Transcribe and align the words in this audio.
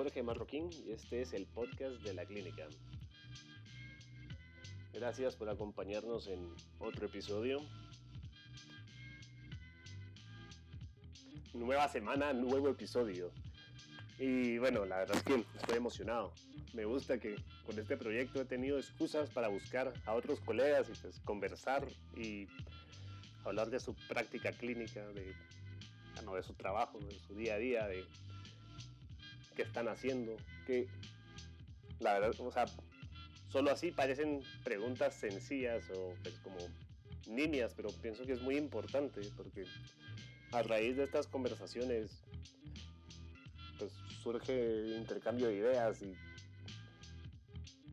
Jorge 0.00 0.22
Marroquín 0.22 0.70
y 0.86 0.92
este 0.92 1.20
es 1.20 1.34
el 1.34 1.44
podcast 1.44 1.96
de 1.96 2.14
la 2.14 2.24
clínica. 2.24 2.66
Gracias 4.94 5.36
por 5.36 5.50
acompañarnos 5.50 6.26
en 6.28 6.54
otro 6.78 7.04
episodio. 7.04 7.60
Nueva 11.52 11.86
semana, 11.88 12.32
nuevo 12.32 12.70
episodio. 12.70 13.30
Y 14.18 14.56
bueno, 14.56 14.86
la 14.86 15.00
verdad 15.00 15.18
es 15.18 15.22
que 15.22 15.44
estoy 15.58 15.76
emocionado. 15.76 16.32
Me 16.72 16.86
gusta 16.86 17.18
que 17.18 17.36
con 17.66 17.78
este 17.78 17.98
proyecto 17.98 18.40
he 18.40 18.46
tenido 18.46 18.78
excusas 18.78 19.28
para 19.28 19.48
buscar 19.48 19.92
a 20.06 20.14
otros 20.14 20.40
colegas 20.40 20.88
y 20.88 20.98
pues 20.98 21.20
conversar 21.26 21.86
y 22.16 22.48
hablar 23.44 23.68
de 23.68 23.78
su 23.78 23.94
práctica 24.08 24.50
clínica, 24.52 25.06
de, 25.08 25.34
ah, 26.16 26.22
no, 26.22 26.36
de 26.36 26.42
su 26.42 26.54
trabajo, 26.54 26.98
de 27.00 27.18
su 27.18 27.34
día 27.34 27.56
a 27.56 27.58
día, 27.58 27.86
de 27.86 28.06
están 29.62 29.88
haciendo, 29.88 30.36
que 30.66 30.88
la 32.00 32.18
verdad, 32.18 32.40
o 32.40 32.52
sea, 32.52 32.66
solo 33.48 33.70
así 33.70 33.90
parecen 33.90 34.40
preguntas 34.64 35.14
sencillas 35.14 35.84
o 35.90 36.14
pues 36.22 36.38
como 36.40 36.58
niñas, 37.26 37.74
pero 37.76 37.88
pienso 38.02 38.24
que 38.24 38.32
es 38.32 38.42
muy 38.42 38.56
importante 38.56 39.20
porque 39.36 39.64
a 40.52 40.62
raíz 40.62 40.96
de 40.96 41.04
estas 41.04 41.26
conversaciones 41.26 42.22
pues 43.78 43.92
surge 44.22 44.96
intercambio 44.98 45.48
de 45.48 45.56
ideas 45.56 46.02
y 46.02 46.14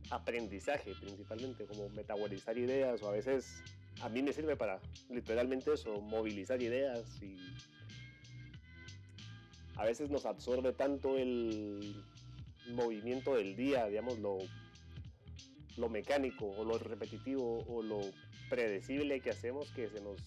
aprendizaje 0.10 0.94
principalmente, 1.00 1.66
como 1.66 1.90
metabolizar 1.90 2.58
ideas 2.58 3.02
o 3.02 3.10
a 3.10 3.12
veces 3.12 3.62
a 4.02 4.10
mí 4.10 4.22
me 4.22 4.34
sirve 4.34 4.56
para 4.56 4.80
literalmente 5.10 5.74
eso, 5.74 6.00
movilizar 6.02 6.62
ideas 6.62 7.22
y 7.22 7.38
a 9.78 9.86
veces 9.86 10.10
nos 10.10 10.26
absorbe 10.26 10.74
tanto 10.74 11.18
el 11.18 12.04
movimiento 12.70 13.36
del 13.36 13.56
día, 13.56 13.86
digamos, 13.88 14.20
lo, 14.20 14.40
mecánico 15.90 16.48
o 16.48 16.66
lo 16.66 16.80
repetitivo 16.80 17.64
o 17.68 17.84
lo 17.84 18.02
predecible 18.50 19.22
que 19.22 19.30
hacemos 19.30 19.70
que 19.72 19.88
se 19.90 20.02
nos 20.02 20.20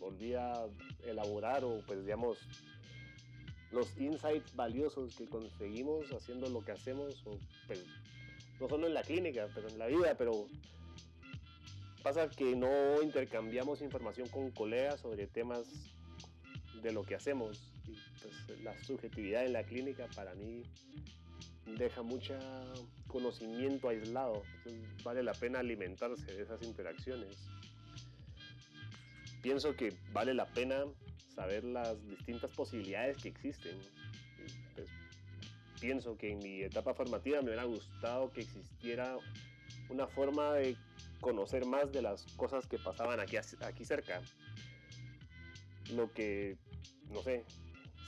olvida 0.00 0.66
elaborar 1.04 1.64
o 1.64 1.80
pues 1.86 2.04
digamos 2.04 2.38
los 3.70 3.96
insights 3.98 4.54
valiosos 4.56 5.14
que 5.14 5.26
conseguimos 5.26 6.12
haciendo 6.12 6.50
lo 6.50 6.64
que 6.64 6.72
hacemos 6.72 7.22
pues, 7.66 7.84
no 8.60 8.68
solo 8.68 8.88
en 8.88 8.94
la 8.94 9.02
clínica 9.02 9.48
pero 9.54 9.68
en 9.68 9.78
la 9.78 9.86
vida 9.86 10.16
pero 10.18 10.48
pasa 12.02 12.28
que 12.28 12.56
no 12.56 13.00
intercambiamos 13.00 13.82
información 13.82 14.28
con 14.28 14.50
colegas 14.50 15.00
sobre 15.00 15.28
temas 15.28 15.66
de 16.82 16.92
lo 16.92 17.04
que 17.04 17.14
hacemos 17.14 17.75
pues 18.46 18.60
la 18.62 18.76
subjetividad 18.84 19.44
en 19.44 19.52
la 19.52 19.64
clínica 19.64 20.08
para 20.14 20.34
mí 20.34 20.62
deja 21.78 22.02
mucho 22.02 22.34
conocimiento 23.06 23.88
aislado. 23.88 24.42
Entonces 24.58 25.04
vale 25.04 25.22
la 25.22 25.32
pena 25.32 25.60
alimentarse 25.60 26.24
de 26.24 26.42
esas 26.42 26.62
interacciones. 26.62 27.36
Pienso 29.42 29.76
que 29.76 29.96
vale 30.12 30.34
la 30.34 30.46
pena 30.46 30.84
saber 31.34 31.64
las 31.64 32.04
distintas 32.08 32.50
posibilidades 32.52 33.18
que 33.18 33.28
existen. 33.28 33.78
Pues, 34.74 34.88
pienso 35.80 36.16
que 36.16 36.32
en 36.32 36.38
mi 36.38 36.62
etapa 36.62 36.94
formativa 36.94 37.40
me 37.40 37.48
hubiera 37.48 37.64
gustado 37.64 38.32
que 38.32 38.40
existiera 38.40 39.16
una 39.88 40.06
forma 40.06 40.54
de 40.54 40.76
conocer 41.20 41.64
más 41.66 41.92
de 41.92 42.02
las 42.02 42.24
cosas 42.36 42.66
que 42.66 42.78
pasaban 42.78 43.20
aquí, 43.20 43.36
aquí 43.36 43.84
cerca. 43.84 44.20
Lo 45.94 46.12
que 46.12 46.56
no 47.10 47.22
sé, 47.22 47.44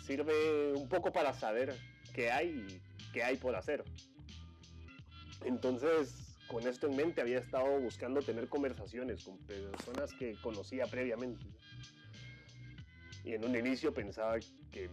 sirve 0.08 0.72
un 0.72 0.88
poco 0.88 1.12
para 1.12 1.34
saber 1.34 1.76
qué 2.14 2.30
hay 2.30 2.66
y 2.66 3.12
qué 3.12 3.22
hay 3.22 3.36
por 3.36 3.54
hacer. 3.54 3.84
Entonces, 5.44 6.34
con 6.48 6.66
esto 6.66 6.86
en 6.86 6.96
mente, 6.96 7.20
había 7.20 7.38
estado 7.38 7.78
buscando 7.78 8.22
tener 8.22 8.48
conversaciones 8.48 9.22
con 9.22 9.36
personas 9.38 10.14
que 10.14 10.34
conocía 10.40 10.86
previamente. 10.86 11.44
Y 13.22 13.34
en 13.34 13.44
un 13.44 13.54
inicio 13.54 13.92
pensaba 13.92 14.38
que 14.72 14.88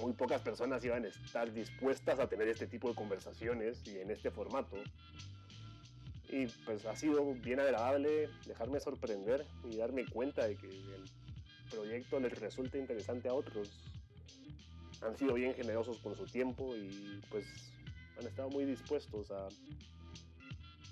muy 0.00 0.12
pocas 0.12 0.40
personas 0.42 0.84
iban 0.84 1.04
a 1.04 1.08
estar 1.08 1.52
dispuestas 1.52 2.20
a 2.20 2.28
tener 2.28 2.46
este 2.46 2.68
tipo 2.68 2.88
de 2.88 2.94
conversaciones 2.94 3.82
y 3.84 3.98
en 3.98 4.12
este 4.12 4.30
formato. 4.30 4.76
Y 6.28 6.46
pues 6.64 6.86
ha 6.86 6.94
sido 6.94 7.34
bien 7.34 7.58
agradable 7.58 8.28
dejarme 8.46 8.78
sorprender 8.78 9.44
y 9.68 9.76
darme 9.76 10.06
cuenta 10.06 10.46
de 10.46 10.56
que 10.56 10.68
el 10.68 11.04
proyecto 11.68 12.20
les 12.20 12.38
resulta 12.38 12.78
interesante 12.78 13.28
a 13.28 13.34
otros. 13.34 13.72
Han 15.02 15.16
sido 15.16 15.34
bien 15.34 15.54
generosos 15.54 15.98
con 15.98 16.14
su 16.14 16.26
tiempo 16.26 16.76
y 16.76 17.20
pues 17.30 17.44
han 18.18 18.26
estado 18.26 18.50
muy 18.50 18.64
dispuestos 18.64 19.30
a 19.30 19.48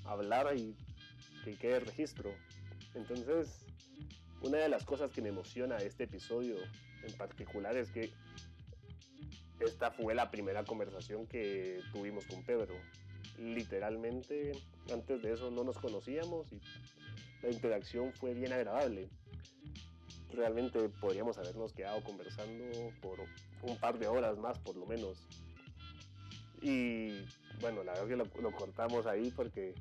hablar 0.06 0.56
y 0.56 0.74
que 1.44 1.56
quede 1.56 1.80
registro. 1.80 2.30
Entonces, 2.94 3.66
una 4.42 4.58
de 4.58 4.69
las 4.69 4.84
cosas 4.84 5.10
que 5.10 5.20
me 5.20 5.28
emociona 5.28 5.76
este 5.78 6.04
episodio 6.04 6.56
en 7.04 7.12
particular 7.16 7.76
es 7.76 7.91
que 7.91 8.10
esta 9.60 9.91
fue 9.91 10.14
la 10.14 10.30
primera 10.30 10.64
conversación 10.64 11.26
que 11.26 11.80
tuvimos 11.92 12.25
con 12.26 12.44
Pedro. 12.44 12.75
Literalmente, 13.38 14.52
antes 14.92 15.22
de 15.22 15.32
eso 15.32 15.50
no 15.50 15.64
nos 15.64 15.78
conocíamos 15.78 16.52
y 16.52 16.60
la 17.42 17.50
interacción 17.50 18.12
fue 18.12 18.34
bien 18.34 18.52
agradable 18.52 19.10
realmente 20.33 20.89
podríamos 21.00 21.39
habernos 21.39 21.72
quedado 21.72 22.03
conversando 22.03 22.65
por 23.00 23.19
un 23.62 23.78
par 23.78 23.99
de 23.99 24.06
horas 24.06 24.39
más 24.39 24.59
por 24.59 24.77
lo 24.77 24.87
menos. 24.87 25.27
Y 26.61 27.25
bueno, 27.61 27.84
la 27.84 27.93
verdad 27.93 28.09
que 28.09 28.43
lo, 28.43 28.53
cortamos 28.53 29.06
ahí 29.06 29.31
porque 29.31 29.75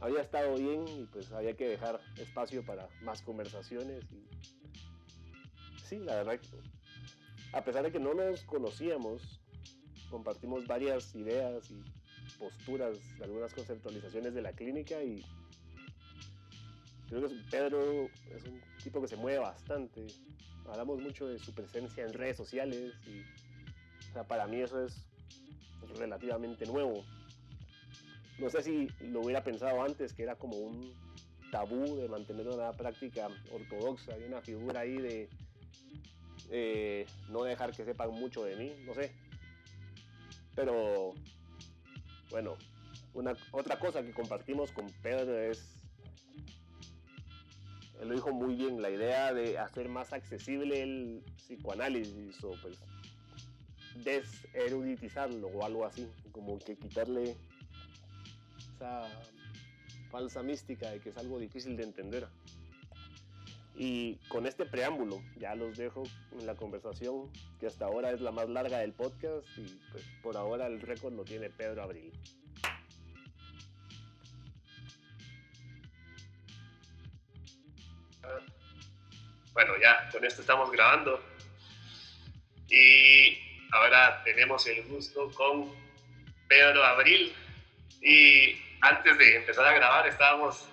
había 0.00 0.20
estado 0.20 0.56
bien 0.56 0.86
y 0.88 1.04
pues 1.06 1.32
había 1.32 1.54
que 1.54 1.68
dejar 1.68 2.00
espacio 2.16 2.64
para 2.64 2.88
más 3.02 3.22
conversaciones. 3.22 4.04
Sí, 5.88 5.98
la 5.98 6.16
verdad 6.16 6.40
a 7.52 7.62
pesar 7.62 7.84
de 7.84 7.92
que 7.92 8.00
no 8.00 8.14
nos 8.14 8.42
conocíamos, 8.44 9.40
compartimos 10.10 10.66
varias 10.66 11.14
ideas 11.14 11.70
y 11.70 11.82
posturas, 12.38 12.96
algunas 13.22 13.52
conceptualizaciones 13.52 14.34
de 14.34 14.42
la 14.42 14.52
clínica 14.52 15.02
y 15.02 15.22
creo 17.18 17.28
que 17.28 17.50
Pedro 17.50 18.10
es 18.34 18.44
un 18.44 18.60
tipo 18.82 19.00
que 19.00 19.08
se 19.08 19.16
mueve 19.16 19.38
bastante. 19.38 20.06
Hablamos 20.66 21.00
mucho 21.00 21.26
de 21.28 21.38
su 21.38 21.52
presencia 21.54 22.04
en 22.04 22.12
redes 22.12 22.36
sociales 22.36 22.92
y 23.06 23.22
para 24.28 24.46
mí 24.46 24.60
eso 24.60 24.84
es 24.84 25.04
relativamente 25.98 26.66
nuevo. 26.66 27.04
No 28.38 28.48
sé 28.48 28.62
si 28.62 28.88
lo 29.00 29.20
hubiera 29.20 29.44
pensado 29.44 29.82
antes, 29.82 30.12
que 30.12 30.22
era 30.22 30.36
como 30.36 30.56
un 30.56 30.94
tabú 31.50 31.96
de 31.96 32.08
mantener 32.08 32.48
una 32.48 32.72
práctica 32.72 33.28
ortodoxa 33.50 34.18
y 34.18 34.24
una 34.24 34.40
figura 34.40 34.80
ahí 34.80 34.96
de 34.96 35.28
no 37.28 37.44
dejar 37.44 37.72
que 37.72 37.84
sepan 37.84 38.10
mucho 38.10 38.44
de 38.44 38.56
mí, 38.56 38.72
no 38.84 38.94
sé. 38.94 39.12
Pero 40.54 41.12
bueno, 42.30 42.56
una, 43.14 43.34
otra 43.50 43.78
cosa 43.78 44.02
que 44.02 44.12
compartimos 44.12 44.72
con 44.72 44.86
Pedro 45.02 45.38
es 45.38 45.81
lo 48.04 48.14
dijo 48.14 48.32
muy 48.32 48.54
bien, 48.54 48.82
la 48.82 48.90
idea 48.90 49.32
de 49.32 49.58
hacer 49.58 49.88
más 49.88 50.12
accesible 50.12 50.82
el 50.82 51.22
psicoanálisis 51.36 52.42
o 52.42 52.54
pues 52.60 52.78
deseruditizarlo 54.04 55.48
o 55.48 55.64
algo 55.64 55.84
así, 55.84 56.08
como 56.32 56.58
que 56.58 56.76
quitarle 56.76 57.36
esa 58.58 59.06
falsa 60.10 60.42
mística 60.42 60.90
de 60.90 61.00
que 61.00 61.10
es 61.10 61.16
algo 61.16 61.38
difícil 61.38 61.76
de 61.76 61.84
entender. 61.84 62.28
Y 63.74 64.16
con 64.28 64.46
este 64.46 64.66
preámbulo 64.66 65.22
ya 65.38 65.54
los 65.54 65.76
dejo 65.78 66.02
en 66.38 66.46
la 66.46 66.54
conversación 66.54 67.30
que 67.58 67.66
hasta 67.66 67.86
ahora 67.86 68.10
es 68.10 68.20
la 68.20 68.30
más 68.30 68.48
larga 68.48 68.78
del 68.78 68.92
podcast 68.92 69.46
y 69.56 69.80
pues 69.90 70.04
por 70.22 70.36
ahora 70.36 70.66
el 70.66 70.80
récord 70.80 71.14
lo 71.14 71.24
tiene 71.24 71.48
Pedro 71.50 71.82
Abril. 71.82 72.12
Bueno, 79.64 79.80
ya 79.80 80.08
con 80.10 80.24
esto 80.24 80.40
estamos 80.40 80.72
grabando. 80.72 81.22
Y 82.68 83.38
ahora 83.70 84.20
tenemos 84.24 84.66
el 84.66 84.82
gusto 84.88 85.30
con 85.36 85.72
Pedro 86.48 86.82
Abril. 86.82 87.32
Y 88.00 88.60
antes 88.80 89.16
de 89.18 89.36
empezar 89.36 89.66
a 89.66 89.72
grabar 89.74 90.08
estábamos 90.08 90.68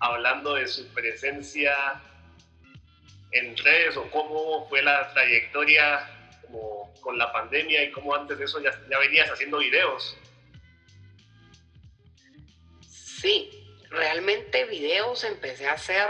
hablando 0.00 0.54
de 0.54 0.66
su 0.66 0.88
presencia 0.94 2.00
en 3.32 3.54
redes 3.58 3.94
o 3.98 4.10
cómo 4.10 4.66
fue 4.70 4.82
la 4.82 5.12
trayectoria 5.12 6.08
como 6.46 6.94
con 7.02 7.18
la 7.18 7.30
pandemia 7.30 7.84
y 7.84 7.90
cómo 7.90 8.14
antes 8.14 8.38
de 8.38 8.46
eso 8.46 8.58
ya, 8.62 8.70
ya 8.88 8.98
venías 9.00 9.30
haciendo 9.30 9.58
videos. 9.58 10.16
Sí, 12.88 13.50
realmente 13.90 14.64
videos 14.64 15.24
empecé 15.24 15.68
a 15.68 15.74
hacer 15.74 16.08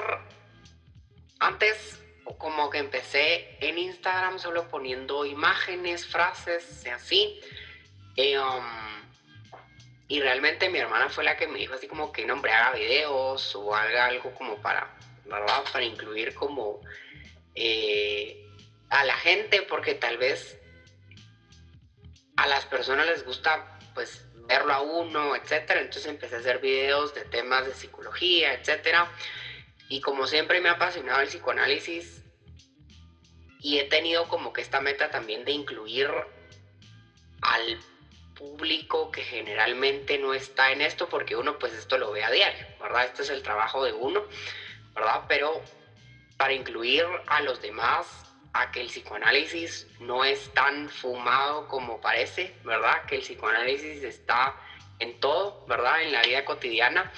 antes 1.41 2.04
como 2.39 2.71
que 2.71 2.79
empecé 2.79 3.57
en 3.61 3.79
Instagram 3.79 4.39
solo 4.39 4.69
poniendo 4.69 5.25
imágenes, 5.25 6.07
frases, 6.07 6.87
así. 6.87 7.41
Eh, 8.17 8.39
um, 8.39 8.65
y 10.09 10.21
realmente 10.21 10.69
mi 10.69 10.79
hermana 10.79 11.09
fue 11.09 11.25
la 11.25 11.37
que 11.37 11.47
me 11.47 11.59
dijo 11.59 11.75
así 11.75 11.89
como 11.89 12.13
que 12.13 12.25
nombre 12.25 12.53
haga 12.53 12.77
videos 12.77 13.55
o 13.57 13.75
haga 13.75 14.07
algo 14.07 14.35
como 14.35 14.57
para, 14.57 14.97
Para 15.73 15.85
incluir 15.85 16.35
como 16.35 16.81
eh, 17.55 18.47
a 18.91 19.05
la 19.05 19.17
gente, 19.17 19.63
porque 19.63 19.95
tal 19.95 20.19
vez 20.19 20.59
a 22.37 22.47
las 22.47 22.67
personas 22.67 23.07
les 23.07 23.25
gusta 23.25 23.79
pues 23.95 24.27
verlo 24.47 24.73
a 24.75 24.81
uno, 24.81 25.35
etcétera. 25.37 25.81
Entonces 25.81 26.07
empecé 26.07 26.37
a 26.37 26.39
hacer 26.39 26.59
videos 26.59 27.15
de 27.15 27.25
temas 27.25 27.67
de 27.67 27.75
psicología, 27.75 28.55
etcétera. 28.55 29.11
Y 29.89 30.01
como 30.01 30.27
siempre 30.27 30.61
me 30.61 30.69
ha 30.69 30.73
apasionado 30.73 31.21
el 31.21 31.29
psicoanálisis 31.29 32.23
y 33.61 33.79
he 33.79 33.85
tenido 33.85 34.29
como 34.29 34.53
que 34.53 34.61
esta 34.61 34.81
meta 34.81 35.11
también 35.11 35.45
de 35.45 35.53
incluir 35.53 36.11
al 37.41 37.81
público 38.35 39.11
que 39.11 39.23
generalmente 39.23 40.19
no 40.19 40.35
está 40.35 40.73
en 40.73 40.81
esto 40.81 41.09
porque 41.09 41.37
uno 41.37 41.59
pues 41.59 41.73
esto 41.73 41.99
lo 41.99 42.11
ve 42.13 42.25
a 42.25 42.31
diario, 42.31 42.67
¿verdad? 42.81 43.05
Este 43.05 43.23
es 43.23 43.31
el 43.31 43.43
trabajo 43.43 43.85
de 43.85 43.93
uno, 43.93 44.25
¿verdad? 44.95 45.25
Pero 45.29 45.63
para 46.37 46.53
incluir 46.53 47.05
a 47.27 47.41
los 47.43 47.61
demás 47.63 48.07
a 48.53 48.71
que 48.71 48.81
el 48.81 48.87
psicoanálisis 48.89 49.87
no 50.01 50.25
es 50.25 50.53
tan 50.55 50.89
fumado 50.89 51.67
como 51.69 52.01
parece, 52.01 52.55
¿verdad? 52.65 53.05
Que 53.07 53.17
el 53.17 53.23
psicoanálisis 53.23 54.03
está 54.03 54.55
en 55.01 55.19
todo, 55.21 55.65
¿verdad? 55.67 56.03
En 56.03 56.13
la 56.13 56.23
vida 56.23 56.45
cotidiana. 56.45 57.13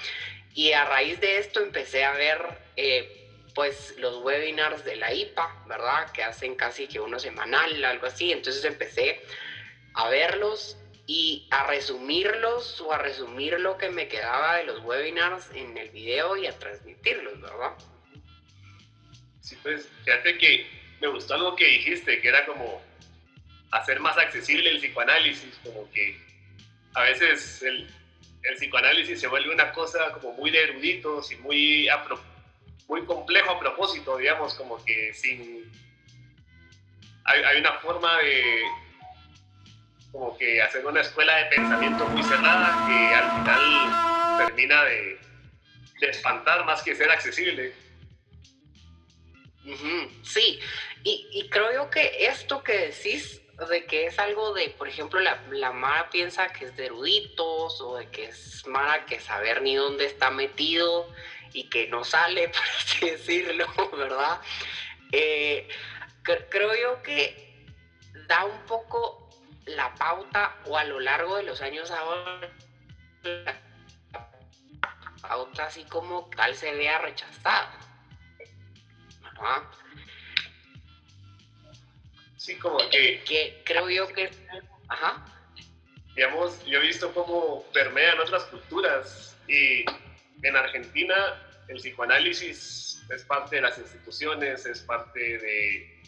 Y 0.56 0.72
a 0.72 0.86
raíz 0.86 1.20
de 1.20 1.36
esto 1.36 1.60
empecé 1.60 2.02
a 2.02 2.12
ver 2.12 2.38
eh, 2.76 3.28
pues 3.54 3.94
los 3.98 4.24
webinars 4.24 4.86
de 4.86 4.96
la 4.96 5.12
IPA, 5.12 5.64
¿verdad? 5.68 6.10
Que 6.12 6.22
hacen 6.22 6.54
casi 6.54 6.88
que 6.88 6.98
uno 6.98 7.18
semanal, 7.18 7.84
algo 7.84 8.06
así. 8.06 8.32
Entonces 8.32 8.64
empecé 8.64 9.20
a 9.92 10.08
verlos 10.08 10.78
y 11.06 11.46
a 11.50 11.66
resumirlos 11.66 12.80
o 12.80 12.90
a 12.90 12.96
resumir 12.96 13.60
lo 13.60 13.76
que 13.76 13.90
me 13.90 14.08
quedaba 14.08 14.56
de 14.56 14.64
los 14.64 14.82
webinars 14.82 15.50
en 15.52 15.76
el 15.76 15.90
video 15.90 16.38
y 16.38 16.46
a 16.46 16.58
transmitirlos, 16.58 17.38
¿verdad? 17.38 17.74
Sí, 19.42 19.58
pues 19.62 19.86
fíjate 20.06 20.38
que 20.38 20.66
me 21.02 21.08
gustó 21.08 21.34
algo 21.34 21.54
que 21.54 21.66
dijiste, 21.66 22.18
que 22.22 22.28
era 22.28 22.46
como 22.46 22.82
hacer 23.72 24.00
más 24.00 24.16
accesible 24.16 24.70
el 24.70 24.78
psicoanálisis, 24.78 25.54
como 25.62 25.90
que 25.90 26.18
a 26.94 27.02
veces 27.02 27.62
el, 27.62 27.90
el 28.48 28.56
psicoanálisis 28.56 29.20
se 29.20 29.28
vuelve 29.28 29.52
una 29.52 29.72
cosa 29.72 30.12
como 30.12 30.32
muy 30.32 30.50
de 30.50 30.62
eruditos 30.62 31.30
y 31.32 31.36
muy, 31.36 31.88
muy 32.88 33.04
complejo 33.04 33.50
a 33.50 33.60
propósito, 33.60 34.16
digamos, 34.16 34.54
como 34.54 34.82
que 34.84 35.12
sin... 35.14 35.70
Hay, 37.24 37.58
una 37.58 37.72
forma 37.80 38.18
de 38.18 38.62
como 40.12 40.38
que 40.38 40.62
hacer 40.62 40.86
una 40.86 41.00
escuela 41.00 41.36
de 41.38 41.46
pensamiento 41.46 42.06
muy 42.06 42.22
cerrada 42.22 42.86
que 42.86 43.14
al 43.14 43.30
final 43.32 44.46
termina 44.46 44.84
de, 44.84 45.18
de 46.00 46.08
espantar 46.08 46.64
más 46.64 46.82
que 46.84 46.94
ser 46.94 47.10
accesible. 47.10 47.74
Sí, 50.22 50.60
y, 51.02 51.48
creo 51.48 51.90
que 51.90 52.26
esto 52.26 52.62
que 52.62 52.90
decís 52.90 53.42
de 53.64 53.86
que 53.86 54.06
es 54.06 54.18
algo 54.18 54.52
de, 54.52 54.68
por 54.70 54.86
ejemplo, 54.86 55.18
la, 55.20 55.72
Mara 55.72 56.10
piensa 56.10 56.48
que 56.48 56.66
es 56.66 56.76
de 56.76 56.86
eruditos 56.86 57.80
o 57.80 57.96
de 57.96 58.10
que 58.10 58.26
es 58.26 58.66
Mara 58.66 59.06
que 59.06 59.18
saber 59.18 59.62
ni 59.62 59.74
dónde 59.74 60.04
está 60.04 60.30
metido 60.30 61.08
y 61.52 61.68
que 61.70 61.88
no 61.88 62.04
sale, 62.04 62.48
por 62.50 62.62
así 62.62 63.10
decirlo, 63.10 63.66
¿verdad? 63.96 64.40
Eh, 65.12 65.68
creo 66.22 66.74
yo 66.74 67.02
que 67.02 67.64
da 68.26 68.44
un 68.44 68.60
poco 68.66 69.30
la 69.64 69.94
pauta 69.94 70.56
o 70.66 70.76
a 70.76 70.84
lo 70.84 71.00
largo 71.00 71.36
de 71.36 71.44
los 71.44 71.60
años 71.60 71.90
ahora 71.90 72.50
la 73.22 73.60
pauta 75.20 75.66
así 75.66 75.84
como 75.84 76.28
tal 76.30 76.54
se 76.54 76.72
vea 76.72 76.98
rechazada 76.98 77.72
Sí, 82.36 82.56
como 82.56 82.78
que... 82.90 83.22
que 83.24 83.62
creo 83.64 83.88
yo 83.90 84.08
que... 84.08 84.30
Ajá. 84.88 85.24
Digamos, 86.14 86.64
yo 86.64 86.78
he 86.78 86.86
visto 86.86 87.12
cómo 87.12 87.64
permean 87.72 88.18
otras 88.20 88.44
culturas 88.44 89.36
y 89.48 89.84
en 90.42 90.56
Argentina 90.56 91.14
el 91.68 91.76
psicoanálisis 91.76 93.04
es 93.10 93.22
parte 93.24 93.56
de 93.56 93.62
las 93.62 93.78
instituciones, 93.78 94.64
es 94.66 94.80
parte 94.80 95.20
de 95.20 96.02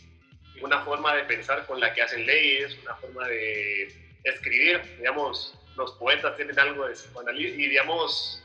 una 0.63 0.83
forma 0.85 1.15
de 1.15 1.25
pensar 1.25 1.67
con 1.67 1.79
la 1.81 1.93
que 1.93 2.03
hacen 2.03 2.27
leyes, 2.27 2.77
una 2.83 2.95
forma 2.97 3.29
de 3.29 4.17
escribir. 4.25 4.83
Digamos, 4.97 5.55
los 5.77 5.93
poetas 5.93 6.37
tienen 6.37 6.59
algo 6.59 6.87
de 6.87 6.95
psicoanálisis 6.95 7.59
y, 7.59 7.69
digamos, 7.69 8.43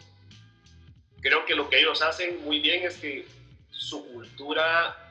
creo 1.21 1.45
que 1.45 1.55
lo 1.55 1.69
que 1.69 1.79
ellos 1.79 2.01
hacen 2.01 2.43
muy 2.43 2.59
bien 2.59 2.85
es 2.85 2.97
que 2.97 3.25
su 3.69 4.05
cultura 4.11 5.02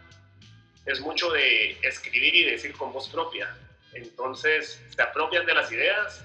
es 0.86 1.00
mucho 1.00 1.30
de 1.30 1.78
escribir 1.82 2.34
y 2.34 2.44
decir 2.44 2.72
con 2.72 2.92
voz 2.92 3.08
propia. 3.08 3.56
Entonces 3.92 4.82
se 4.94 5.02
apropian 5.02 5.46
de 5.46 5.54
las 5.54 5.70
ideas 5.70 6.24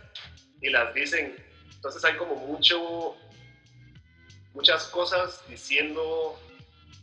y 0.62 0.70
las 0.70 0.94
dicen. 0.94 1.36
Entonces 1.76 2.04
hay 2.06 2.16
como 2.16 2.36
mucho, 2.36 3.16
muchas 4.54 4.86
cosas 4.86 5.44
diciendo 5.48 6.40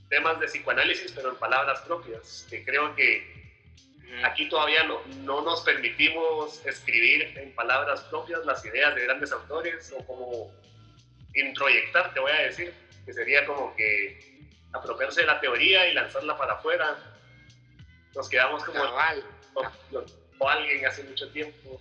temas 0.08 0.40
de 0.40 0.46
psicoanálisis, 0.46 1.12
pero 1.12 1.30
en 1.30 1.36
palabras 1.36 1.80
propias, 1.82 2.46
que 2.50 2.64
creo 2.64 2.94
que 2.94 3.34
aquí 4.22 4.48
todavía 4.48 4.84
no, 4.84 5.00
no 5.22 5.40
nos 5.42 5.62
permitimos 5.62 6.64
escribir 6.66 7.36
en 7.38 7.54
palabras 7.54 8.00
propias 8.02 8.44
las 8.44 8.64
ideas 8.64 8.94
de 8.94 9.04
grandes 9.04 9.32
autores 9.32 9.92
o 9.96 10.06
como 10.06 10.52
introyectar, 11.34 12.14
te 12.14 12.20
voy 12.20 12.32
a 12.32 12.42
decir, 12.42 12.72
que 13.04 13.12
sería 13.12 13.44
como 13.46 13.74
que 13.76 14.38
apropiarse 14.72 15.22
de 15.22 15.26
la 15.26 15.40
teoría 15.40 15.88
y 15.88 15.94
lanzarla 15.94 16.36
para 16.36 16.54
afuera. 16.54 16.96
Nos 18.14 18.28
quedamos 18.28 18.64
como 18.64 18.82
o, 20.38 20.48
alguien 20.48 20.84
hace 20.86 21.04
mucho 21.04 21.28
tiempo. 21.30 21.80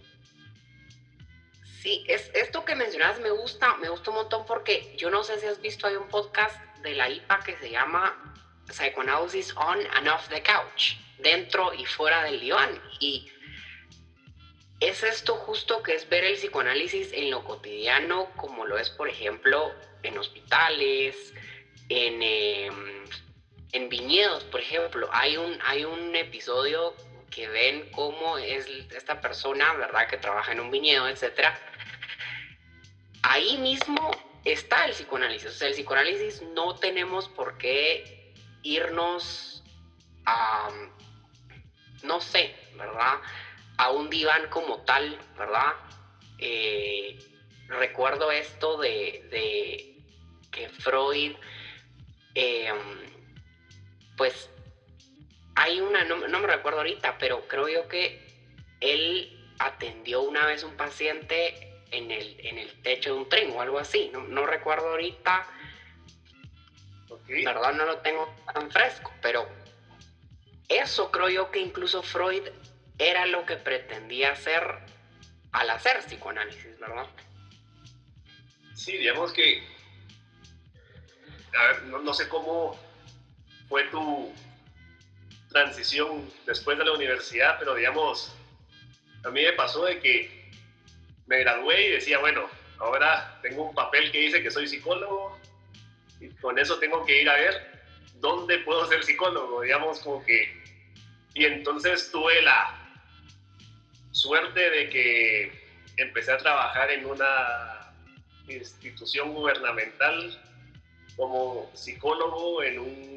Sí, 1.82 2.06
es, 2.08 2.32
esto 2.34 2.64
que 2.64 2.76
mencionas 2.76 3.20
me 3.20 3.32
gusta, 3.32 3.76
me 3.78 3.90
gusta 3.90 4.12
un 4.12 4.18
montón 4.18 4.46
porque 4.46 4.96
yo 4.96 5.10
no 5.10 5.24
sé 5.24 5.40
si 5.40 5.48
has 5.48 5.60
visto, 5.60 5.88
hay 5.88 5.96
un 5.96 6.08
podcast 6.08 6.58
de 6.82 6.94
la 6.94 7.10
IPA 7.10 7.40
que 7.40 7.58
se 7.58 7.70
llama 7.72 8.36
Psychoanalysis 8.70 9.56
on 9.58 9.80
and 9.96 10.08
off 10.08 10.30
the 10.30 10.42
couch, 10.42 10.96
dentro 11.20 11.74
y 11.74 11.86
fuera 11.86 12.24
del 12.24 12.40
diván. 12.40 12.82
Y 13.00 13.30
es 14.80 15.04
esto 15.04 15.36
justo 15.36 15.82
que 15.84 15.96
es 15.96 16.08
ver 16.10 16.24
el 16.24 16.36
psicoanálisis 16.36 17.12
en 17.14 17.32
lo 17.32 17.44
cotidiano, 17.44 18.30
como 18.36 18.66
lo 18.66 18.78
es, 18.78 18.90
por 18.90 19.10
ejemplo, 19.10 19.74
en 20.04 20.18
hospitales, 20.18 21.34
en, 21.90 22.22
em, 22.22 23.06
en 23.74 23.90
viñedos, 23.90 24.44
por 24.46 24.62
ejemplo, 24.62 25.10
hay 25.12 25.38
un, 25.38 25.60
hay 25.64 25.84
un 25.84 26.16
episodio 26.16 26.96
que 27.30 27.48
ven 27.48 27.90
cómo 27.92 28.38
es 28.38 28.68
esta 28.92 29.20
persona, 29.20 29.74
¿verdad?, 29.74 30.08
que 30.08 30.18
trabaja 30.18 30.52
en 30.52 30.60
un 30.60 30.72
viñedo, 30.72 31.08
etcétera. 31.08 31.60
Ahí 33.24 33.58
mismo 33.58 34.12
está 34.46 34.86
el 34.86 34.92
psicoanálisis. 34.92 35.50
O 35.50 35.54
sea, 35.54 35.68
el 35.68 35.74
psicoanálisis 35.74 36.42
no 36.54 36.76
tenemos 36.76 37.28
por 37.30 37.58
qué 37.58 38.34
irnos 38.62 39.64
a, 40.26 40.70
no 42.04 42.22
sé, 42.22 42.56
¿verdad?, 42.76 43.20
a 43.78 43.90
un 43.90 44.10
diván 44.10 44.50
como 44.50 44.82
tal, 44.84 45.20
¿verdad? 45.38 45.74
Eh, 46.38 47.18
recuerdo 47.68 48.32
esto 48.32 48.78
de, 48.78 49.28
de 49.32 49.98
que 50.52 50.70
Freud 50.70 51.36
Em, 52.36 52.76
pues 54.18 54.50
hay 55.56 55.80
una, 55.82 56.04
no, 56.06 56.18
me 56.18 56.48
recuerdo 56.48 56.80
ahorita, 56.80 57.18
pero 57.18 57.48
creo 57.48 57.68
yo 57.68 57.88
que 57.88 58.22
él 58.82 59.54
atendió 59.60 60.22
una 60.22 60.46
vez 60.46 60.64
un 60.64 60.76
paciente 60.76 61.84
en 61.92 62.12
el, 62.12 62.40
en 62.40 62.58
el 62.58 62.82
techo 62.82 63.14
de 63.14 63.20
un 63.20 63.30
tren 63.30 63.52
o 63.52 63.62
algo 63.62 63.80
así, 63.80 64.12
no, 64.14 64.46
recuerdo 64.46 64.90
ahorita, 64.90 65.48
la 67.28 67.54
verdad 67.54 67.74
no 67.74 67.86
lo 67.86 68.00
tengo 68.00 68.34
tan 68.54 68.72
fresco, 68.72 69.14
pero 69.22 69.48
eso 70.70 71.12
creo 71.12 71.30
yo 71.30 71.52
que 71.52 71.60
incluso 71.60 72.02
Freud 72.02 72.44
era 72.98 73.26
lo 73.26 73.46
que 73.46 73.58
pretendía 73.58 74.32
hacer 74.32 74.64
al 75.52 75.70
hacer 75.70 76.00
psicoanálisis, 76.00 76.80
¿verdad? 76.80 77.06
Sí, 78.76 78.98
digamos 78.98 79.32
que, 79.34 79.64
a 81.56 81.68
ver, 81.68 81.84
no, 81.84 82.14
sé 82.14 82.28
cómo 82.28 82.78
fue 83.74 83.86
tu 83.86 84.32
transición 85.50 86.32
después 86.46 86.78
de 86.78 86.86
la 86.86 86.92
universidad, 86.92 87.58
pero 87.58 87.74
digamos, 87.74 88.32
a 89.26 89.32
mí 89.32 89.42
me 89.42 89.54
pasó 89.54 89.86
de 89.86 90.00
que 90.00 90.52
me 91.26 91.40
gradué 91.40 91.88
y 91.88 91.92
decía, 91.94 92.20
bueno, 92.20 92.48
ahora 92.78 93.40
tengo 93.42 93.64
un 93.70 93.74
papel 93.74 94.12
que 94.12 94.20
dice 94.20 94.44
que 94.44 94.52
soy 94.52 94.68
psicólogo 94.68 95.40
y 96.20 96.30
con 96.36 96.60
eso 96.60 96.78
tengo 96.78 97.04
que 97.04 97.24
ir 97.24 97.28
a 97.28 97.36
ver 97.36 97.84
dónde 98.20 98.60
puedo 98.60 98.86
ser 98.86 99.04
psicólogo, 99.04 99.62
digamos, 99.62 100.02
como 100.02 100.24
que... 100.24 100.54
Y 101.34 101.46
entonces 101.46 102.12
tuve 102.12 102.44
la 102.44 102.80
suerte 104.12 104.70
de 104.70 104.90
que 104.92 105.52
empecé 105.98 106.32
a 106.32 106.38
trabajar 106.38 106.92
en 106.92 107.08
una 107.08 107.92
institución 108.48 109.34
gubernamental 109.34 110.40
como 111.18 111.72
psicólogo 111.74 112.62
en 112.62 112.78
un 112.78 113.13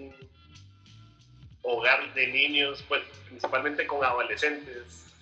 hogar 1.66 2.14
de 2.14 2.28
niños, 2.28 2.85
pues, 2.88 3.02
principalmente 3.26 3.87
con 3.87 4.04
adolescentes 4.04 5.12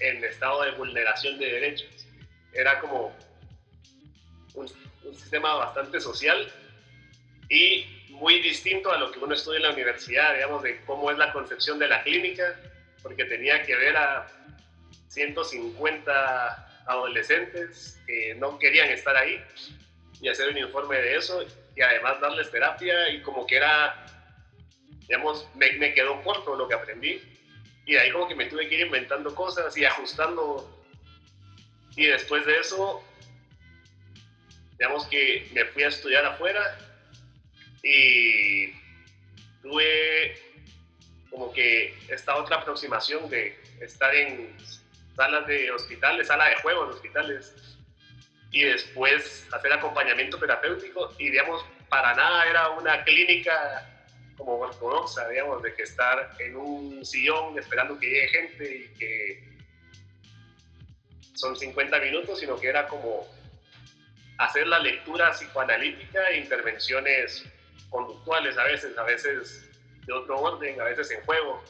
en 0.00 0.24
estado 0.24 0.62
de 0.62 0.72
vulneración 0.72 1.38
de 1.38 1.46
derechos. 1.46 2.06
Era 2.52 2.80
como 2.80 3.16
un, 4.54 4.70
un 5.04 5.14
sistema 5.14 5.54
bastante 5.54 6.00
social 6.00 6.52
y 7.48 7.86
muy 8.10 8.40
distinto 8.40 8.90
a 8.90 8.98
lo 8.98 9.10
que 9.12 9.18
uno 9.18 9.34
estudia 9.34 9.58
en 9.58 9.62
la 9.64 9.72
universidad, 9.72 10.34
digamos, 10.34 10.62
de 10.62 10.80
cómo 10.84 11.10
es 11.10 11.18
la 11.18 11.32
concepción 11.32 11.78
de 11.78 11.88
la 11.88 12.02
clínica, 12.02 12.58
porque 13.02 13.24
tenía 13.24 13.62
que 13.62 13.76
ver 13.76 13.96
a 13.96 14.26
150 15.08 16.84
adolescentes 16.86 18.00
que 18.06 18.34
no 18.36 18.58
querían 18.58 18.88
estar 18.88 19.16
ahí 19.16 19.42
y 20.20 20.28
hacer 20.28 20.48
un 20.48 20.58
informe 20.58 20.96
de 20.96 21.16
eso 21.16 21.44
y 21.74 21.82
además 21.82 22.20
darles 22.20 22.50
terapia 22.50 23.10
y 23.10 23.20
como 23.22 23.46
que 23.46 23.56
era, 23.56 24.06
digamos, 25.08 25.48
me, 25.54 25.72
me 25.72 25.94
quedó 25.94 26.22
corto 26.22 26.56
lo 26.56 26.68
que 26.68 26.74
aprendí. 26.74 27.22
Y 27.86 27.92
de 27.92 28.00
ahí 28.00 28.10
como 28.10 28.26
que 28.28 28.34
me 28.34 28.46
tuve 28.46 28.68
que 28.68 28.74
ir 28.74 28.86
inventando 28.86 29.34
cosas 29.34 29.76
y 29.76 29.84
ajustando. 29.84 30.84
Y 31.96 32.06
después 32.06 32.44
de 32.44 32.58
eso, 32.58 33.02
digamos 34.78 35.06
que 35.06 35.48
me 35.52 35.64
fui 35.66 35.84
a 35.84 35.88
estudiar 35.88 36.24
afuera 36.26 36.78
y 37.82 38.72
tuve 39.62 40.36
como 41.30 41.52
que 41.52 41.94
esta 42.08 42.36
otra 42.36 42.56
aproximación 42.56 43.28
de 43.30 43.58
estar 43.80 44.14
en 44.14 44.56
salas 45.14 45.46
de 45.46 45.70
hospitales, 45.70 46.26
sala 46.26 46.48
de 46.48 46.56
juegos 46.56 46.88
de 46.88 46.94
hospitales, 46.94 47.54
y 48.50 48.62
después 48.62 49.46
hacer 49.52 49.72
acompañamiento 49.72 50.38
terapéutico, 50.38 51.14
y 51.18 51.30
digamos, 51.30 51.64
para 51.88 52.14
nada 52.14 52.48
era 52.48 52.70
una 52.70 53.04
clínica 53.04 53.95
como 54.36 54.58
ortodoxa, 54.58 55.28
digamos, 55.28 55.62
de 55.62 55.74
que 55.74 55.82
estar 55.82 56.36
en 56.38 56.56
un 56.56 57.04
sillón 57.04 57.58
esperando 57.58 57.98
que 57.98 58.06
llegue 58.06 58.28
gente 58.28 58.76
y 58.76 58.98
que 58.98 59.56
son 61.34 61.56
50 61.56 61.98
minutos, 62.00 62.40
sino 62.40 62.56
que 62.58 62.68
era 62.68 62.86
como 62.86 63.26
hacer 64.38 64.66
la 64.66 64.78
lectura 64.78 65.32
psicoanalítica 65.32 66.28
e 66.30 66.38
intervenciones 66.38 67.44
conductuales 67.90 68.56
a 68.58 68.64
veces, 68.64 68.96
a 68.98 69.02
veces 69.04 69.68
de 70.06 70.12
otro 70.12 70.38
orden, 70.38 70.80
a 70.80 70.84
veces 70.84 71.10
en 71.10 71.20
juego. 71.22 71.62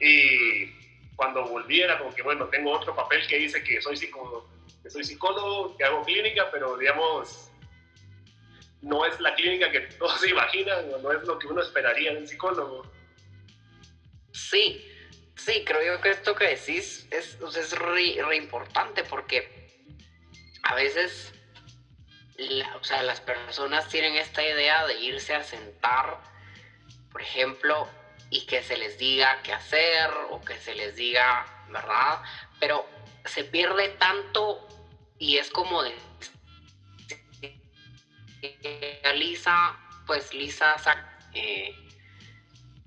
Y 0.00 0.70
cuando 1.16 1.44
volviera, 1.46 1.98
como 1.98 2.14
que 2.14 2.22
bueno, 2.22 2.46
tengo 2.46 2.72
otro 2.72 2.94
papel 2.94 3.26
que 3.26 3.38
dice 3.38 3.62
que 3.62 3.80
soy 3.80 3.96
que 3.98 4.90
soy 4.90 5.04
psicólogo, 5.04 5.76
que 5.76 5.84
hago 5.84 6.02
clínica, 6.02 6.50
pero 6.50 6.76
digamos, 6.76 7.51
no 8.82 9.06
es 9.06 9.18
la 9.20 9.34
clínica 9.34 9.70
que 9.70 9.80
todos 9.80 10.20
se 10.20 10.30
imaginan, 10.30 10.90
no 11.02 11.12
es 11.12 11.22
lo 11.24 11.38
que 11.38 11.46
uno 11.46 11.62
esperaría 11.62 12.12
de 12.12 12.18
un 12.18 12.28
psicólogo. 12.28 12.82
Sí, 14.32 14.86
sí, 15.36 15.64
creo 15.64 15.96
yo 15.96 16.00
que 16.00 16.10
esto 16.10 16.34
que 16.34 16.48
decís 16.48 17.06
es, 17.10 17.38
es 17.56 17.78
re, 17.78 18.16
re 18.22 18.36
importante 18.36 19.04
porque 19.04 19.62
a 20.62 20.74
veces 20.74 21.32
o 22.80 22.84
sea, 22.84 23.02
las 23.02 23.20
personas 23.20 23.88
tienen 23.88 24.16
esta 24.16 24.42
idea 24.42 24.86
de 24.86 24.98
irse 25.00 25.34
a 25.34 25.42
sentar, 25.42 26.18
por 27.10 27.22
ejemplo, 27.22 27.88
y 28.30 28.46
que 28.46 28.62
se 28.62 28.76
les 28.76 28.98
diga 28.98 29.40
qué 29.42 29.52
hacer 29.52 30.10
o 30.30 30.40
que 30.40 30.58
se 30.58 30.74
les 30.74 30.96
diga, 30.96 31.46
¿verdad? 31.68 32.22
Pero 32.58 32.86
se 33.24 33.44
pierde 33.44 33.90
tanto 33.90 34.66
y 35.18 35.36
es 35.36 35.50
como 35.50 35.82
de... 35.82 35.94
Lisa, 39.14 39.78
pues 40.06 40.34
Lisa 40.34 40.76
eh, 41.32 41.74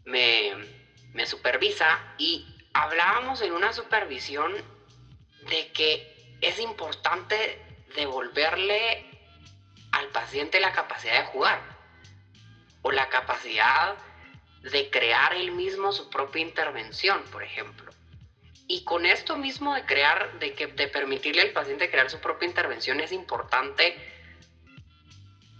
me, 0.05 0.53
me 1.13 1.25
supervisa 1.25 1.99
y 2.17 2.45
hablábamos 2.73 3.41
en 3.41 3.53
una 3.53 3.73
supervisión 3.73 4.53
de 5.49 5.71
que 5.71 6.37
es 6.41 6.59
importante 6.59 7.61
devolverle 7.95 9.05
al 9.91 10.07
paciente 10.07 10.59
la 10.59 10.73
capacidad 10.73 11.19
de 11.21 11.25
jugar 11.27 11.61
o 12.81 12.91
la 12.91 13.09
capacidad 13.09 13.95
de 14.61 14.89
crear 14.89 15.33
él 15.33 15.51
mismo 15.51 15.91
su 15.91 16.09
propia 16.09 16.41
intervención, 16.41 17.23
por 17.31 17.43
ejemplo. 17.43 17.91
Y 18.67 18.83
con 18.83 19.05
esto 19.05 19.37
mismo 19.37 19.75
de 19.75 19.85
crear, 19.85 20.39
de, 20.39 20.53
que, 20.53 20.67
de 20.67 20.87
permitirle 20.87 21.43
al 21.43 21.51
paciente 21.51 21.89
crear 21.89 22.09
su 22.09 22.19
propia 22.19 22.47
intervención, 22.47 22.99
es 22.99 23.11
importante 23.11 24.14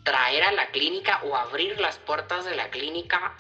traer 0.05 0.43
a 0.43 0.51
la 0.53 0.67
clínica 0.67 1.19
o 1.24 1.35
abrir 1.35 1.79
las 1.81 1.97
puertas 1.97 2.45
de 2.45 2.55
la 2.55 2.69
clínica 2.69 3.35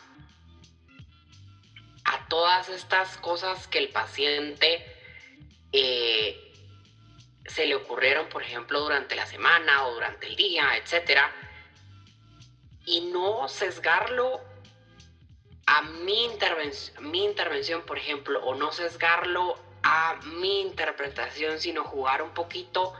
a 2.03 2.27
todas 2.27 2.67
estas 2.69 3.17
cosas 3.17 3.67
que 3.67 3.77
el 3.77 3.89
paciente 3.89 4.83
eh, 5.71 6.53
se 7.45 7.67
le 7.67 7.75
ocurrieron, 7.75 8.27
por 8.29 8.41
ejemplo, 8.41 8.79
durante 8.81 9.15
la 9.15 9.27
semana 9.27 9.85
o 9.85 9.93
durante 9.93 10.27
el 10.27 10.35
día, 10.35 10.75
etcétera, 10.75 11.31
y 12.85 13.01
no 13.11 13.47
sesgarlo 13.47 14.41
a 15.67 15.81
mi, 15.83 16.29
mi 16.99 17.25
intervención, 17.25 17.83
por 17.83 17.97
ejemplo, 17.97 18.43
o 18.43 18.55
no 18.55 18.71
sesgarlo 18.71 19.59
a 19.83 20.19
mi 20.23 20.61
interpretación, 20.61 21.59
sino 21.59 21.83
jugar 21.83 22.23
un 22.23 22.33
poquito 22.33 22.93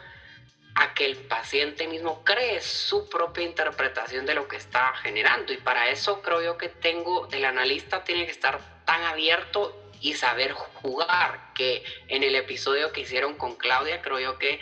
a 0.76 0.94
que 0.94 1.06
el 1.06 1.16
paciente 1.16 1.88
mismo 1.88 2.24
cree 2.24 2.62
su 2.62 3.10
propia 3.10 3.44
interpretación 3.44 4.26
de 4.26 4.36
lo 4.36 4.48
que 4.48 4.58
está 4.58 4.94
generando. 4.98 5.54
Y 5.54 5.58
para 5.58 5.90
eso 5.90 6.22
creo 6.22 6.42
yo 6.42 6.58
que 6.58 6.70
tengo, 6.70 7.28
el 7.32 7.46
analista 7.46 8.04
tiene 8.04 8.26
que 8.26 8.32
estar 8.32 8.60
tan 8.86 9.02
abierto 9.04 9.82
y 10.02 10.14
saber 10.14 10.52
jugar, 10.52 11.54
que 11.56 11.84
en 12.10 12.24
el 12.24 12.36
episodio 12.36 12.92
que 12.92 13.02
hicieron 13.02 13.36
con 13.36 13.56
Claudia 13.56 14.02
creo 14.02 14.20
yo 14.20 14.38
que 14.38 14.60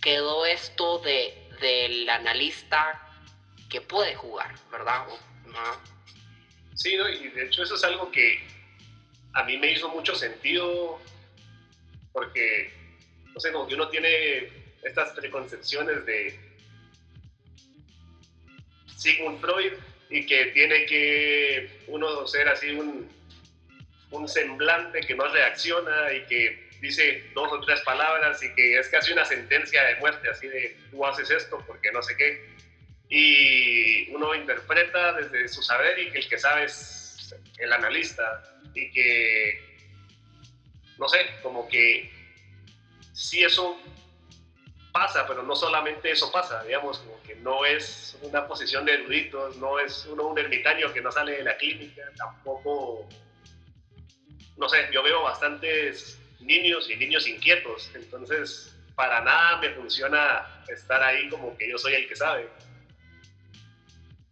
quedó 0.00 0.46
esto 0.46 0.98
de, 0.98 1.48
del 1.60 2.08
analista 2.08 3.02
que 3.68 3.80
puede 3.80 4.14
jugar, 4.14 4.54
¿verdad? 4.70 5.06
Sí, 6.74 6.94
y 6.94 7.28
de 7.28 7.46
hecho 7.46 7.62
eso 7.62 7.74
es 7.74 7.84
algo 7.84 8.10
que 8.12 8.46
a 9.32 9.42
mí 9.44 9.56
me 9.56 9.72
hizo 9.72 9.88
mucho 9.88 10.14
sentido 10.14 11.00
porque, 12.12 12.72
no 13.36 13.40
sé, 13.40 13.52
como 13.52 13.68
que 13.68 13.74
uno 13.74 13.86
tiene 13.90 14.48
estas 14.82 15.10
preconcepciones 15.10 16.06
de 16.06 16.40
Sigmund 18.96 19.42
Freud 19.42 19.74
y 20.08 20.24
que 20.24 20.46
tiene 20.46 20.86
que 20.86 21.82
uno 21.88 22.26
ser 22.26 22.48
así 22.48 22.70
un, 22.70 23.06
un 24.10 24.26
semblante 24.26 25.00
que 25.00 25.14
no 25.14 25.28
reacciona 25.28 26.14
y 26.14 26.24
que 26.24 26.70
dice 26.80 27.30
dos 27.34 27.52
o 27.52 27.60
tres 27.60 27.82
palabras 27.82 28.42
y 28.42 28.54
que 28.54 28.78
es 28.78 28.88
casi 28.88 29.12
una 29.12 29.26
sentencia 29.26 29.84
de 29.84 29.96
muerte, 29.96 30.30
así 30.30 30.48
de 30.48 30.74
tú 30.90 31.04
haces 31.04 31.30
esto 31.30 31.62
porque 31.66 31.92
no 31.92 32.02
sé 32.02 32.16
qué. 32.16 32.42
Y 33.10 34.10
uno 34.14 34.34
interpreta 34.34 35.12
desde 35.12 35.46
su 35.48 35.62
saber 35.62 35.98
y 35.98 36.10
que 36.10 36.20
el 36.20 36.28
que 36.28 36.38
sabe 36.38 36.64
es 36.64 37.34
el 37.58 37.70
analista 37.70 38.42
y 38.74 38.90
que, 38.92 39.60
no 40.96 41.06
sé, 41.06 41.18
como 41.42 41.68
que 41.68 42.15
sí 43.16 43.42
eso 43.42 43.78
pasa, 44.92 45.26
pero 45.26 45.42
no 45.42 45.56
solamente 45.56 46.10
eso 46.10 46.30
pasa, 46.30 46.62
digamos, 46.64 46.98
como 46.98 47.22
que 47.22 47.34
no 47.36 47.64
es 47.64 48.16
una 48.20 48.46
posición 48.46 48.84
de 48.84 48.94
eruditos, 48.94 49.56
no 49.56 49.78
es 49.78 50.04
uno 50.06 50.24
un 50.28 50.38
ermitaño 50.38 50.92
que 50.92 51.00
no 51.00 51.10
sale 51.10 51.38
de 51.38 51.42
la 51.42 51.56
clínica, 51.56 52.02
tampoco 52.16 53.08
no 54.56 54.68
sé, 54.68 54.88
yo 54.92 55.02
veo 55.02 55.22
bastantes 55.22 56.18
niños 56.40 56.90
y 56.90 56.96
niños 56.96 57.26
inquietos, 57.26 57.90
entonces 57.94 58.74
para 58.94 59.20
nada 59.22 59.58
me 59.58 59.70
funciona 59.70 60.64
estar 60.68 61.02
ahí 61.02 61.28
como 61.28 61.56
que 61.56 61.70
yo 61.70 61.78
soy 61.78 61.94
el 61.94 62.08
que 62.08 62.16
sabe. 62.16 62.48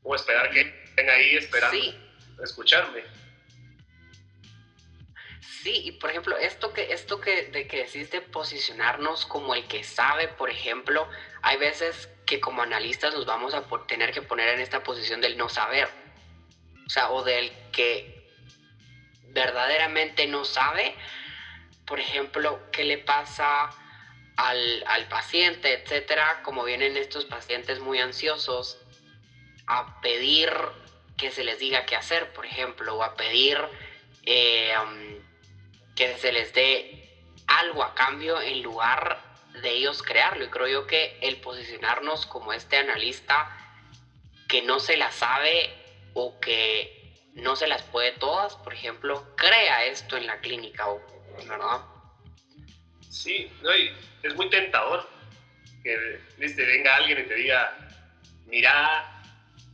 O 0.03 0.15
esperar 0.15 0.51
que 0.51 0.61
estén 0.61 1.09
ahí 1.09 1.37
esperando 1.37 1.79
escucharme. 2.43 3.03
Sí, 5.63 5.81
y 5.85 5.93
por 5.93 6.11
ejemplo, 6.11 6.37
esto 6.37 6.73
que, 6.73 6.93
esto 6.93 7.21
que, 7.21 7.45
de 7.45 7.67
que 7.67 7.85
decís 7.85 8.11
de 8.11 8.21
posicionarnos 8.21 9.25
como 9.27 9.55
el 9.55 9.67
que 9.67 9.83
sabe, 9.83 10.29
por 10.29 10.51
ejemplo, 10.51 11.09
hay 11.43 11.57
veces 11.57 12.09
que 12.27 12.41
como 12.41 12.63
analistas 12.63 13.15
nos 13.15 13.27
vamos 13.27 13.55
a 13.55 13.65
tener 13.87 14.13
que 14.13 14.23
poner 14.23 14.51
en 14.51 14.61
esta 14.61 14.83
posición 14.83 15.21
del 15.21 15.37
no 15.37 15.49
saber. 15.49 15.89
O 16.87 16.91
sea, 16.91 17.11
o 17.11 17.23
del 17.23 17.51
que 17.73 18.29
verdaderamente 19.29 20.27
no 20.27 20.45
sabe, 20.45 20.95
por 21.87 21.99
ejemplo, 21.99 22.61
qué 22.71 22.85
le 22.85 22.99
pasa 22.99 23.71
al, 24.37 24.85
al 24.87 25.09
paciente, 25.09 25.73
etcétera, 25.73 26.43
como 26.43 26.65
vienen 26.65 26.97
estos 26.97 27.25
pacientes 27.25 27.81
muy 27.81 28.01
ansiosos 28.01 28.79
a 29.67 30.01
pedir 30.01 30.51
que 31.17 31.31
se 31.31 31.45
les 31.45 31.59
diga 31.59 31.87
qué 31.87 31.97
hacer, 31.97 32.33
por 32.33 32.45
ejemplo, 32.47 32.97
o 32.97 33.03
a 33.03 33.15
pedir 33.15 33.59
eh, 34.27 34.73
um, 34.83 35.14
que 35.95 36.17
se 36.19 36.33
les 36.33 36.53
dé 36.53 37.09
algo 37.47 37.83
a 37.83 37.95
cambio 37.95 38.41
en 38.41 38.63
lugar 38.63 39.21
de 39.63 39.71
ellos 39.71 40.03
crearlo. 40.03 40.45
Y 40.45 40.49
creo 40.49 40.69
yo 40.69 40.87
que 40.87 41.19
el 41.21 41.37
posicionarnos 41.41 42.27
como 42.27 42.53
este 42.53 42.77
analista 42.77 43.49
que 44.49 44.63
no 44.63 44.81
se 44.81 44.97
la 44.97 45.11
sabe 45.11 45.71
o 46.15 46.39
que 46.41 47.05
no 47.35 47.57
se 47.57 47.67
las 47.67 47.83
puede 47.83 48.13
todas, 48.13 48.57
por 48.57 48.73
ejemplo, 48.73 49.35
crea 49.37 49.87
esto 49.87 50.17
en 50.17 50.27
la 50.27 50.39
clínica, 50.41 50.87
¿verdad? 51.37 51.81
Sí, 53.11 53.51
es 54.23 54.35
muy 54.35 54.49
tentador 54.51 55.09
que 55.83 56.21
¿viste? 56.39 56.65
venga 56.65 56.97
alguien 56.97 57.21
y 57.21 57.25
te 57.25 57.35
diga, 57.35 57.77
mira, 58.47 59.23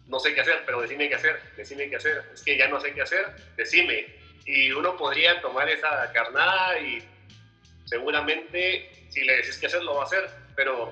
no 0.08 0.18
sé 0.18 0.34
qué 0.34 0.40
hacer, 0.40 0.62
pero 0.66 0.82
decime 0.82 1.08
qué 1.08 1.14
hacer, 1.14 1.40
decime 1.56 1.88
qué 1.88 1.96
hacer. 1.96 2.30
Es 2.34 2.42
que 2.42 2.56
ya 2.56 2.68
no 2.68 2.80
sé 2.80 2.92
qué 2.92 3.02
hacer, 3.02 3.36
decime. 3.56 4.19
Y 4.46 4.70
uno 4.72 4.96
podría 4.96 5.40
tomar 5.40 5.68
esa 5.68 6.10
carnada 6.12 6.78
y 6.80 7.02
seguramente 7.84 9.06
si 9.10 9.24
le 9.24 9.36
decís 9.36 9.58
qué 9.58 9.66
hacer, 9.66 9.82
lo 9.82 9.94
va 9.94 10.02
a 10.02 10.06
hacer, 10.06 10.30
pero 10.56 10.90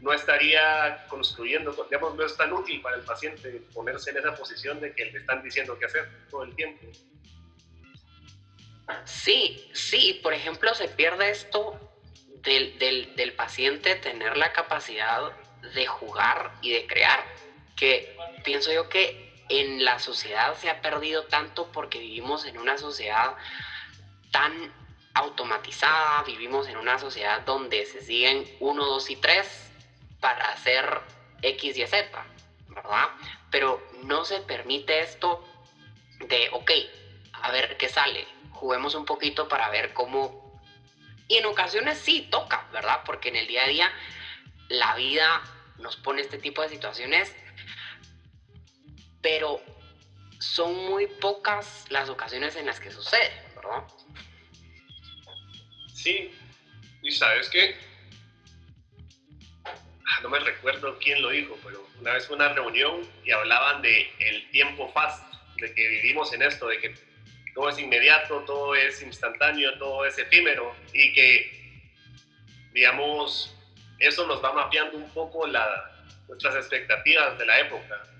no 0.00 0.12
estaría 0.12 1.06
construyendo, 1.08 1.72
digamos, 1.88 2.14
no 2.14 2.24
es 2.24 2.36
tan 2.36 2.52
útil 2.52 2.80
para 2.82 2.96
el 2.96 3.02
paciente 3.02 3.62
ponerse 3.72 4.10
en 4.10 4.18
esa 4.18 4.34
posición 4.34 4.80
de 4.80 4.94
que 4.94 5.06
le 5.06 5.18
están 5.18 5.42
diciendo 5.42 5.78
qué 5.78 5.86
hacer 5.86 6.08
todo 6.30 6.44
el 6.44 6.54
tiempo. 6.54 6.86
Sí, 9.04 9.70
sí, 9.72 10.20
por 10.22 10.34
ejemplo, 10.34 10.74
se 10.74 10.88
pierde 10.88 11.30
esto 11.30 11.78
del, 12.42 12.78
del, 12.78 13.14
del 13.16 13.32
paciente 13.34 13.94
tener 13.96 14.36
la 14.36 14.52
capacidad 14.52 15.32
de 15.74 15.86
jugar 15.86 16.52
y 16.60 16.72
de 16.72 16.86
crear 16.86 17.24
que 17.76 18.16
pienso 18.44 18.72
yo 18.72 18.88
que 18.88 19.31
en 19.60 19.84
la 19.84 19.98
sociedad 19.98 20.56
se 20.56 20.70
ha 20.70 20.80
perdido 20.80 21.24
tanto 21.24 21.70
porque 21.72 21.98
vivimos 21.98 22.46
en 22.46 22.56
una 22.56 22.78
sociedad 22.78 23.36
tan 24.30 24.72
automatizada, 25.12 26.22
vivimos 26.22 26.68
en 26.68 26.78
una 26.78 26.98
sociedad 26.98 27.42
donde 27.42 27.84
se 27.84 28.00
siguen 28.00 28.50
1, 28.60 28.84
2 28.84 29.10
y 29.10 29.16
3 29.16 29.70
para 30.20 30.52
hacer 30.52 31.00
X 31.42 31.76
y 31.76 31.86
Z, 31.86 32.08
¿verdad? 32.68 33.08
Pero 33.50 33.86
no 34.04 34.24
se 34.24 34.40
permite 34.40 35.00
esto 35.00 35.44
de, 36.20 36.48
ok, 36.52 36.70
a 37.34 37.50
ver 37.50 37.76
qué 37.76 37.90
sale, 37.90 38.26
juguemos 38.52 38.94
un 38.94 39.04
poquito 39.04 39.48
para 39.48 39.68
ver 39.68 39.92
cómo... 39.92 40.62
Y 41.28 41.36
en 41.36 41.44
ocasiones 41.44 41.98
sí 41.98 42.26
toca, 42.30 42.66
¿verdad? 42.72 43.02
Porque 43.04 43.28
en 43.28 43.36
el 43.36 43.46
día 43.46 43.64
a 43.64 43.68
día 43.68 43.92
la 44.68 44.94
vida 44.94 45.42
nos 45.76 45.96
pone 45.96 46.22
este 46.22 46.38
tipo 46.38 46.62
de 46.62 46.70
situaciones 46.70 47.34
pero 49.22 49.62
son 50.40 50.74
muy 50.90 51.06
pocas 51.06 51.86
las 51.88 52.08
ocasiones 52.08 52.56
en 52.56 52.66
las 52.66 52.80
que 52.80 52.90
sucede, 52.90 53.30
¿verdad? 53.54 53.84
Sí, 55.94 56.32
y 57.02 57.10
sabes 57.12 57.48
qué, 57.48 57.76
ah, 59.64 60.20
no 60.22 60.28
me 60.28 60.40
recuerdo 60.40 60.98
quién 60.98 61.22
lo 61.22 61.30
dijo, 61.30 61.56
pero 61.64 61.86
una 62.00 62.14
vez 62.14 62.26
fue 62.26 62.34
una 62.36 62.48
reunión 62.48 63.08
y 63.24 63.30
hablaban 63.30 63.82
de 63.82 64.10
el 64.18 64.50
tiempo 64.50 64.90
fast, 64.92 65.24
de 65.56 65.72
que 65.72 65.88
vivimos 65.88 66.32
en 66.32 66.42
esto, 66.42 66.66
de 66.66 66.78
que 66.78 66.94
todo 67.54 67.68
es 67.68 67.78
inmediato, 67.78 68.40
todo 68.40 68.74
es 68.74 69.00
instantáneo, 69.02 69.78
todo 69.78 70.04
es 70.04 70.18
efímero 70.18 70.74
y 70.92 71.12
que, 71.12 71.92
digamos, 72.72 73.54
eso 74.00 74.26
nos 74.26 74.42
va 74.42 74.52
mapeando 74.52 74.96
un 74.96 75.08
poco 75.10 75.46
nuestras 76.26 76.56
expectativas 76.56 77.38
de 77.38 77.46
la 77.46 77.60
época 77.60 78.11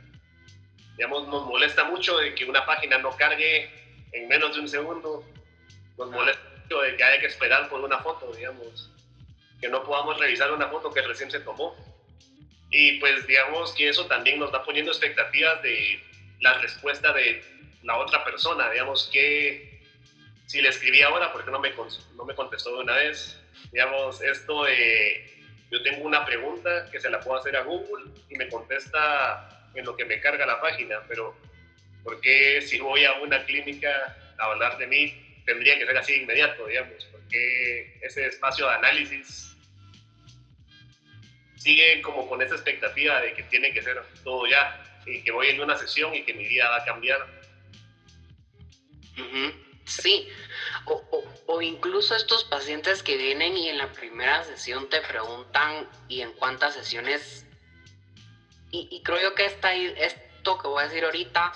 digamos, 0.97 1.29
nos 1.29 1.47
molesta 1.47 1.85
mucho 1.85 2.19
de 2.19 2.35
que 2.35 2.45
una 2.45 2.65
página 2.67 2.99
no 2.99 3.11
cargue 3.17 3.71
en 4.13 4.29
menos 4.29 4.55
de 4.55 4.61
un 4.61 4.69
segundo, 4.69 5.25
nos 5.99 6.11
molesta 6.11 6.43
mucho 6.63 6.81
de 6.81 6.97
que 6.97 7.05
haya 7.05 7.21
que 7.21 7.27
esperar 7.27 7.69
por 7.69 7.81
una 7.81 7.99
foto, 7.99 8.33
digamos, 8.33 8.91
que 9.61 9.69
no 9.69 9.83
podamos 9.85 10.19
revisar 10.19 10.53
una 10.53 10.69
foto 10.69 10.91
que 10.91 11.03
recién 11.03 11.31
se 11.31 11.41
tomó. 11.41 11.75
Y 12.71 12.99
pues 13.01 13.27
digamos 13.27 13.73
que 13.73 13.89
eso 13.89 14.07
también 14.07 14.39
nos 14.39 14.53
va 14.53 14.65
poniendo 14.65 14.91
expectativas 14.91 15.63
de 15.63 16.03
la 16.41 16.55
respuesta 16.55 17.13
de 17.13 17.45
la 17.83 17.99
otra 17.99 18.25
persona, 18.25 18.71
digamos 18.71 19.11
que 19.13 19.73
si 20.47 20.61
le 20.61 20.69
escribí 20.69 21.01
ahora, 21.03 21.33
¿por 21.33 21.45
qué 21.45 21.51
no 21.51 21.61
me, 21.61 21.73
no 22.15 22.25
me 22.25 22.35
contestó 22.35 22.75
de 22.77 22.83
una 22.83 22.95
vez? 22.97 23.41
Digamos, 23.73 24.21
esto 24.21 24.65
de, 24.65 25.47
yo 25.71 25.83
tengo 25.83 26.05
una 26.05 26.27
pregunta 26.27 26.91
que 26.91 27.01
se 27.01 27.09
la 27.09 27.21
puedo 27.21 27.39
hacer 27.39 27.57
a 27.57 27.63
Google 27.63 28.13
y 28.29 28.37
me 28.37 28.49
contesta 28.49 29.62
en 29.75 29.85
lo 29.85 29.97
que 29.97 30.05
me 30.05 30.21
carga 30.21 30.47
la 30.47 30.61
página, 30.61 31.03
pero 31.09 31.37
¿por 32.03 32.21
qué 32.21 32.61
si 32.63 32.79
voy 32.79 33.05
a 33.05 33.21
una 33.21 33.45
clínica 33.45 34.17
a 34.39 34.45
hablar 34.45 34.79
de 34.79 34.87
mí 34.87 35.43
tendría 35.47 35.79
que 35.79 35.87
ser 35.87 35.97
así 35.97 36.15
inmediato, 36.15 36.67
digamos? 36.67 37.05
Porque 37.11 37.99
ese 38.03 38.27
espacio 38.27 38.69
de 38.69 38.75
análisis 38.75 39.57
sigue 41.57 42.03
como 42.03 42.29
con 42.29 42.43
esa 42.43 42.55
expectativa 42.55 43.21
de 43.21 43.35
que 43.35 43.45
tiene 43.45 43.73
que 43.73 43.83
ser 43.83 44.03
todo 44.25 44.47
ya 44.47 44.83
y 45.07 45.23
que 45.23 45.31
voy 45.31 45.49
en 45.49 45.61
una 45.61 45.77
sesión 45.77 46.15
y 46.15 46.23
que 46.25 46.35
mi 46.35 46.47
vida 46.47 46.69
va 46.69 46.77
a 46.77 46.85
cambiar. 46.85 47.27
Sí, 49.85 50.29
o, 50.87 51.25
o, 51.47 51.63
incluso 51.63 52.15
estos 52.17 52.45
pacientes 52.45 53.03
que 53.03 53.17
vienen 53.17 53.57
y 53.57 53.69
en 53.69 53.79
la 53.79 53.93
primera 53.93 54.43
sesión 54.45 54.89
te 54.89 55.01
preguntan 55.01 55.89
y 56.09 56.23
en 56.23 56.33
cuántas 56.33 56.75
sesiones 56.75 57.47
y, 58.73 59.03
creo 59.03 59.21
yo 59.21 59.35
que 59.35 59.45
esta, 59.45 59.75
esto 59.75 60.59
que 60.59 60.67
voy 60.67 60.83
a 60.83 60.89
decir 60.89 61.05
ahorita 61.05 61.53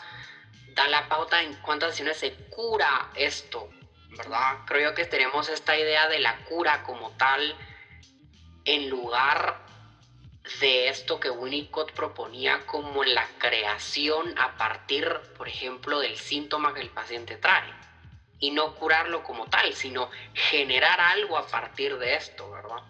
da 0.75 0.87
la 0.89 1.09
pauta 1.09 1.43
en 1.43 1.55
cuántas 1.63 1.91
sesiones 1.91 2.19
se 2.19 2.35
cura 2.51 3.11
esto, 3.15 3.71
¿verdad? 4.11 4.59
Creo 4.67 4.91
yo 4.91 4.95
que 4.95 5.07
tenemos 5.07 5.49
esta 5.49 5.77
idea 5.77 6.09
de 6.09 6.19
la 6.19 6.45
cura 6.45 6.83
como 6.83 7.11
tal 7.17 7.57
en 8.67 8.91
lugar 8.91 9.65
de 10.61 10.89
esto 10.89 11.19
que 11.19 11.31
Winnicott 11.31 11.93
proponía 11.93 12.67
como 12.67 13.03
la 13.03 13.27
creación 13.39 14.39
a 14.39 14.57
partir, 14.59 15.09
por 15.39 15.49
ejemplo, 15.49 16.01
del 16.01 16.19
síntoma 16.19 16.75
que 16.75 16.83
el 16.83 16.91
paciente 16.91 17.37
trae. 17.37 17.73
Y 18.39 18.51
no 18.51 18.75
curarlo 18.75 19.23
como 19.23 19.49
tal, 19.49 19.73
sino 19.73 20.11
generar 20.35 21.01
algo 21.01 21.39
a 21.39 21.47
partir 21.47 21.97
de 21.97 22.17
esto, 22.17 22.51
¿verdad? 22.51 22.83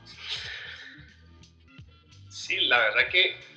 Sí, 2.28 2.56
la 2.66 2.78
verdad 2.78 3.08
que 3.10 3.55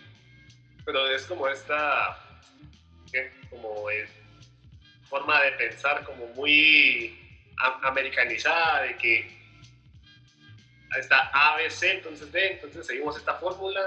pero 0.91 1.08
es 1.08 1.21
como 1.28 1.47
esta 1.47 2.17
como 3.52 3.86
forma 5.08 5.39
de 5.43 5.52
pensar 5.52 6.04
como 6.04 6.25
muy 6.30 7.15
americanizada 7.84 8.82
de 8.82 8.97
que 8.97 9.39
está 10.97 11.30
A, 11.32 11.58
B, 11.58 11.69
C, 11.69 11.91
entonces 11.91 12.32
D, 12.32 12.54
entonces 12.54 12.88
seguimos 12.88 13.15
esta 13.17 13.36
fórmula 13.36 13.82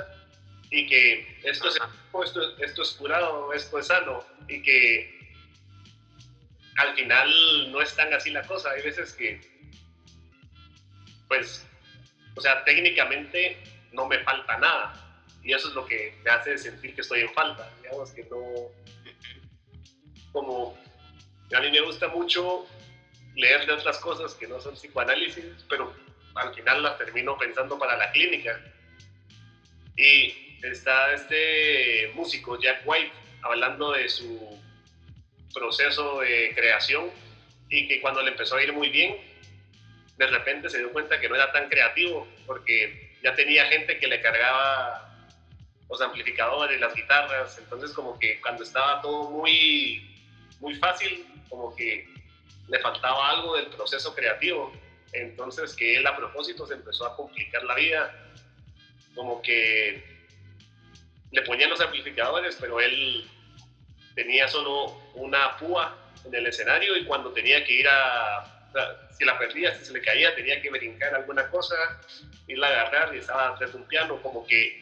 y 0.70 0.86
que 0.86 1.40
esto 1.42 1.66
es, 1.70 1.78
esto, 2.24 2.58
esto 2.58 2.82
es 2.82 2.92
curado, 2.92 3.52
esto 3.52 3.80
es 3.80 3.88
sano 3.88 4.24
y 4.46 4.62
que 4.62 5.34
al 6.76 6.94
final 6.94 7.72
no 7.72 7.82
es 7.82 7.96
tan 7.96 8.14
así 8.14 8.30
la 8.30 8.42
cosa. 8.42 8.70
Hay 8.70 8.82
veces 8.82 9.12
que, 9.14 9.40
pues, 11.26 11.66
o 12.36 12.40
sea, 12.40 12.62
técnicamente 12.62 13.60
no 13.90 14.06
me 14.06 14.20
falta 14.20 14.56
nada, 14.58 15.11
y 15.42 15.52
eso 15.52 15.68
es 15.68 15.74
lo 15.74 15.86
que 15.86 16.14
me 16.24 16.30
hace 16.30 16.56
sentir 16.56 16.94
que 16.94 17.00
estoy 17.00 17.20
en 17.20 17.32
falta, 17.32 17.70
digamos 17.82 18.12
que 18.12 18.24
no, 18.24 18.70
como 20.32 20.78
a 21.54 21.60
mí 21.60 21.70
me 21.70 21.80
gusta 21.80 22.08
mucho 22.08 22.66
leer 23.34 23.66
de 23.66 23.72
otras 23.72 23.98
cosas 23.98 24.34
que 24.34 24.46
no 24.46 24.60
son 24.60 24.74
psicoanálisis, 24.74 25.44
pero 25.68 25.92
al 26.34 26.54
final 26.54 26.82
las 26.82 26.98
termino 26.98 27.36
pensando 27.36 27.78
para 27.78 27.96
la 27.96 28.10
clínica. 28.12 28.60
Y 29.96 30.56
está 30.62 31.12
este 31.12 32.12
músico, 32.14 32.58
Jack 32.60 32.82
White, 32.84 33.12
hablando 33.42 33.92
de 33.92 34.08
su 34.08 34.58
proceso 35.52 36.20
de 36.20 36.52
creación 36.54 37.10
y 37.68 37.88
que 37.88 38.00
cuando 38.00 38.22
le 38.22 38.30
empezó 38.30 38.56
a 38.56 38.62
ir 38.62 38.72
muy 38.72 38.88
bien, 38.88 39.16
de 40.16 40.26
repente 40.26 40.70
se 40.70 40.78
dio 40.78 40.92
cuenta 40.92 41.20
que 41.20 41.28
no 41.28 41.34
era 41.34 41.52
tan 41.52 41.68
creativo 41.68 42.28
porque 42.46 43.16
ya 43.22 43.34
tenía 43.34 43.66
gente 43.66 43.98
que 43.98 44.06
le 44.06 44.20
cargaba 44.20 45.11
los 45.92 46.00
amplificadores, 46.00 46.80
las 46.80 46.94
guitarras, 46.94 47.58
entonces 47.58 47.92
como 47.92 48.18
que 48.18 48.40
cuando 48.40 48.62
estaba 48.62 49.02
todo 49.02 49.28
muy, 49.28 50.02
muy 50.58 50.74
fácil, 50.76 51.26
como 51.50 51.76
que 51.76 52.08
le 52.68 52.78
faltaba 52.78 53.28
algo 53.28 53.56
del 53.56 53.66
proceso 53.66 54.14
creativo. 54.14 54.72
Entonces 55.12 55.76
que 55.76 55.96
él 55.96 56.06
a 56.06 56.16
propósito 56.16 56.66
se 56.66 56.74
empezó 56.74 57.04
a 57.04 57.14
complicar 57.14 57.62
la 57.64 57.74
vida, 57.74 58.32
como 59.14 59.42
que 59.42 60.02
le 61.30 61.42
ponían 61.42 61.68
los 61.68 61.82
amplificadores, 61.82 62.56
pero 62.58 62.80
él 62.80 63.28
tenía 64.14 64.48
solo 64.48 64.98
una 65.12 65.58
púa 65.58 65.94
en 66.24 66.34
el 66.34 66.46
escenario 66.46 66.96
y 66.96 67.04
cuando 67.04 67.32
tenía 67.34 67.62
que 67.66 67.72
ir 67.74 67.86
a, 67.86 68.70
si 69.10 69.26
la 69.26 69.38
perdía, 69.38 69.74
si 69.74 69.84
se 69.84 69.92
le 69.92 70.00
caía, 70.00 70.34
tenía 70.34 70.62
que 70.62 70.70
brincar 70.70 71.14
alguna 71.14 71.50
cosa, 71.50 71.76
irla 72.46 72.68
a 72.68 72.70
agarrar 72.70 73.14
y 73.14 73.18
estaba 73.18 73.48
atrás 73.48 73.72
de 73.72 73.76
un 73.76 73.86
piano, 73.86 74.22
como 74.22 74.46
que 74.46 74.81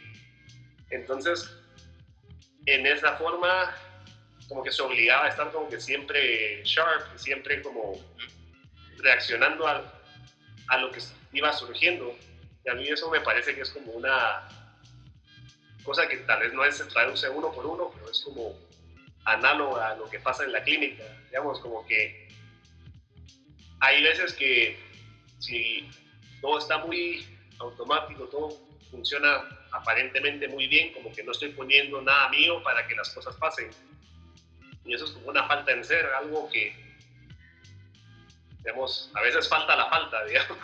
entonces 0.91 1.57
en 2.67 2.87
esa 2.87 3.17
forma 3.17 3.75
como 4.49 4.63
que 4.63 4.73
se 4.73 4.83
obligaba 4.83 5.27
a 5.27 5.29
estar 5.29 5.51
como 5.53 5.69
que 5.69 5.81
siempre 5.81 6.63
sharp, 6.65 7.17
siempre 7.17 7.63
como 7.63 7.95
reaccionando 8.99 9.67
a, 9.67 9.83
a 10.69 10.79
lo 10.79 10.91
que 10.91 11.01
iba 11.33 11.53
surgiendo. 11.53 12.17
Y 12.65 12.69
a 12.69 12.75
mí 12.75 12.89
eso 12.89 13.09
me 13.11 13.21
parece 13.21 13.55
que 13.55 13.63
es 13.63 13.71
como 13.71 13.93
una 13.93 14.49
cosa 15.85 16.09
que 16.09 16.19
tal 16.19 16.41
vez 16.41 16.53
no 16.53 16.65
es 16.65 16.87
traduce 16.89 17.29
uno 17.29 17.53
por 17.53 17.65
uno, 17.65 17.91
pero 17.95 18.11
es 18.11 18.21
como 18.23 18.59
análoga 19.25 19.91
a 19.91 19.97
lo 19.97 20.11
que 20.11 20.19
pasa 20.19 20.45
en 20.45 20.53
la 20.53 20.63
clínica. 20.63 21.05
Digamos, 21.27 21.61
como 21.61 21.87
que 21.87 22.29
hay 23.81 24.03
veces 24.03 24.35
que 24.35 24.79
si 25.39 25.89
todo 26.41 26.59
está 26.59 26.79
muy 26.79 27.25
automático, 27.59 28.25
todo 28.25 28.51
funciona 28.91 29.60
aparentemente 29.73 30.49
muy 30.49 30.67
bien, 30.67 30.93
como 30.93 31.13
que 31.13 31.23
no 31.23 31.33
estoy 31.33 31.51
poniendo 31.51 32.01
nada 32.03 32.29
mío 32.29 32.63
para 32.63 32.87
que 32.87 32.95
las 32.95 33.11
cosas 33.11 33.37
pasen. 33.37 33.71
Y 34.85 34.95
eso 34.95 35.05
es 35.05 35.13
como 35.13 35.29
una 35.29 35.47
falta 35.47 35.73
en 35.73 35.85
ser, 35.85 36.07
algo 36.07 36.49
que, 36.51 36.75
digamos, 38.59 39.11
a 39.15 39.21
veces 39.21 39.49
falta 39.49 39.77
la 39.77 39.89
falta, 39.89 40.25
digamos. 40.27 40.59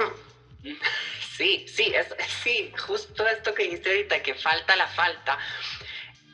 Sí, 1.36 1.66
sí, 1.68 1.92
es, 1.94 2.14
sí, 2.42 2.72
justo 2.78 3.26
esto 3.26 3.54
que 3.54 3.64
dijiste 3.64 3.90
ahorita, 3.90 4.22
que 4.22 4.34
falta 4.34 4.74
la 4.74 4.88
falta. 4.88 5.38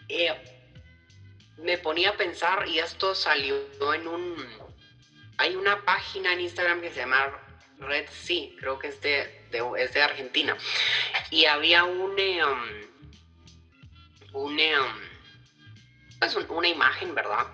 Eh, 0.09 0.33
me 1.59 1.79
ponía 1.79 2.11
a 2.11 2.17
pensar, 2.17 2.67
y 2.69 2.79
esto 2.79 3.15
salió 3.15 3.57
en 3.95 4.09
un... 4.09 4.73
Hay 5.39 5.57
una 5.57 5.85
página 5.85 6.33
en 6.33 6.41
Instagram 6.41 6.81
que 6.81 6.91
se 6.91 7.01
llama 7.01 7.41
Red 7.79 8.09
Sea, 8.11 8.49
creo 8.59 8.79
que 8.79 8.89
es 8.89 9.01
de, 9.01 9.42
es 9.77 9.93
de 9.95 10.03
Argentina. 10.03 10.57
Y 11.31 11.47
había 11.47 11.85
un... 11.85 12.19
Eh, 12.19 12.45
um, 12.45 12.83
un 14.35 14.59
eh, 14.59 14.79
um, 14.79 15.13
pues 16.19 16.37
una 16.49 16.69
imagen, 16.69 17.15
¿verdad? 17.15 17.47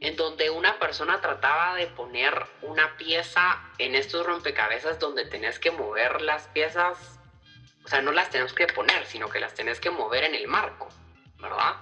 En 0.00 0.16
donde 0.16 0.48
una 0.48 0.78
persona 0.78 1.20
trataba 1.20 1.74
de 1.74 1.86
poner 1.88 2.46
una 2.62 2.96
pieza 2.96 3.62
en 3.76 3.94
estos 3.94 4.24
rompecabezas 4.24 4.98
donde 4.98 5.26
tenés 5.26 5.58
que 5.58 5.70
mover 5.70 6.22
las 6.22 6.48
piezas, 6.48 7.18
o 7.84 7.88
sea, 7.88 8.00
no 8.00 8.10
las 8.12 8.30
tenés 8.30 8.54
que 8.54 8.66
poner, 8.68 9.04
sino 9.04 9.28
que 9.28 9.38
las 9.38 9.52
tenés 9.52 9.80
que 9.80 9.90
mover 9.90 10.24
en 10.24 10.34
el 10.34 10.48
marco, 10.48 10.88
¿verdad? 11.38 11.76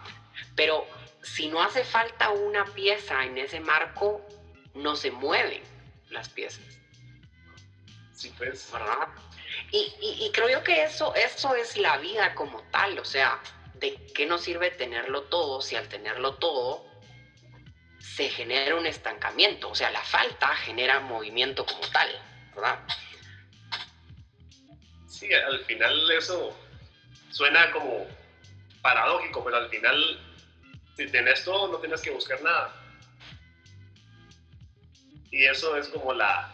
Pero 0.56 0.84
si 1.22 1.46
no 1.46 1.62
hace 1.62 1.84
falta 1.84 2.30
una 2.30 2.64
pieza 2.64 3.24
en 3.24 3.38
ese 3.38 3.60
marco, 3.60 4.26
no 4.74 4.96
se 4.96 5.12
mueven 5.12 5.62
las 6.10 6.28
piezas. 6.28 6.80
Sí, 8.12 8.34
pues. 8.36 8.70
¿Verdad? 8.72 9.08
Y, 9.70 10.30
creo 10.32 10.48
yo 10.48 10.62
que 10.62 10.82
eso, 10.82 11.14
eso 11.14 11.54
es 11.54 11.76
la 11.76 11.98
vida 11.98 12.34
como 12.34 12.62
tal, 12.70 12.98
o 12.98 13.04
sea, 13.04 13.38
¿de 13.74 13.98
qué 14.14 14.24
nos 14.24 14.42
sirve 14.42 14.70
tenerlo 14.70 15.24
todo 15.24 15.60
si 15.60 15.76
al 15.76 15.88
tenerlo 15.88 16.34
todo 16.36 16.86
se 17.98 18.30
genera 18.30 18.76
un 18.76 18.86
estancamiento? 18.86 19.68
O 19.68 19.74
sea, 19.74 19.90
la 19.90 20.02
falta 20.02 20.48
genera 20.56 21.00
movimiento 21.00 21.66
como 21.66 21.86
tal, 21.88 22.08
¿verdad? 22.54 22.78
Sí, 25.06 25.32
al 25.32 25.64
final 25.64 26.10
eso 26.12 26.56
suena 27.30 27.70
como 27.72 28.06
paradójico, 28.80 29.44
pero 29.44 29.58
al 29.58 29.68
final 29.68 30.28
si 30.98 31.06
tenés 31.06 31.44
todo, 31.44 31.68
no 31.68 31.78
tienes 31.78 32.00
que 32.00 32.10
buscar 32.10 32.42
nada. 32.42 32.74
Y 35.30 35.44
eso 35.44 35.76
es 35.76 35.88
como 35.88 36.12
la... 36.12 36.52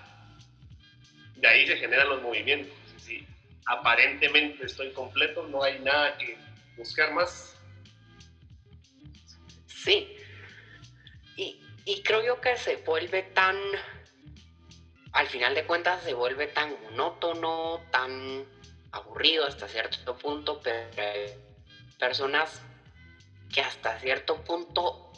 De 1.37 1.49
ahí 1.49 1.67
se 1.67 1.79
generan 1.79 2.11
los 2.11 2.23
movimientos. 2.23 2.84
Aparentemente 3.67 4.67
estoy 4.67 4.93
completo, 4.93 5.47
no 5.49 5.63
hay 5.63 5.79
nada 5.81 6.17
que 6.19 6.37
buscar 6.77 7.13
más. 7.13 7.57
Sí. 9.67 10.17
Y, 11.37 11.61
y 11.85 12.03
creo 12.03 12.23
yo 12.23 12.41
que 12.41 12.57
se 12.57 12.77
vuelve 12.77 13.23
tan... 13.23 13.57
Al 15.13 15.29
final 15.29 15.55
de 15.55 15.65
cuentas 15.65 16.03
se 16.03 16.13
vuelve 16.13 16.49
tan 16.49 16.75
monótono, 16.83 17.81
tan 17.93 18.45
aburrido 18.91 19.47
hasta 19.47 19.69
cierto 19.69 20.17
punto, 20.17 20.61
pero 20.63 20.91
personas 21.99 22.63
que 23.53 23.61
hasta 23.61 23.99
cierto 24.01 24.43
punto, 24.43 25.13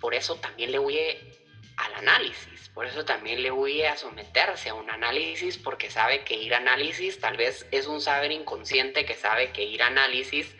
por 0.00 0.14
eso 0.14 0.36
también 0.36 0.70
le 0.70 0.78
huye 0.78 1.43
al 1.76 1.94
análisis, 1.94 2.68
por 2.70 2.86
eso 2.86 3.04
también 3.04 3.42
le 3.42 3.52
huye 3.52 3.86
a 3.86 3.96
someterse 3.96 4.68
a 4.68 4.74
un 4.74 4.90
análisis, 4.90 5.58
porque 5.58 5.90
sabe 5.90 6.24
que 6.24 6.34
ir 6.34 6.54
a 6.54 6.58
análisis 6.58 7.20
tal 7.20 7.36
vez 7.36 7.66
es 7.70 7.86
un 7.86 8.00
saber 8.00 8.32
inconsciente 8.32 9.04
que 9.04 9.14
sabe 9.14 9.52
que 9.52 9.64
ir 9.64 9.82
a 9.82 9.86
análisis 9.86 10.54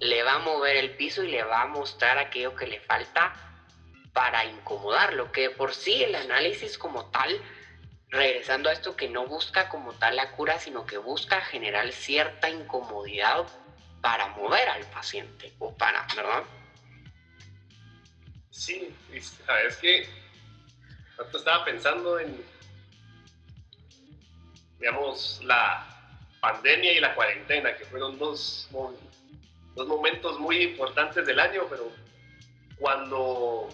le 0.00 0.22
va 0.22 0.34
a 0.34 0.38
mover 0.38 0.76
el 0.76 0.90
piso 0.96 1.22
y 1.22 1.28
le 1.28 1.44
va 1.44 1.62
a 1.62 1.66
mostrar 1.66 2.18
aquello 2.18 2.54
que 2.56 2.66
le 2.66 2.80
falta 2.80 3.34
para 4.12 4.44
incomodarlo, 4.44 5.32
que 5.32 5.50
por 5.50 5.74
sí 5.74 6.02
el 6.02 6.14
análisis 6.14 6.78
como 6.78 7.10
tal, 7.10 7.40
regresando 8.08 8.68
a 8.68 8.72
esto 8.72 8.96
que 8.96 9.08
no 9.08 9.26
busca 9.26 9.68
como 9.68 9.92
tal 9.92 10.16
la 10.16 10.32
cura, 10.32 10.58
sino 10.58 10.86
que 10.86 10.98
busca 10.98 11.40
generar 11.40 11.90
cierta 11.92 12.48
incomodidad 12.48 13.46
para 14.00 14.28
mover 14.28 14.68
al 14.68 14.84
paciente 14.90 15.52
o 15.58 15.74
para, 15.76 16.06
¿verdad? 16.14 16.44
Sí, 18.50 18.94
sabes 19.46 19.76
que 19.78 20.23
estaba 21.36 21.64
pensando 21.64 22.18
en, 22.18 22.44
digamos, 24.78 25.40
la 25.44 25.86
pandemia 26.40 26.92
y 26.92 27.00
la 27.00 27.14
cuarentena, 27.14 27.76
que 27.76 27.84
fueron 27.84 28.18
dos, 28.18 28.68
dos 29.74 29.86
momentos 29.86 30.38
muy 30.38 30.62
importantes 30.62 31.26
del 31.26 31.40
año, 31.40 31.62
pero 31.70 31.90
cuando 32.78 33.68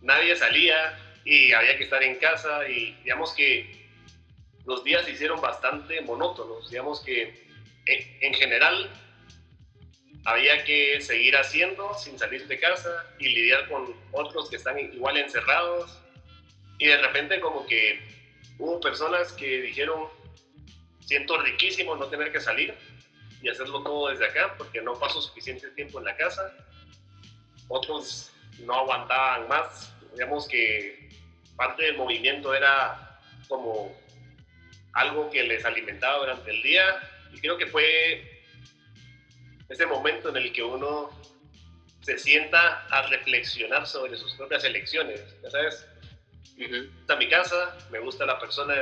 nadie 0.00 0.36
salía 0.36 0.98
y 1.24 1.52
había 1.52 1.76
que 1.76 1.84
estar 1.84 2.02
en 2.02 2.16
casa 2.16 2.66
y 2.68 2.94
digamos 3.04 3.34
que 3.34 3.80
los 4.64 4.84
días 4.84 5.04
se 5.04 5.12
hicieron 5.12 5.40
bastante 5.40 6.00
monótonos, 6.00 6.70
digamos 6.70 7.00
que 7.00 7.22
eh, 7.86 8.18
en 8.20 8.34
general 8.34 8.90
había 10.24 10.64
que 10.64 11.00
seguir 11.00 11.36
haciendo 11.36 11.94
sin 11.94 12.18
salir 12.18 12.46
de 12.46 12.58
casa 12.58 13.06
y 13.18 13.28
lidiar 13.28 13.68
con 13.68 13.94
otros 14.12 14.50
que 14.50 14.56
están 14.56 14.78
igual 14.78 15.16
encerrados. 15.16 15.98
Y 16.80 16.86
de 16.86 16.96
repente 16.96 17.38
como 17.40 17.66
que 17.66 18.00
hubo 18.58 18.80
personas 18.80 19.32
que 19.34 19.60
dijeron, 19.60 20.08
siento 21.04 21.40
riquísimo 21.40 21.94
no 21.94 22.06
tener 22.06 22.32
que 22.32 22.40
salir 22.40 22.74
y 23.42 23.48
hacerlo 23.48 23.82
todo 23.82 24.08
desde 24.08 24.26
acá 24.26 24.54
porque 24.56 24.80
no 24.80 24.98
paso 24.98 25.20
suficiente 25.20 25.68
tiempo 25.72 25.98
en 25.98 26.06
la 26.06 26.16
casa. 26.16 26.52
Otros 27.68 28.32
no 28.60 28.74
aguantaban 28.74 29.46
más. 29.46 29.92
Digamos 30.14 30.48
que 30.48 31.10
parte 31.54 31.84
del 31.84 31.98
movimiento 31.98 32.54
era 32.54 33.20
como 33.46 33.94
algo 34.94 35.30
que 35.30 35.42
les 35.42 35.64
alimentaba 35.66 36.20
durante 36.20 36.50
el 36.50 36.62
día 36.62 36.84
y 37.30 37.40
creo 37.40 37.58
que 37.58 37.66
fue 37.66 38.42
ese 39.68 39.84
momento 39.84 40.30
en 40.30 40.36
el 40.38 40.52
que 40.52 40.62
uno 40.62 41.10
se 42.00 42.18
sienta 42.18 42.86
a 42.86 43.02
reflexionar 43.08 43.86
sobre 43.86 44.16
sus 44.16 44.34
propias 44.34 44.64
elecciones. 44.64 45.22
Ya 45.42 45.50
sabes, 45.50 45.86
me 46.56 46.80
gusta 46.82 47.16
mi 47.16 47.28
casa, 47.28 47.78
me 47.90 47.98
gusta 47.98 48.26
la 48.26 48.38
persona 48.38 48.74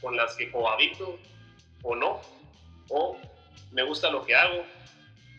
con 0.00 0.16
las 0.16 0.34
que 0.36 0.50
cohabito 0.50 1.18
o 1.82 1.94
no, 1.94 2.20
o 2.88 3.18
me 3.72 3.82
gusta 3.82 4.10
lo 4.10 4.24
que 4.24 4.34
hago. 4.34 4.64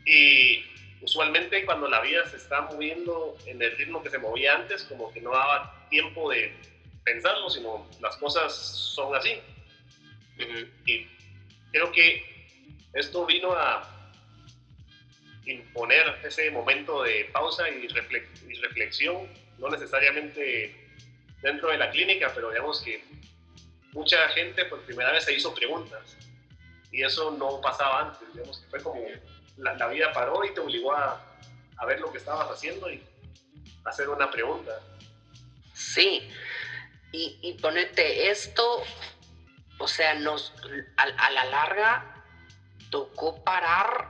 Y 0.06 0.64
usualmente 1.02 1.66
cuando 1.66 1.88
la 1.88 2.02
vida 2.02 2.26
se 2.28 2.38
está 2.38 2.62
moviendo 2.62 3.38
en 3.46 3.62
el 3.62 3.78
ritmo 3.78 4.02
que 4.02 4.10
se 4.10 4.18
movía 4.18 4.56
antes, 4.56 4.84
como 4.84 5.12
que 5.12 5.22
no 5.22 5.32
daba 5.32 5.88
tiempo 5.90 6.30
de 6.30 6.54
pensarlo, 7.04 7.50
sino 7.50 7.88
las 8.02 8.18
cosas 8.18 8.54
son 8.54 9.16
así. 9.16 9.40
Y 10.86 11.08
creo 11.72 11.92
que 11.92 12.38
esto 12.94 13.26
vino 13.26 13.54
a 13.54 13.94
imponer 15.46 16.20
ese 16.24 16.52
momento 16.52 17.04
de 17.04 17.26
pausa 17.32 17.70
y, 17.70 17.88
reflexión, 17.88 19.28
no 19.58 19.70
necesariamente 19.70 20.87
dentro 21.42 21.70
de 21.70 21.78
la 21.78 21.90
clínica, 21.92 22.32
pero 22.34 22.50
digamos 22.50 22.82
que 22.82 23.04
mucha 23.92 24.28
gente 24.30 24.66
por 24.66 24.82
primera 24.82 25.12
vez 25.12 25.24
se 25.24 25.34
hizo 25.34 25.54
preguntas 25.54 26.18
y 26.92 27.04
eso 27.04 27.32
no 27.32 27.62
pasaba 27.62 28.02
antes, 28.02 28.34
digamos 28.34 28.60
que 28.60 28.70
fue 28.70 28.84
como 28.84 29.02
la, 29.58 29.88
vida 29.88 30.12
paró 30.14 30.44
y 30.46 30.54
te 30.54 30.60
obligó 30.60 30.94
a, 30.94 31.22
a, 31.78 31.86
ver 31.86 32.00
lo 32.00 32.12
que 32.12 32.20
estabas 32.20 32.50
haciendo 32.50 32.90
y 32.92 33.04
hacer 33.86 34.10
una 34.10 34.30
pregunta. 34.30 34.80
Sí, 35.74 36.30
Y, 37.12 37.40
y 37.42 37.54
ponete 37.54 38.30
esto, 38.30 38.84
o 39.80 39.88
sea, 39.88 40.14
nos, 40.16 40.54
a, 40.98 41.04
a 41.04 41.32
la 41.32 41.46
larga 41.46 42.24
tocó 42.90 43.44
parar 43.44 44.08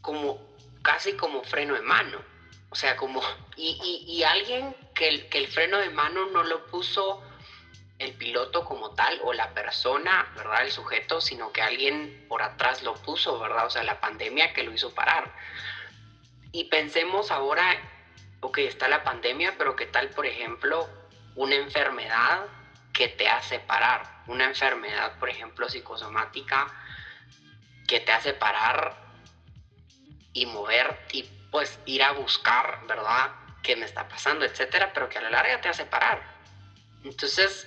como 0.00 0.48
casi 0.82 1.14
como 1.14 1.42
freno 1.42 1.74
de 1.74 1.82
mano. 1.82 2.22
O 2.70 2.74
sea, 2.74 2.96
como, 2.96 3.22
y, 3.56 3.78
y, 3.82 4.12
y 4.12 4.22
alguien 4.24 4.74
que 4.98 5.28
el, 5.30 5.46
freno 5.46 5.78
de 5.78 5.90
mano 5.90 6.26
no 6.26 6.42
lo 6.42 6.66
puso 6.66 7.22
el 8.00 8.14
piloto 8.14 8.64
como 8.64 8.94
tal 8.94 9.20
o 9.22 9.32
la 9.32 9.54
persona, 9.54 10.32
¿verdad? 10.34 10.64
El 10.64 10.72
sujeto, 10.72 11.20
sino 11.20 11.52
que 11.52 11.62
alguien 11.62 12.26
por 12.28 12.42
atrás 12.42 12.82
lo 12.82 12.94
puso, 12.94 13.38
¿verdad? 13.38 13.66
O 13.66 13.70
sea, 13.70 13.84
la 13.84 14.00
pandemia 14.00 14.52
que 14.52 14.64
lo 14.64 14.72
hizo 14.72 14.92
parar. 14.92 15.32
Y 16.50 16.64
pensemos 16.64 17.30
ahora, 17.30 17.80
ok, 18.40 18.58
está 18.58 18.88
la 18.88 19.04
pandemia, 19.04 19.54
pero 19.56 19.76
¿qué 19.76 19.86
tal, 19.86 20.10
por 20.10 20.26
ejemplo, 20.26 20.88
una 21.36 21.54
enfermedad 21.54 22.46
que 22.92 23.06
te 23.06 23.28
hace 23.28 23.60
parar? 23.60 24.02
Una 24.26 24.46
enfermedad, 24.46 25.16
por 25.20 25.28
ejemplo, 25.28 25.68
psicosomática 25.68 26.66
que 27.86 28.00
te 28.00 28.10
hace 28.10 28.34
parar 28.34 28.96
y 30.32 30.46
mover 30.46 31.06
y 31.12 31.22
pues 31.52 31.78
ir 31.86 32.02
a 32.02 32.12
buscar, 32.12 32.84
¿verdad? 32.88 33.37
¿Qué 33.62 33.76
me 33.76 33.84
está 33.84 34.08
pasando, 34.08 34.44
etcétera? 34.44 34.92
Pero 34.92 35.08
que 35.08 35.18
a 35.18 35.22
la 35.22 35.30
larga 35.30 35.60
te 35.60 35.68
hace 35.68 35.84
parar. 35.84 36.22
Entonces, 37.04 37.66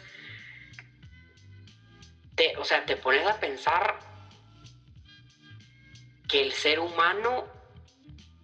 te, 2.36 2.56
o 2.58 2.66
sea, 2.66 2.86
te 2.86 2.98
pones 2.98 3.26
a 3.28 3.40
pensar 3.40 4.00
que 6.28 6.42
el 6.42 6.54
ser 6.54 6.80
humano 6.80 7.46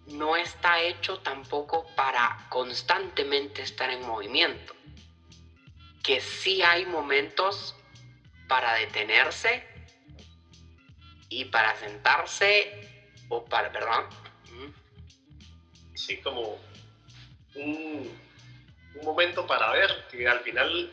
no 0.08 0.36
está 0.36 0.80
hecho 0.80 1.20
tampoco 1.20 1.86
para 1.94 2.46
constantemente 2.48 3.62
estar 3.62 3.90
en 3.90 4.06
movimiento. 4.06 4.74
Que 6.02 6.20
sí 6.20 6.62
hay 6.62 6.86
momentos 6.86 7.74
para 8.46 8.74
detenerse 8.74 9.66
y 11.28 11.44
para 11.46 11.76
sentarse 11.76 13.14
o 13.28 13.44
para, 13.44 13.68
¿verdad? 13.68 14.04
Sí, 15.94 16.18
como 16.20 16.58
un, 17.58 18.18
un 18.94 19.04
momento 19.04 19.46
para 19.46 19.72
ver 19.72 19.90
que 20.10 20.26
al 20.26 20.40
final 20.40 20.90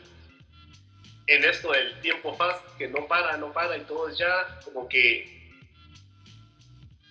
en 1.26 1.44
esto 1.44 1.72
del 1.72 2.00
tiempo 2.00 2.34
fast, 2.34 2.64
que 2.76 2.88
no 2.88 3.06
para, 3.06 3.36
no 3.36 3.52
para 3.52 3.76
y 3.76 3.80
todo 3.82 4.08
es 4.08 4.18
ya 4.18 4.60
como 4.64 4.88
que, 4.88 5.50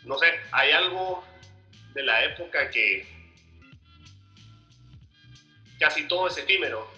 no 0.04 0.18
sé, 0.18 0.28
hay 0.52 0.72
algo 0.72 1.24
de 1.94 2.04
la 2.04 2.24
época 2.26 2.70
que 2.70 3.06
casi 5.80 6.08
todo 6.08 6.28
es 6.28 6.38
efímero, 6.38 6.90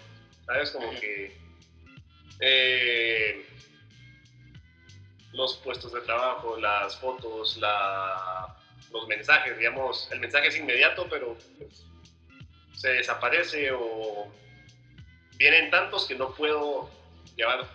¿sabes? 0.46 0.70
Como 0.70 0.90
que 0.92 1.36
eh, 2.40 3.46
los 5.32 5.56
puestos 5.58 5.92
de 5.92 6.00
trabajo, 6.02 6.56
las 6.56 6.96
fotos, 6.98 7.56
la, 7.56 8.56
los 8.92 9.08
mensajes, 9.08 9.58
digamos, 9.58 10.08
el 10.12 10.20
mensaje 10.20 10.48
es 10.48 10.56
inmediato, 10.56 11.06
pero 11.10 11.36
pues, 11.58 11.84
se 12.78 12.90
desaparece 12.90 13.72
o 13.72 14.32
vienen 15.36 15.68
tantos 15.68 16.06
que 16.06 16.14
no 16.14 16.32
puedo 16.32 16.88
llevar 17.34 17.66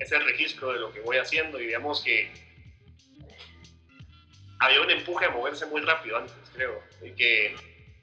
ese 0.00 0.18
registro 0.18 0.72
de 0.72 0.80
lo 0.80 0.92
que 0.92 1.00
voy 1.00 1.18
haciendo 1.18 1.60
y 1.60 1.66
digamos 1.66 2.02
que 2.02 2.32
había 4.58 4.80
un 4.80 4.90
empuje 4.90 5.26
a 5.26 5.30
moverse 5.30 5.66
muy 5.66 5.80
rápido 5.82 6.18
antes, 6.18 6.34
creo, 6.52 6.82
y 7.02 7.12
que 7.12 7.54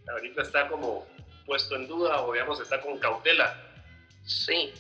ahorita 0.10 0.44
está 0.44 0.70
como 0.70 1.06
puesto 1.46 1.76
en 1.76 1.88
duda 1.88 2.22
o 2.22 2.32
digamos 2.32 2.62
está 2.62 2.80
con 2.80 2.98
cautela. 2.98 3.62
Sí. 4.26 4.74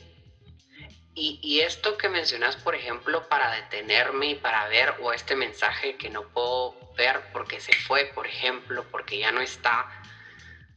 Y, 1.13 1.39
y 1.43 1.59
esto 1.59 1.97
que 1.97 2.07
mencionas, 2.07 2.55
por 2.55 2.73
ejemplo, 2.73 3.27
para 3.27 3.51
detenerme 3.51 4.27
y 4.27 4.35
para 4.35 4.69
ver, 4.69 4.93
o 5.01 5.11
este 5.11 5.35
mensaje 5.35 5.97
que 5.97 6.09
no 6.09 6.29
puedo 6.29 6.93
ver 6.95 7.19
porque 7.33 7.59
se 7.59 7.73
fue, 7.73 8.05
por 8.15 8.27
ejemplo, 8.27 8.85
porque 8.91 9.19
ya 9.19 9.33
no 9.33 9.41
está, 9.41 10.00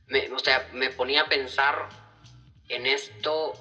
me, 0.09 0.31
o 0.31 0.38
sea, 0.38 0.69
me 0.73 0.90
ponía 0.90 1.23
a 1.23 1.27
pensar 1.27 1.88
en 2.69 2.87
esto 2.87 3.55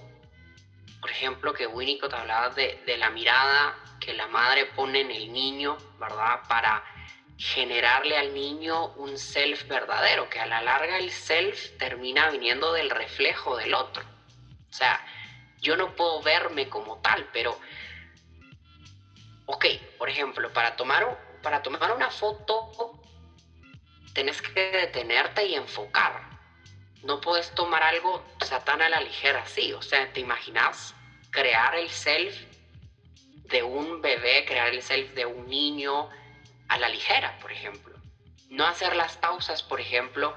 por 1.03 1.11
ejemplo, 1.11 1.53
que 1.53 1.67
Winnicott 1.67 2.13
hablaba 2.13 2.47
de, 2.51 2.81
de 2.85 2.95
la 2.95 3.09
mirada 3.09 3.75
que 3.99 4.13
la 4.13 4.25
madre 4.27 4.67
pone 4.67 5.01
en 5.01 5.11
el 5.11 5.33
niño, 5.33 5.77
¿verdad? 5.99 6.39
Para 6.47 6.81
generarle 7.37 8.17
al 8.17 8.33
niño 8.33 8.93
un 8.93 9.17
self 9.17 9.67
verdadero, 9.67 10.29
que 10.29 10.39
a 10.39 10.45
la 10.45 10.61
larga 10.61 10.97
el 10.97 11.11
self 11.11 11.77
termina 11.77 12.29
viniendo 12.29 12.71
del 12.71 12.89
reflejo 12.89 13.57
del 13.57 13.73
otro. 13.73 14.01
O 14.69 14.71
sea, 14.73 15.05
yo 15.59 15.75
no 15.75 15.93
puedo 15.93 16.21
verme 16.21 16.69
como 16.69 17.01
tal, 17.01 17.27
pero, 17.33 17.59
ok, 19.45 19.65
por 19.97 20.09
ejemplo, 20.09 20.53
para 20.53 20.77
tomar, 20.77 21.19
para 21.41 21.61
tomar 21.61 21.91
una 21.91 22.11
foto, 22.11 22.97
tenés 24.13 24.41
que 24.41 24.71
detenerte 24.71 25.47
y 25.47 25.55
enfocar 25.55 26.32
no 27.03 27.19
puedes 27.19 27.51
tomar 27.51 27.83
algo 27.83 28.23
satán 28.41 28.81
a 28.81 28.89
la 28.89 29.01
ligera 29.01 29.41
así. 29.41 29.73
O 29.73 29.81
sea, 29.81 30.11
¿te 30.13 30.21
imaginas 30.21 30.95
crear 31.31 31.75
el 31.75 31.89
self 31.89 32.35
de 33.49 33.63
un 33.63 34.01
bebé, 34.01 34.45
crear 34.45 34.69
el 34.69 34.81
self 34.81 35.13
de 35.13 35.25
un 35.25 35.47
niño 35.47 36.09
a 36.69 36.77
la 36.77 36.89
ligera, 36.89 37.37
por 37.39 37.51
ejemplo? 37.51 37.93
No 38.49 38.65
hacer 38.65 38.95
las 38.95 39.17
pausas, 39.17 39.63
por 39.63 39.81
ejemplo, 39.81 40.33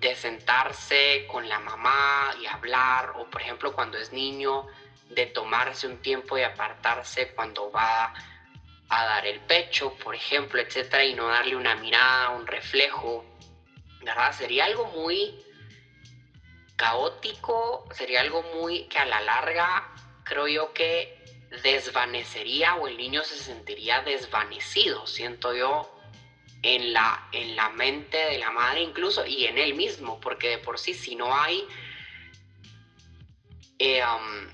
de 0.00 0.14
sentarse 0.14 1.26
con 1.30 1.48
la 1.48 1.58
mamá 1.58 2.34
y 2.40 2.46
hablar, 2.46 3.12
o 3.16 3.28
por 3.28 3.42
ejemplo, 3.42 3.74
cuando 3.74 3.98
es 3.98 4.12
niño, 4.12 4.66
de 5.10 5.26
tomarse 5.26 5.86
un 5.86 5.98
tiempo 5.98 6.36
y 6.38 6.42
apartarse 6.42 7.32
cuando 7.34 7.70
va 7.70 8.12
a 8.88 9.04
dar 9.04 9.26
el 9.26 9.40
pecho, 9.40 9.94
por 9.94 10.14
ejemplo, 10.14 10.60
etcétera, 10.60 11.04
y 11.04 11.14
no 11.14 11.26
darle 11.26 11.56
una 11.56 11.74
mirada, 11.76 12.30
un 12.30 12.46
reflejo, 12.46 13.24
¿verdad? 14.02 14.32
Sería 14.32 14.66
algo 14.66 14.86
muy 14.86 15.45
caótico, 16.76 17.88
sería 17.92 18.20
algo 18.20 18.42
muy 18.54 18.84
que 18.84 18.98
a 18.98 19.06
la 19.06 19.20
larga 19.20 19.92
creo 20.24 20.46
yo 20.48 20.72
que 20.72 21.16
desvanecería 21.62 22.74
o 22.76 22.88
el 22.88 22.96
niño 22.96 23.22
se 23.24 23.36
sentiría 23.36 24.02
desvanecido, 24.02 25.06
siento 25.06 25.54
yo, 25.54 25.92
en 26.62 26.92
la, 26.92 27.28
en 27.32 27.54
la 27.54 27.68
mente 27.70 28.16
de 28.16 28.38
la 28.38 28.50
madre 28.50 28.82
incluso 28.82 29.24
y 29.24 29.46
en 29.46 29.58
él 29.58 29.74
mismo, 29.74 30.20
porque 30.20 30.48
de 30.48 30.58
por 30.58 30.78
sí 30.78 30.94
si 30.94 31.14
no 31.14 31.34
hay, 31.34 31.64
eh, 33.78 34.02
um, 34.04 34.48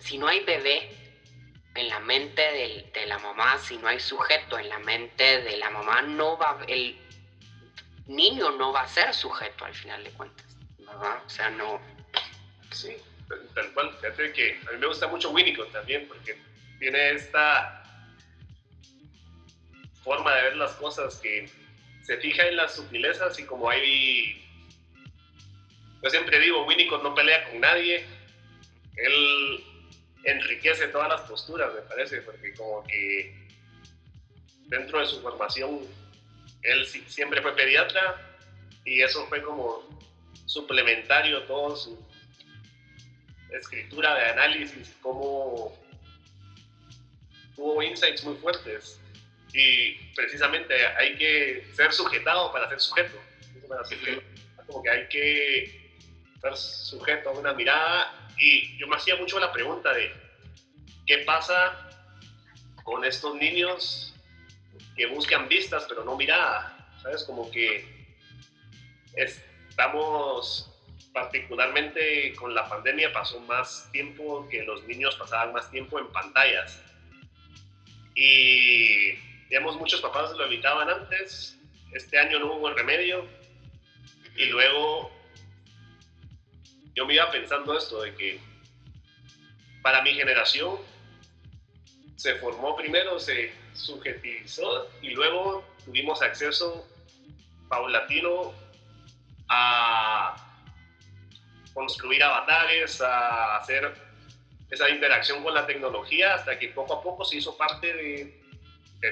si 0.00 0.18
no 0.18 0.28
hay 0.28 0.40
bebé 0.44 1.00
en 1.74 1.88
la 1.88 2.00
mente 2.00 2.42
de, 2.92 3.06
la 3.06 3.18
mamá, 3.18 3.58
si 3.58 3.76
no 3.78 3.88
hay 3.88 4.00
sujeto 4.00 4.58
en 4.58 4.68
la 4.68 4.78
mente 4.80 5.40
de 5.42 5.56
la 5.56 5.70
mamá, 5.70 6.02
no 6.02 6.36
va, 6.36 6.58
el 6.66 6.98
niño 8.06 8.50
no 8.52 8.72
va 8.72 8.82
a 8.82 8.88
ser 8.88 9.14
sujeto 9.14 9.64
al 9.64 9.74
final 9.74 10.02
de 10.04 10.10
cuentas. 10.10 10.49
O 10.98 11.28
sea, 11.28 11.50
no. 11.50 11.80
Sí, 12.72 12.96
tal 13.54 13.72
cual. 13.72 13.94
Fíjate 14.00 14.32
que 14.32 14.60
a 14.68 14.72
mí 14.72 14.78
me 14.78 14.86
gusta 14.86 15.08
mucho 15.08 15.30
Winnicott 15.30 15.72
también, 15.72 16.06
porque 16.08 16.36
tiene 16.78 17.12
esta 17.12 17.82
forma 20.02 20.34
de 20.34 20.42
ver 20.42 20.56
las 20.56 20.72
cosas 20.72 21.16
que 21.16 21.48
se 22.02 22.16
fija 22.18 22.46
en 22.46 22.56
las 22.56 22.74
sutilezas 22.74 23.38
y 23.38 23.44
como 23.44 23.68
hay. 23.70 24.44
Yo 26.02 26.10
siempre 26.10 26.38
digo, 26.40 26.64
Winnicott 26.64 27.02
no 27.02 27.14
pelea 27.14 27.50
con 27.50 27.60
nadie. 27.60 28.04
Él 28.96 29.64
enriquece 30.24 30.88
todas 30.88 31.08
las 31.08 31.22
posturas, 31.22 31.72
me 31.74 31.82
parece, 31.82 32.22
porque 32.22 32.54
como 32.54 32.84
que 32.84 33.48
dentro 34.66 35.00
de 35.00 35.06
su 35.06 35.20
formación, 35.20 35.80
él 36.62 36.86
siempre 36.86 37.42
fue 37.42 37.56
pediatra 37.56 38.38
y 38.84 39.02
eso 39.02 39.26
fue 39.26 39.42
como 39.42 39.89
suplementario 40.46 41.42
todo 41.44 41.76
su 41.76 42.10
escritura 43.52 44.14
de 44.14 44.24
análisis, 44.26 44.96
cómo 45.00 45.76
tuvo 47.54 47.82
insights 47.82 48.24
muy 48.24 48.36
fuertes. 48.36 49.00
Y 49.52 49.94
precisamente 50.14 50.74
hay 50.96 51.16
que 51.16 51.66
ser 51.74 51.92
sujetado 51.92 52.52
para 52.52 52.68
ser 52.68 52.80
sujeto. 52.80 53.18
Como 54.66 54.82
que 54.82 54.90
hay 54.90 55.08
que 55.08 55.98
ser 56.40 56.56
sujeto 56.56 57.30
a 57.30 57.32
una 57.32 57.52
mirada. 57.52 58.28
Y 58.38 58.78
yo 58.78 58.86
me 58.86 58.96
hacía 58.96 59.16
mucho 59.16 59.38
la 59.38 59.52
pregunta 59.52 59.92
de 59.92 60.12
qué 61.06 61.18
pasa 61.18 61.88
con 62.84 63.04
estos 63.04 63.34
niños 63.34 64.14
que 64.96 65.06
buscan 65.06 65.48
vistas 65.48 65.84
pero 65.88 66.04
no 66.04 66.16
mirada. 66.16 66.76
¿Sabes? 67.02 67.24
Como 67.24 67.50
que 67.50 68.16
es, 69.16 69.42
estamos 69.70 70.70
particularmente 71.12 72.34
con 72.34 72.54
la 72.54 72.68
pandemia 72.68 73.12
pasó 73.12 73.40
más 73.40 73.88
tiempo 73.92 74.46
que 74.48 74.62
los 74.62 74.84
niños 74.86 75.16
pasaban 75.16 75.52
más 75.52 75.70
tiempo 75.70 75.98
en 75.98 76.06
pantallas. 76.08 76.82
Y 78.14 79.12
digamos, 79.48 79.76
muchos 79.76 80.00
papás 80.00 80.32
lo 80.32 80.44
evitaban 80.44 80.90
antes, 80.90 81.58
este 81.92 82.18
año 82.18 82.38
no 82.38 82.54
hubo 82.54 82.70
remedio. 82.70 83.26
Y 84.36 84.46
luego 84.46 85.10
yo 86.94 87.06
me 87.06 87.14
iba 87.14 87.30
pensando 87.30 87.76
esto, 87.76 88.02
de 88.02 88.14
que 88.14 88.40
para 89.82 90.02
mi 90.02 90.12
generación 90.14 90.78
se 92.16 92.34
formó 92.36 92.76
primero, 92.76 93.18
se 93.18 93.52
subjetivizó 93.72 94.90
y 95.00 95.10
luego 95.10 95.64
tuvimos 95.84 96.22
acceso 96.22 96.86
paulatino 97.68 98.52
a 99.50 100.36
construir 101.74 102.22
avatares, 102.22 103.00
a 103.00 103.56
hacer 103.56 103.92
esa 104.70 104.88
interacción 104.88 105.42
con 105.42 105.52
la 105.52 105.66
tecnología 105.66 106.34
hasta 106.34 106.58
que 106.58 106.68
poco 106.68 106.94
a 106.94 107.02
poco 107.02 107.24
se 107.24 107.38
hizo 107.38 107.56
parte 107.56 107.92
de, 107.92 108.40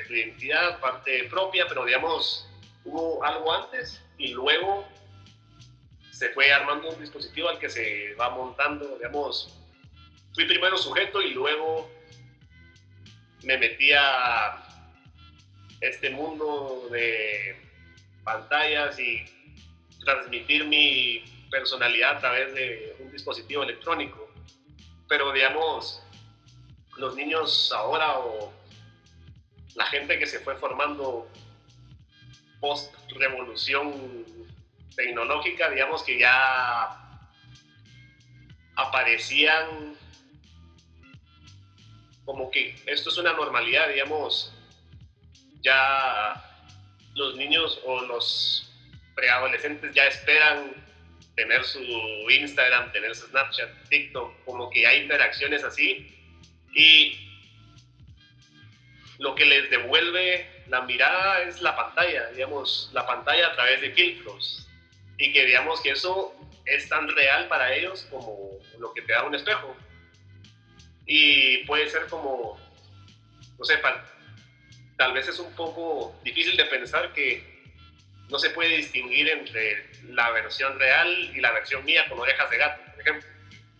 tu 0.07 0.14
identidad, 0.14 0.79
parte 0.81 1.24
propia, 1.24 1.66
pero 1.66 1.85
digamos, 1.85 2.48
hubo 2.85 3.24
algo 3.24 3.53
antes 3.53 4.03
y 4.16 4.29
luego 4.29 4.87
se 6.12 6.29
fue 6.31 6.53
armando 6.53 6.90
un 6.90 7.01
dispositivo 7.01 7.48
al 7.48 7.59
que 7.59 7.68
se 7.68 8.14
va 8.14 8.31
montando, 8.31 8.96
digamos, 8.96 9.59
fui 10.35 10.44
primero 10.44 10.77
sujeto 10.77 11.20
y 11.20 11.31
luego 11.31 11.90
me 13.42 13.57
metí 13.59 13.92
a 13.92 14.62
este 15.81 16.11
mundo 16.11 16.88
de 16.90 17.57
pantallas 18.24 18.98
y 19.01 19.38
transmitir 20.09 20.64
mi 20.64 21.23
personalidad 21.51 22.16
a 22.16 22.18
través 22.21 22.55
de 22.55 22.97
un 23.01 23.12
dispositivo 23.12 23.62
electrónico. 23.62 24.33
Pero 25.07 25.33
digamos, 25.33 26.03
los 26.97 27.14
niños 27.14 27.71
ahora 27.73 28.18
o 28.18 28.53
la 29.75 29.85
gente 29.87 30.18
que 30.18 30.27
se 30.27 30.40
fue 30.40 30.57
formando 30.57 31.31
post 32.61 32.94
revolución 33.11 34.25
tecnológica, 34.97 35.71
digamos 35.71 36.03
que 36.03 36.18
ya 36.18 37.21
aparecían 38.77 39.94
como 42.25 42.51
que 42.51 42.77
esto 42.87 43.11
es 43.11 43.18
una 43.18 43.35
normalidad, 43.35 43.88
digamos, 43.88 44.53
ya 45.61 46.44
los 47.14 47.37
niños 47.37 47.81
o 47.85 48.01
los 48.03 48.67
preadolescentes 49.18 49.92
ya 49.92 50.04
esperan 50.07 50.72
tener 51.35 51.64
su 51.64 51.81
Instagram, 52.31 52.92
tener 52.92 53.16
su 53.16 53.26
Snapchat, 53.26 53.68
TikTok, 53.88 54.44
como 54.44 54.70
que 54.70 54.87
hay 54.87 55.02
interacciones 55.02 55.64
así 55.64 56.16
y 56.72 57.28
lo 59.18 59.35
que 59.35 59.44
les 59.44 59.68
devuelve 59.70 60.48
la 60.68 60.83
mirada 60.83 61.42
es 61.42 61.61
la 61.61 61.74
pantalla, 61.74 62.31
digamos, 62.31 62.90
la 62.92 63.04
pantalla 63.07 63.48
a 63.48 63.54
través 63.57 63.81
de 63.81 63.90
filtros 63.90 64.68
y 65.16 65.33
que 65.33 65.46
digamos 65.46 65.81
que 65.81 65.90
eso 65.90 66.33
es 66.64 66.88
tan 66.88 67.09
real 67.09 67.48
para 67.48 67.74
ellos 67.74 68.07
como 68.11 68.50
lo 68.78 68.94
que 68.94 69.02
te 69.02 69.14
da 69.14 69.24
un 69.24 69.35
espejo. 69.35 69.76
Y 71.07 71.64
puede 71.64 71.90
ser 71.90 72.07
como, 72.07 72.57
no 73.59 73.64
sé, 73.64 73.81
tal 74.96 75.12
vez 75.12 75.26
es 75.26 75.40
un 75.40 75.52
poco 75.57 76.14
difícil 76.22 76.57
de 76.57 76.66
pensar 76.66 77.12
que 77.12 77.58
no 78.31 78.38
se 78.38 78.51
puede 78.51 78.77
distinguir 78.77 79.29
entre 79.29 79.91
la 80.05 80.31
versión 80.31 80.79
real 80.79 81.33
y 81.35 81.41
la 81.41 81.53
versión 81.53 81.85
mía 81.85 82.07
con 82.09 82.19
orejas 82.19 82.51
de 82.51 82.59
gato, 82.59 82.83
por 82.91 83.01
ejemplo. 83.01 83.29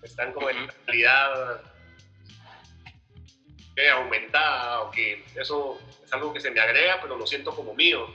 Están 0.03 0.33
como 0.33 0.49
en 0.51 0.69
realidad 0.87 1.61
aumentada 3.87 4.83
o 4.83 4.91
que 4.91 5.25
eso 5.37 5.81
es 6.05 6.13
algo 6.13 6.33
que 6.33 6.41
se 6.41 6.51
me 6.51 6.61
agrega, 6.61 7.01
pero 7.01 7.17
lo 7.17 7.27
siento 7.27 7.55
como 7.55 7.75
mío. 7.75 8.13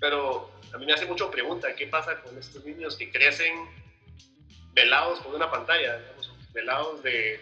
Pero 0.00 0.50
a 0.74 0.78
mí 0.78 0.86
me 0.86 0.92
hace 0.92 1.06
mucho 1.06 1.30
pregunta, 1.30 1.74
¿qué 1.74 1.86
pasa 1.86 2.20
con 2.20 2.36
estos 2.36 2.64
niños 2.64 2.96
que 2.96 3.10
crecen 3.10 3.54
velados 4.72 5.20
por 5.20 5.34
una 5.34 5.50
pantalla, 5.50 6.00
velados 6.52 7.02
de 7.02 7.40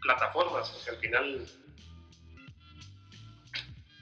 plataformas, 0.00 0.70
porque 0.70 0.90
al 0.90 0.96
final 0.96 1.46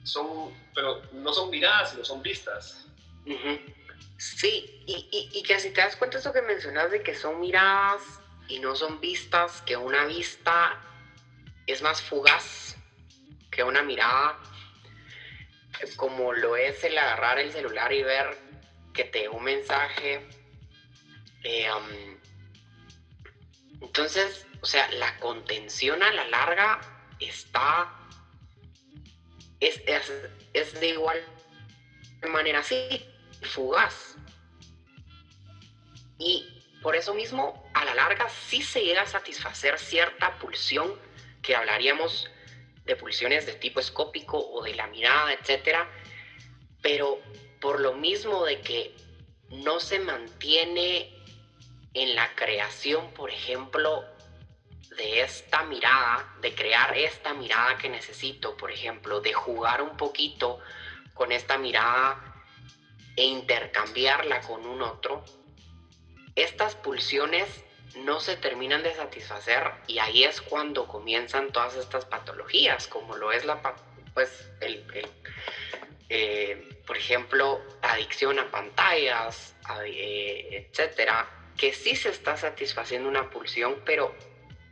son, 0.04 0.54
pero 0.74 1.02
no 1.12 1.32
son 1.32 1.50
miradas, 1.50 1.90
sino 1.90 2.04
son 2.04 2.22
vistas. 2.22 2.89
Sí, 4.16 4.82
y, 4.86 5.30
y, 5.32 5.42
que 5.42 5.58
si 5.58 5.70
te 5.70 5.80
das 5.80 5.96
cuenta 5.96 6.18
eso 6.18 6.32
que 6.32 6.42
mencionas 6.42 6.90
de 6.90 7.02
que 7.02 7.14
son 7.14 7.40
miradas 7.40 8.02
y 8.48 8.58
no 8.58 8.74
son 8.74 9.00
vistas, 9.00 9.62
que 9.62 9.76
una 9.76 10.04
vista 10.04 10.78
es 11.66 11.80
más 11.82 12.02
fugaz 12.02 12.76
que 13.50 13.64
una 13.64 13.82
mirada, 13.82 14.38
como 15.96 16.32
lo 16.32 16.56
es 16.56 16.82
el 16.84 16.98
agarrar 16.98 17.38
el 17.38 17.52
celular 17.52 17.92
y 17.92 18.02
ver 18.02 18.36
que 18.92 19.04
te 19.04 19.28
un 19.28 19.44
mensaje. 19.44 20.26
Eh, 21.42 21.68
entonces, 23.80 24.46
o 24.60 24.66
sea, 24.66 24.90
la 24.92 25.18
contención 25.18 26.02
a 26.02 26.12
la 26.12 26.28
larga 26.28 26.80
está, 27.18 27.90
es, 29.60 29.80
es 30.52 30.80
de 30.80 30.88
igual 30.88 31.24
manera 32.28 32.60
así, 32.60 33.09
fugaz. 33.42 34.16
Y 36.18 36.46
por 36.82 36.96
eso 36.96 37.14
mismo, 37.14 37.62
a 37.74 37.84
la 37.84 37.94
larga 37.94 38.28
sí 38.28 38.62
se 38.62 38.82
llega 38.82 39.02
a 39.02 39.06
satisfacer 39.06 39.78
cierta 39.78 40.38
pulsión 40.38 40.94
que 41.42 41.56
hablaríamos 41.56 42.30
de 42.84 42.96
pulsiones 42.96 43.46
de 43.46 43.52
tipo 43.54 43.80
escópico 43.80 44.38
o 44.38 44.62
de 44.62 44.74
la 44.74 44.86
mirada, 44.86 45.32
etcétera, 45.32 45.88
pero 46.82 47.20
por 47.60 47.80
lo 47.80 47.92
mismo 47.94 48.44
de 48.44 48.60
que 48.60 48.96
no 49.50 49.80
se 49.80 49.98
mantiene 49.98 51.14
en 51.94 52.14
la 52.14 52.34
creación, 52.34 53.12
por 53.12 53.30
ejemplo, 53.30 54.04
de 54.96 55.20
esta 55.20 55.64
mirada, 55.64 56.34
de 56.40 56.54
crear 56.54 56.96
esta 56.96 57.34
mirada 57.34 57.78
que 57.78 57.88
necesito, 57.88 58.56
por 58.56 58.70
ejemplo, 58.70 59.20
de 59.20 59.32
jugar 59.32 59.82
un 59.82 59.96
poquito 59.96 60.60
con 61.14 61.32
esta 61.32 61.58
mirada 61.58 62.29
e 63.16 63.24
intercambiarla 63.24 64.40
con 64.40 64.66
un 64.66 64.82
otro, 64.82 65.24
estas 66.34 66.74
pulsiones 66.76 67.64
no 67.96 68.20
se 68.20 68.36
terminan 68.36 68.82
de 68.82 68.94
satisfacer 68.94 69.72
y 69.86 69.98
ahí 69.98 70.24
es 70.24 70.40
cuando 70.40 70.86
comienzan 70.86 71.52
todas 71.52 71.76
estas 71.76 72.04
patologías, 72.04 72.86
como 72.86 73.16
lo 73.16 73.32
es 73.32 73.44
la, 73.44 73.60
pues, 74.14 74.50
el, 74.60 74.84
eh, 76.08 76.80
por 76.86 76.96
ejemplo, 76.96 77.60
adicción 77.82 78.38
a 78.38 78.50
pantallas, 78.50 79.56
eh, 79.84 80.68
etcétera, 80.70 81.28
que 81.56 81.72
sí 81.72 81.96
se 81.96 82.10
está 82.10 82.36
satisfaciendo 82.36 83.08
una 83.08 83.30
pulsión, 83.30 83.82
pero 83.84 84.14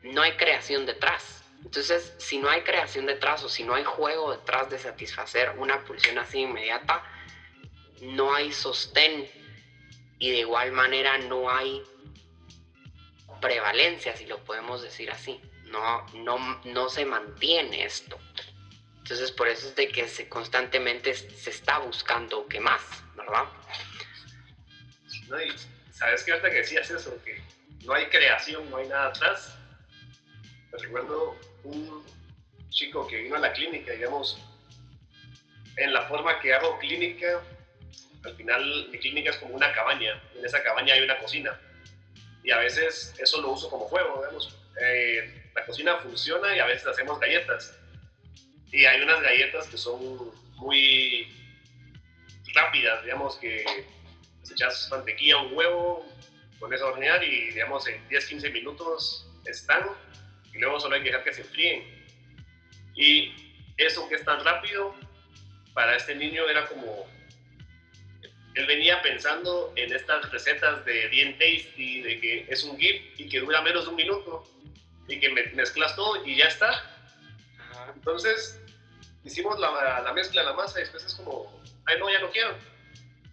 no 0.02 0.22
hay 0.22 0.32
creación 0.32 0.86
detrás. 0.86 1.44
Entonces, 1.64 2.14
si 2.18 2.38
no 2.38 2.48
hay 2.48 2.62
creación 2.62 3.06
detrás 3.06 3.42
o 3.42 3.48
si 3.48 3.64
no 3.64 3.74
hay 3.74 3.84
juego 3.84 4.30
detrás 4.32 4.70
de 4.70 4.78
satisfacer 4.78 5.50
una 5.58 5.84
pulsión 5.84 6.18
así 6.18 6.38
inmediata, 6.38 7.02
no 8.02 8.34
hay 8.34 8.52
sostén 8.52 9.28
y 10.18 10.30
de 10.30 10.38
igual 10.38 10.72
manera 10.72 11.18
no 11.18 11.50
hay 11.50 11.82
prevalencia, 13.40 14.16
si 14.16 14.26
lo 14.26 14.38
podemos 14.44 14.82
decir 14.82 15.10
así. 15.10 15.40
No, 15.64 16.06
no, 16.14 16.60
no 16.64 16.88
se 16.88 17.04
mantiene 17.04 17.84
esto. 17.84 18.18
Entonces 18.98 19.30
por 19.32 19.48
eso 19.48 19.68
es 19.68 19.76
de 19.76 19.88
que 19.88 20.08
se 20.08 20.28
constantemente 20.28 21.14
se 21.14 21.50
está 21.50 21.78
buscando 21.78 22.46
qué 22.46 22.60
más, 22.60 22.82
¿verdad? 23.16 23.44
No, 25.28 25.40
y 25.40 25.52
sabes 25.92 26.24
que 26.24 26.32
ahorita 26.32 26.50
que 26.50 26.56
decías 26.56 26.90
eso, 26.90 27.22
que 27.24 27.42
no 27.84 27.94
hay 27.94 28.06
creación, 28.06 28.68
no 28.70 28.78
hay 28.78 28.88
nada 28.88 29.08
atrás. 29.08 29.56
Me 30.72 30.78
recuerdo 30.78 31.36
un 31.64 32.04
chico 32.70 33.06
que 33.06 33.22
vino 33.22 33.36
a 33.36 33.40
la 33.40 33.52
clínica, 33.52 33.92
digamos, 33.92 34.38
en 35.76 35.92
la 35.92 36.06
forma 36.08 36.38
que 36.40 36.52
hago 36.52 36.78
clínica, 36.78 37.42
al 38.28 38.36
final 38.36 38.88
mi 38.90 38.98
clínica 38.98 39.30
es 39.30 39.36
como 39.36 39.54
una 39.54 39.72
cabaña, 39.72 40.22
en 40.36 40.44
esa 40.44 40.62
cabaña 40.62 40.94
hay 40.94 41.02
una 41.02 41.18
cocina 41.18 41.58
y 42.42 42.50
a 42.50 42.58
veces 42.58 43.14
eso 43.18 43.40
lo 43.40 43.50
uso 43.50 43.68
como 43.68 43.86
juego, 43.86 44.22
digamos. 44.22 44.56
Eh, 44.80 45.50
la 45.54 45.66
cocina 45.66 45.96
funciona 45.96 46.56
y 46.56 46.60
a 46.60 46.66
veces 46.66 46.86
hacemos 46.86 47.18
galletas. 47.18 47.76
Y 48.70 48.84
hay 48.84 49.00
unas 49.00 49.20
galletas 49.20 49.66
que 49.68 49.76
son 49.76 50.32
muy 50.56 51.34
rápidas, 52.54 53.02
digamos, 53.02 53.36
que 53.36 53.64
echas 54.50 54.88
mantequilla, 54.90 55.38
un 55.38 55.54
huevo, 55.54 56.06
pones 56.58 56.80
a 56.80 56.86
hornear 56.86 57.22
y, 57.22 57.50
digamos, 57.50 57.86
en 57.86 58.08
10-15 58.08 58.52
minutos 58.52 59.26
están 59.44 59.84
y 60.52 60.58
luego 60.58 60.80
solo 60.80 60.96
hay 60.96 61.02
que 61.02 61.08
dejar 61.08 61.24
que 61.24 61.34
se 61.34 61.42
enfríen. 61.42 62.06
Y 62.94 63.34
eso 63.76 64.08
que 64.08 64.16
es 64.16 64.24
tan 64.24 64.44
rápido, 64.44 64.94
para 65.74 65.96
este 65.96 66.14
niño 66.14 66.48
era 66.48 66.66
como 66.66 67.06
él 68.58 68.66
venía 68.66 69.00
pensando 69.02 69.72
en 69.76 69.92
estas 69.92 70.28
recetas 70.32 70.84
de 70.84 71.06
bien 71.08 71.38
tasty, 71.38 72.02
de 72.02 72.20
que 72.20 72.46
es 72.48 72.64
un 72.64 72.76
GIF 72.76 73.20
y 73.20 73.28
que 73.28 73.38
dura 73.38 73.62
menos 73.62 73.84
de 73.84 73.90
un 73.90 73.96
minuto 73.96 74.44
y 75.06 75.20
que 75.20 75.28
mezclas 75.54 75.94
todo 75.94 76.26
y 76.26 76.36
ya 76.36 76.46
está. 76.46 76.82
Entonces 77.94 78.60
hicimos 79.22 79.60
la, 79.60 80.00
la 80.00 80.12
mezcla, 80.12 80.42
la 80.42 80.54
masa 80.54 80.80
y 80.80 80.82
después 80.82 81.04
es 81.04 81.14
como, 81.14 81.62
ay 81.86 82.00
no, 82.00 82.10
ya 82.10 82.18
no 82.18 82.32
quiero. 82.32 82.56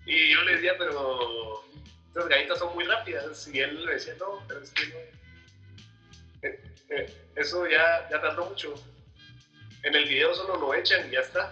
Y 0.06 0.32
yo 0.32 0.44
le 0.44 0.58
decía, 0.58 0.78
pero 0.78 1.66
estas 2.10 2.28
galletas 2.28 2.60
son 2.60 2.76
muy 2.76 2.84
rápidas. 2.84 3.48
Y 3.48 3.60
él 3.60 3.84
le 3.84 3.94
decía, 3.94 4.14
no, 4.20 4.46
pero 4.48 4.62
es 4.62 4.70
que 4.70 4.86
no. 4.86 4.96
Eh, 6.44 6.64
eh, 6.90 7.32
eso 7.36 7.68
ya, 7.68 8.08
ya 8.12 8.22
tardó 8.22 8.46
mucho. 8.46 8.76
En 9.82 9.96
el 9.96 10.06
video 10.06 10.36
solo 10.36 10.58
lo 10.58 10.76
echan 10.76 11.08
y 11.08 11.14
ya 11.14 11.22
está. 11.22 11.52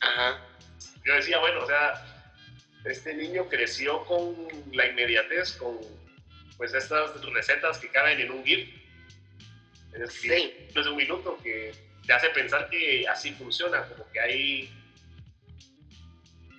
Ajá. 0.00 0.40
Yo 1.04 1.14
decía, 1.14 1.38
bueno, 1.38 1.62
o 1.62 1.66
sea, 1.68 2.11
este 2.84 3.14
niño 3.14 3.48
creció 3.48 4.04
con 4.04 4.34
la 4.72 4.86
inmediatez, 4.86 5.52
con 5.52 5.78
pues 6.56 6.74
estas 6.74 7.20
recetas 7.32 7.78
que 7.78 7.88
caben 7.88 8.20
en 8.20 8.30
un 8.30 8.44
GIF. 8.44 8.68
En 9.94 10.02
el 10.02 10.10
Sí. 10.10 10.68
de 10.74 10.88
un 10.88 10.96
minuto 10.96 11.38
que 11.42 11.72
te 12.06 12.12
hace 12.12 12.30
pensar 12.30 12.68
que 12.70 13.06
así 13.08 13.32
funciona, 13.32 13.86
como 13.88 14.10
que 14.10 14.20
hay, 14.20 14.70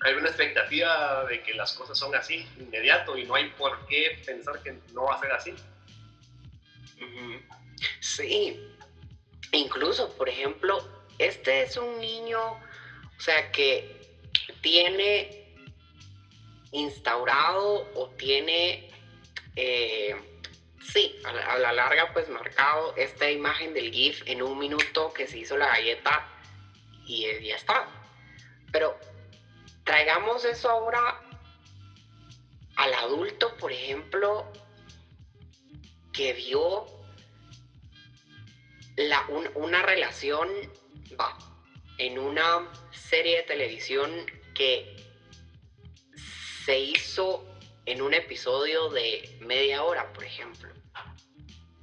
hay 0.02 0.14
una 0.14 0.28
expectativa 0.28 1.26
de 1.26 1.42
que 1.42 1.54
las 1.54 1.74
cosas 1.74 1.98
son 1.98 2.14
así, 2.16 2.46
inmediato, 2.60 3.18
y 3.18 3.26
no 3.26 3.36
hay 3.36 3.50
por 3.52 3.88
qué 3.88 4.22
pensar 4.26 4.62
que 4.62 4.78
no 4.94 5.06
va 5.06 5.16
a 5.16 5.20
ser 5.20 5.32
así. 5.32 5.54
Sí, 8.00 8.60
incluso, 9.52 10.16
por 10.16 10.30
ejemplo, 10.30 10.88
este 11.18 11.64
es 11.64 11.76
un 11.78 12.00
niño, 12.00 12.40
o 12.40 13.20
sea, 13.20 13.52
que 13.52 14.02
tiene 14.62 15.43
instaurado 16.74 17.88
o 17.96 18.10
tiene, 18.18 18.90
eh, 19.56 20.16
sí, 20.82 21.16
a 21.24 21.58
la, 21.58 21.72
larga, 21.72 22.12
pues 22.14 22.28
marcado 22.30 22.94
esta 22.98 23.30
imagen 23.32 23.74
del 23.74 23.92
GIF 23.92 24.22
en 24.26 24.42
un 24.42 24.58
minuto 24.58 25.14
que 25.14 25.28
se 25.28 25.38
hizo 25.40 25.56
la 25.58 25.68
galleta 25.68 26.28
y 27.06 27.26
eh, 27.26 27.44
ya 27.44 27.56
está. 27.56 27.88
Pero 28.72 29.00
traigamos 29.86 30.44
eso 30.46 30.70
ahora 30.70 31.22
al 32.76 32.94
adulto, 32.96 33.56
por 33.58 33.72
ejemplo, 33.72 34.52
que 36.12 36.34
vio 36.34 36.86
la, 38.96 39.26
un- 39.30 39.50
una 39.56 39.82
relación 39.84 40.50
va, 41.20 41.38
en 41.98 42.18
una 42.18 42.72
serie 42.92 43.38
de 43.38 43.44
televisión 43.44 44.12
que 44.56 44.93
se 46.66 46.80
hizo 46.80 47.46
en 47.86 48.02
un 48.02 48.14
episodio 48.14 48.90
de 48.90 49.38
media 49.42 49.84
hora, 49.84 50.12
por 50.14 50.24
ejemplo. 50.24 50.70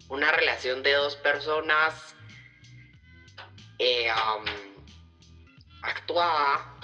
Una 0.08 0.32
relación 0.32 0.82
de 0.82 0.94
dos 0.94 1.16
personas 1.16 2.14
eh, 3.78 4.10
um, 4.10 4.44
actuada, 5.82 6.78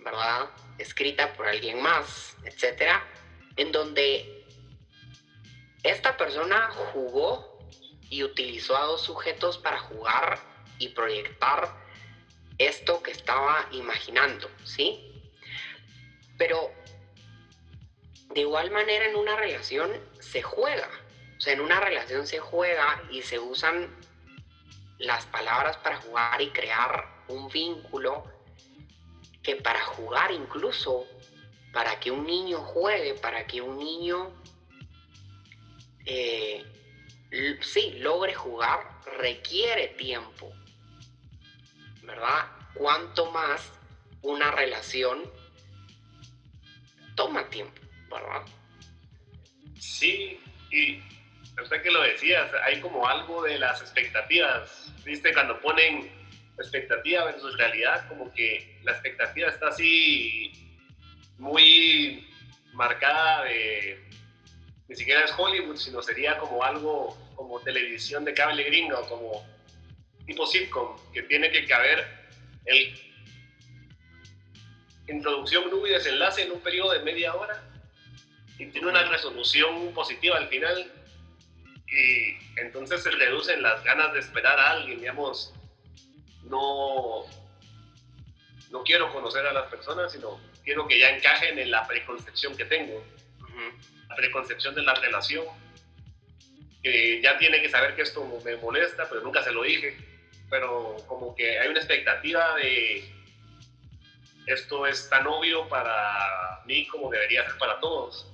¿verdad? 0.00 0.50
Escrita 0.78 1.32
por 1.34 1.46
alguien 1.46 1.80
más, 1.82 2.36
etcétera, 2.44 3.06
en 3.56 3.70
donde 3.70 4.46
esta 5.82 6.16
persona 6.16 6.70
jugó 6.92 7.58
y 8.08 8.22
utilizó 8.24 8.76
a 8.76 8.84
dos 8.84 9.02
sujetos 9.02 9.58
para 9.58 9.78
jugar 9.78 10.38
y 10.78 10.88
proyectar 10.88 11.82
esto 12.58 13.02
que 13.02 13.10
estaba 13.10 13.68
imaginando, 13.72 14.50
¿sí? 14.64 15.08
Pero 16.38 16.81
de 18.34 18.40
igual 18.40 18.70
manera 18.70 19.06
en 19.06 19.16
una 19.16 19.36
relación 19.36 19.90
se 20.20 20.42
juega, 20.42 20.88
o 21.36 21.40
sea, 21.40 21.52
en 21.52 21.60
una 21.60 21.80
relación 21.80 22.26
se 22.26 22.38
juega 22.38 23.02
y 23.10 23.22
se 23.22 23.38
usan 23.38 23.94
las 24.98 25.26
palabras 25.26 25.76
para 25.78 26.00
jugar 26.00 26.40
y 26.40 26.50
crear 26.50 27.24
un 27.28 27.48
vínculo 27.48 28.24
que 29.42 29.56
para 29.56 29.82
jugar 29.84 30.30
incluso, 30.30 31.06
para 31.72 31.98
que 31.98 32.10
un 32.10 32.24
niño 32.24 32.58
juegue, 32.58 33.14
para 33.14 33.46
que 33.46 33.60
un 33.60 33.78
niño 33.78 34.32
eh, 36.06 36.64
sí, 37.60 37.94
logre 37.98 38.34
jugar, 38.34 39.00
requiere 39.18 39.88
tiempo, 39.88 40.52
¿verdad? 42.02 42.46
Cuanto 42.74 43.30
más 43.30 43.72
una 44.22 44.50
relación 44.50 45.30
toma 47.14 47.48
tiempo, 47.50 47.81
Sí, 49.78 50.40
y 50.70 51.02
usted 51.60 51.82
que 51.82 51.90
lo 51.90 52.02
decías, 52.02 52.50
hay 52.64 52.80
como 52.80 53.06
algo 53.06 53.42
de 53.42 53.58
las 53.58 53.80
expectativas, 53.80 54.92
¿viste? 55.04 55.32
Cuando 55.32 55.60
ponen 55.60 56.10
expectativa 56.58 57.24
versus 57.24 57.56
realidad, 57.56 58.08
como 58.08 58.32
que 58.32 58.78
la 58.84 58.92
expectativa 58.92 59.48
está 59.48 59.68
así 59.68 60.52
muy 61.38 62.28
marcada 62.72 63.44
de, 63.44 64.02
ni 64.88 64.96
siquiera 64.96 65.24
es 65.24 65.32
Hollywood, 65.36 65.76
sino 65.76 66.02
sería 66.02 66.38
como 66.38 66.62
algo 66.62 67.16
como 67.34 67.60
televisión 67.60 68.24
de 68.24 68.34
cable 68.34 68.62
gringo, 68.64 69.06
como 69.08 69.44
tipo 70.26 70.46
sitcom, 70.46 70.96
que 71.12 71.22
tiene 71.22 71.50
que 71.50 71.66
caber 71.66 72.06
el 72.66 72.94
introducción, 75.08 75.68
nudo 75.68 75.86
y 75.88 75.90
desenlace 75.90 76.42
en 76.42 76.52
un 76.52 76.60
periodo 76.60 76.92
de 76.92 77.00
media 77.00 77.34
hora 77.34 77.71
y 78.58 78.66
tiene 78.66 78.88
una 78.88 79.04
resolución 79.04 79.92
positiva 79.94 80.36
al 80.36 80.48
final 80.48 80.92
y 81.86 82.60
entonces 82.60 83.02
se 83.02 83.10
reducen 83.10 83.62
las 83.62 83.84
ganas 83.84 84.12
de 84.14 84.20
esperar 84.20 84.58
a 84.58 84.70
alguien, 84.70 85.00
digamos, 85.00 85.52
no, 86.44 87.26
no 88.70 88.82
quiero 88.82 89.12
conocer 89.12 89.46
a 89.46 89.52
las 89.52 89.68
personas, 89.68 90.12
sino 90.12 90.40
quiero 90.64 90.88
que 90.88 90.98
ya 90.98 91.10
encajen 91.10 91.58
en 91.58 91.70
la 91.70 91.86
preconcepción 91.86 92.56
que 92.56 92.64
tengo, 92.64 93.04
la 94.08 94.16
preconcepción 94.16 94.74
de 94.74 94.82
la 94.82 94.94
relación, 94.94 95.44
que 96.82 97.20
ya 97.22 97.38
tiene 97.38 97.60
que 97.60 97.68
saber 97.68 97.94
que 97.94 98.02
esto 98.02 98.26
me 98.44 98.56
molesta, 98.56 99.08
pero 99.08 99.20
nunca 99.20 99.42
se 99.42 99.52
lo 99.52 99.62
dije, 99.62 99.96
pero 100.48 100.96
como 101.06 101.34
que 101.34 101.58
hay 101.58 101.68
una 101.68 101.78
expectativa 101.78 102.56
de 102.56 103.04
esto 104.46 104.86
es 104.86 105.08
tan 105.08 105.26
obvio 105.26 105.68
para 105.68 106.62
mí 106.66 106.86
como 106.88 107.10
debería 107.10 107.44
ser 107.44 107.56
para 107.58 107.78
todos. 107.80 108.31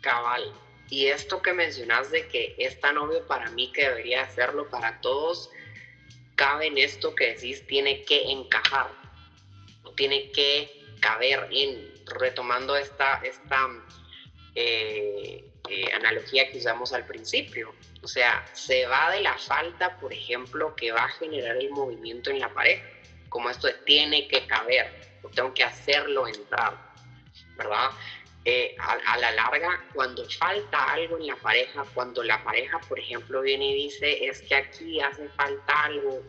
Cabal. 0.00 0.52
Y 0.90 1.06
esto 1.06 1.42
que 1.42 1.52
mencionas 1.52 2.10
de 2.10 2.28
que 2.28 2.54
es 2.58 2.80
tan 2.80 2.96
obvio 2.96 3.26
para 3.26 3.50
mí 3.50 3.70
que 3.72 3.88
debería 3.88 4.22
hacerlo 4.22 4.68
para 4.70 5.00
todos, 5.00 5.50
cabe 6.34 6.68
en 6.68 6.78
esto 6.78 7.14
que 7.14 7.34
decís, 7.34 7.66
tiene 7.66 8.04
que 8.04 8.30
encajar, 8.30 8.90
o 9.82 9.92
tiene 9.92 10.30
que 10.30 10.70
caber 11.00 11.48
en, 11.50 11.92
retomando 12.06 12.76
esta, 12.76 13.20
esta 13.24 13.68
eh, 14.54 15.44
eh, 15.68 15.92
analogía 15.94 16.50
que 16.50 16.58
usamos 16.58 16.92
al 16.92 17.06
principio. 17.06 17.74
O 18.02 18.08
sea, 18.08 18.46
se 18.54 18.86
va 18.86 19.10
de 19.10 19.20
la 19.20 19.36
falta, 19.36 19.98
por 19.98 20.12
ejemplo, 20.12 20.74
que 20.74 20.92
va 20.92 21.04
a 21.04 21.08
generar 21.10 21.56
el 21.56 21.70
movimiento 21.70 22.30
en 22.30 22.38
la 22.38 22.52
pareja, 22.54 22.84
como 23.28 23.50
esto 23.50 23.66
de 23.66 23.74
tiene 23.84 24.28
que 24.28 24.46
caber, 24.46 25.18
o 25.22 25.28
tengo 25.28 25.52
que 25.52 25.64
hacerlo 25.64 26.26
entrar, 26.26 26.74
¿verdad? 27.56 27.90
Eh, 28.44 28.74
a, 28.78 28.92
a, 29.12 29.18
la 29.18 29.32
larga, 29.32 29.84
cuando 29.92 30.24
falta 30.28 30.92
algo 30.92 31.18
en 31.18 31.26
la 31.26 31.36
pareja, 31.36 31.84
cuando 31.94 32.22
la 32.22 32.42
pareja, 32.42 32.80
por 32.80 32.98
ejemplo, 32.98 33.42
viene 33.42 33.72
y 33.72 33.84
dice, 33.84 34.26
es 34.26 34.42
que 34.42 34.54
aquí 34.54 35.00
hace 35.00 35.28
falta 35.30 35.84
algo, 35.84 36.22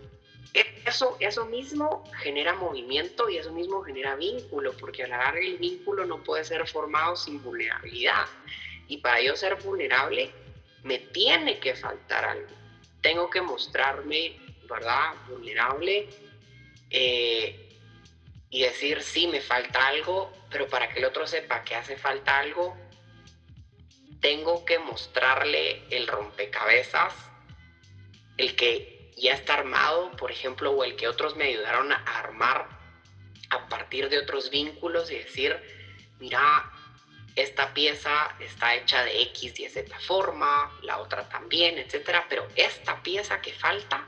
eso, 0.86 1.18
eso 1.20 1.46
mismo 1.46 2.04
genera 2.18 2.56
movimiento 2.56 3.30
y 3.30 3.38
eso 3.38 3.54
mismo 3.54 3.84
genera 3.84 4.16
vínculo, 4.16 4.74
porque 4.74 5.04
a 5.04 5.08
la 5.08 5.18
larga 5.18 5.40
el 5.40 5.58
vínculo 5.58 6.06
no 6.06 6.24
puede 6.24 6.44
ser 6.44 6.68
formado 6.68 7.16
sin 7.16 7.42
vulnerabilidad. 7.44 8.26
Y 8.88 8.98
para 8.98 9.22
yo 9.22 9.36
ser 9.36 9.56
vulnerable, 9.56 10.32
me 10.84 10.98
tiene 10.98 11.60
que 11.60 11.76
faltar 11.76 12.26
algo. 12.26 12.48
Tengo 13.02 13.30
que 13.30 13.42
mostrarme, 13.42 14.38
¿verdad?, 14.68 15.14
vulnerable. 15.28 16.10
Eh, 16.90 17.59
y 18.50 18.64
decir, 18.64 19.02
sí, 19.04 19.28
me 19.28 19.42
falta 19.42 19.88
algo, 19.88 20.34
pero 20.50 20.68
para 20.68 20.90
que 20.90 21.00
el 21.00 21.06
otro 21.06 21.28
sepa 21.28 21.64
que 21.64 21.76
hace 21.76 21.98
falta 21.98 22.40
algo, 22.40 22.76
tengo 24.22 24.66
que 24.66 24.80
mostrarle 24.80 25.84
el 25.90 26.08
rompecabezas, 26.08 27.14
el 28.38 28.56
que 28.56 29.12
ya 29.18 29.34
está 29.34 29.56
armado, 29.56 30.12
por 30.12 30.32
ejemplo, 30.32 30.72
o 30.72 30.84
el 30.84 30.96
que 30.96 31.08
otros 31.08 31.36
me 31.36 31.46
ayudaron 31.46 31.92
a 31.92 31.98
armar 32.20 32.68
a 33.50 33.68
partir 33.68 34.10
de 34.10 34.20
otros 34.20 34.50
vínculos 34.50 35.12
y 35.12 35.16
decir, 35.16 35.60
mira, 36.20 36.72
esta 37.36 37.74
pieza 37.74 38.36
está 38.40 38.76
hecha 38.76 39.04
de 39.04 39.22
X 39.24 39.60
y 39.60 39.70
Z 39.70 40.00
forma, 40.00 40.78
la 40.82 40.98
otra 40.98 41.30
también, 41.30 41.78
etcétera, 41.78 42.26
pero 42.28 42.48
esta 42.56 43.02
pieza 43.04 43.42
que 43.42 43.54
falta 43.54 44.08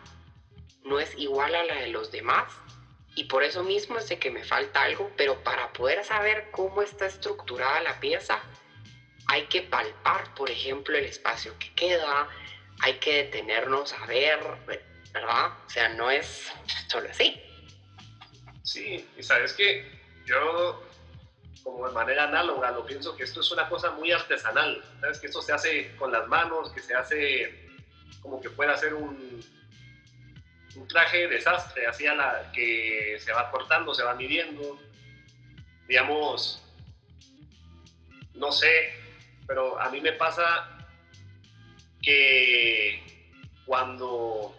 no 0.83 0.99
es 0.99 1.15
igual 1.17 1.53
a 1.55 1.63
la 1.63 1.75
de 1.75 1.87
los 1.89 2.11
demás 2.11 2.51
y 3.16 3.26
por 3.26 3.43
eso 3.43 3.64
mismo 3.64 3.97
es 3.97 4.07
de 4.07 4.20
que 4.20 4.32
me 4.32 4.43
falta 4.43 4.84
algo, 4.84 5.12
pero 5.18 5.43
para 5.43 5.72
poder 5.74 6.03
saber 6.03 6.49
cómo 6.51 6.82
está 6.82 7.07
estructurada 7.07 7.82
la 7.82 7.99
pieza, 7.99 8.41
hay 9.28 9.43
que 9.47 9.62
palpar, 9.62 10.34
por 10.34 10.49
ejemplo, 10.49 10.97
el 10.97 11.05
espacio 11.05 11.57
que 11.59 11.74
queda, 11.74 12.28
hay 12.82 12.95
que 12.95 13.24
detenernos 13.24 13.93
a 13.93 14.05
ver, 14.05 14.39
¿verdad? 15.14 15.51
O 15.66 15.70
sea, 15.70 15.89
no 15.89 16.09
es 16.09 16.51
solo 16.88 17.09
así. 17.09 17.41
Sí, 18.64 19.07
y 19.18 19.24
sabes 19.24 19.53
que 19.53 19.91
yo 20.26 20.82
como 21.64 21.88
de 21.88 21.93
manera 21.93 22.24
análoga, 22.24 22.72
lo 22.72 22.86
pienso 22.86 23.16
que 23.16 23.24
esto 23.24 23.41
es 23.41 23.51
una 23.51 23.70
cosa 23.70 23.91
muy 23.91 24.12
artesanal, 24.12 24.84
¿sabes? 24.99 25.20
Que 25.20 25.28
esto 25.28 25.41
se 25.41 25.53
hace 25.53 25.95
con 25.97 26.12
las 26.12 26.28
manos, 26.28 26.72
que 26.72 26.82
se 26.82 26.95
hace 26.95 27.70
como 28.22 28.41
que 28.41 28.49
pueda 28.49 28.76
ser 28.78 28.93
un, 28.93 29.43
un 30.76 30.88
traje 30.88 31.28
desastre, 31.28 31.88
así 31.88 32.07
a 32.07 32.15
la 32.15 32.51
que 32.51 33.17
se 33.19 33.32
va 33.34 33.51
cortando, 33.51 33.93
se 33.93 34.03
va 34.03 34.15
midiendo, 34.15 34.80
digamos, 35.88 36.63
no 38.36 38.51
sé, 38.51 38.93
pero 39.47 39.80
a 39.80 39.89
mí 39.89 40.01
me 40.01 40.13
pasa 40.13 40.88
que 42.01 43.28
cuando 43.65 44.55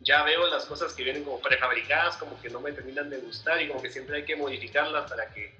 ya 0.00 0.22
veo 0.22 0.46
las 0.48 0.66
cosas 0.66 0.94
que 0.94 1.02
vienen 1.02 1.24
como 1.24 1.40
prefabricadas, 1.40 2.16
como 2.16 2.40
que 2.40 2.48
no 2.48 2.60
me 2.60 2.72
terminan 2.72 3.10
de 3.10 3.18
gustar 3.18 3.60
y 3.60 3.68
como 3.68 3.82
que 3.82 3.90
siempre 3.90 4.18
hay 4.18 4.24
que 4.24 4.36
modificarlas 4.36 5.10
para 5.10 5.32
que 5.32 5.56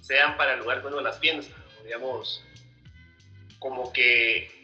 sean 0.00 0.36
para 0.36 0.54
el 0.54 0.60
lugar 0.60 0.80
que 0.80 0.88
uno 0.88 1.00
las 1.00 1.18
piensa. 1.18 1.54
digamos, 1.84 2.44
como 3.60 3.92
que 3.92 4.61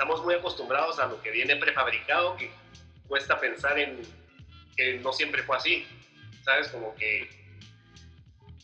estamos 0.00 0.24
muy 0.24 0.34
acostumbrados 0.34 0.98
a 0.98 1.08
lo 1.08 1.20
que 1.20 1.30
viene 1.30 1.56
prefabricado, 1.56 2.34
que 2.38 2.50
cuesta 3.06 3.38
pensar 3.38 3.78
en 3.78 4.00
que 4.74 4.94
no 4.94 5.12
siempre 5.12 5.42
fue 5.42 5.58
así, 5.58 5.86
¿sabes? 6.42 6.68
Como 6.68 6.94
que... 6.94 7.28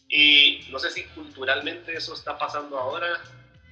Y 0.09 0.67
no 0.71 0.79
sé 0.79 0.91
si 0.91 1.05
culturalmente 1.09 1.95
eso 1.95 2.15
está 2.15 2.39
pasando 2.39 2.79
ahora, 2.79 3.21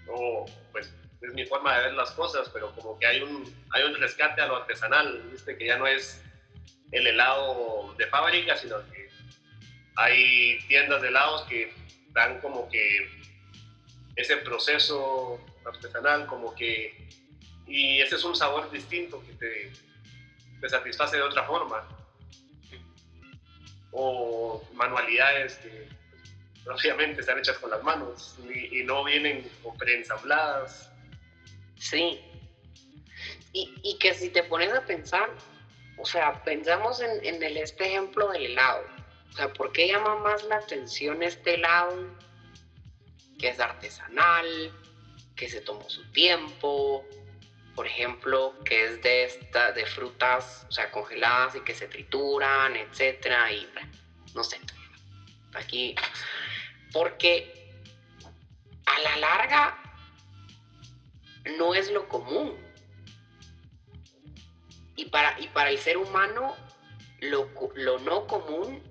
o 0.08 0.44
pues 0.72 0.92
es 1.22 1.32
mi 1.32 1.46
forma 1.46 1.74
de 1.74 1.84
ver 1.84 1.94
las 1.94 2.10
cosas, 2.10 2.50
pero 2.52 2.70
como 2.74 2.98
que 2.98 3.06
hay 3.06 3.22
un, 3.22 3.50
hay 3.70 3.84
un 3.84 3.94
rescate 3.94 4.42
a 4.42 4.46
lo 4.46 4.56
artesanal, 4.56 5.22
¿viste? 5.32 5.56
Que 5.56 5.64
ya 5.64 5.78
no 5.78 5.86
es 5.86 6.22
el 6.92 7.06
helado 7.06 7.94
de 7.96 8.06
fábrica, 8.08 8.58
sino 8.58 8.76
que 8.90 9.08
hay 9.96 10.58
tiendas 10.68 11.00
de 11.00 11.08
helados 11.08 11.44
que 11.44 11.72
dan 12.10 12.42
como 12.42 12.68
que 12.68 13.08
ese 14.16 14.36
proceso 14.36 15.40
artesanal, 15.64 16.26
como 16.26 16.54
que... 16.54 17.23
Y 17.66 18.00
ese 18.00 18.16
es 18.16 18.24
un 18.24 18.36
sabor 18.36 18.70
distinto 18.70 19.22
que 19.26 19.32
te, 19.34 20.68
satisface 20.68 21.16
de 21.16 21.22
otra 21.22 21.44
forma. 21.44 21.86
O 23.92 24.66
manualidades 24.74 25.56
que 25.56 25.88
pues, 26.64 26.80
obviamente 26.80 27.20
están 27.20 27.38
hechas 27.38 27.58
con 27.58 27.70
las 27.70 27.82
manos 27.82 28.36
y, 28.52 28.80
y 28.80 28.84
no 28.84 29.04
vienen 29.04 29.48
preensambladas 29.78 30.90
Sí. 31.84 32.20
Y, 33.52 33.98
que 33.98 34.14
si 34.14 34.30
te 34.30 34.42
pones 34.42 34.72
a 34.72 34.84
pensar, 34.84 35.30
o 35.96 36.04
sea, 36.04 36.42
pensamos 36.42 37.00
en, 37.00 37.24
en 37.24 37.42
el, 37.42 37.56
este 37.56 37.86
ejemplo 37.86 38.32
del 38.32 38.46
helado. 38.46 38.84
O 39.30 39.32
sea, 39.32 39.52
¿por 39.52 39.70
qué 39.72 39.86
llama 39.88 40.16
más 40.16 40.42
la 40.44 40.56
atención 40.56 41.22
este 41.22 41.54
helado? 41.54 42.16
Que 43.38 43.50
es 43.50 43.60
artesanal, 43.60 44.72
que 45.36 45.48
se 45.48 45.60
tomó 45.60 45.88
su 45.88 46.10
tiempo, 46.10 47.04
por 47.74 47.86
ejemplo, 47.86 48.54
que 48.64 48.86
es 48.86 49.02
de 49.02 49.24
esta, 49.24 49.72
de 49.72 49.84
frutas, 49.86 50.66
o 50.68 50.72
sea, 50.72 50.90
congeladas 50.90 51.56
y 51.56 51.60
que 51.60 51.74
se 51.74 51.88
trituran, 51.88 52.76
etcétera, 52.76 53.50
y 53.50 53.68
no 54.34 54.44
sé. 54.44 54.60
Aquí, 55.54 55.94
porque 56.92 57.72
a 58.86 59.00
la 59.00 59.16
larga 59.16 59.84
no 61.58 61.74
es 61.74 61.90
lo 61.90 62.08
común. 62.08 62.56
Y 64.96 65.06
para, 65.06 65.38
y 65.40 65.48
para 65.48 65.70
el 65.70 65.78
ser 65.78 65.96
humano, 65.96 66.56
lo, 67.20 67.98
no 68.00 68.26
común 68.26 68.82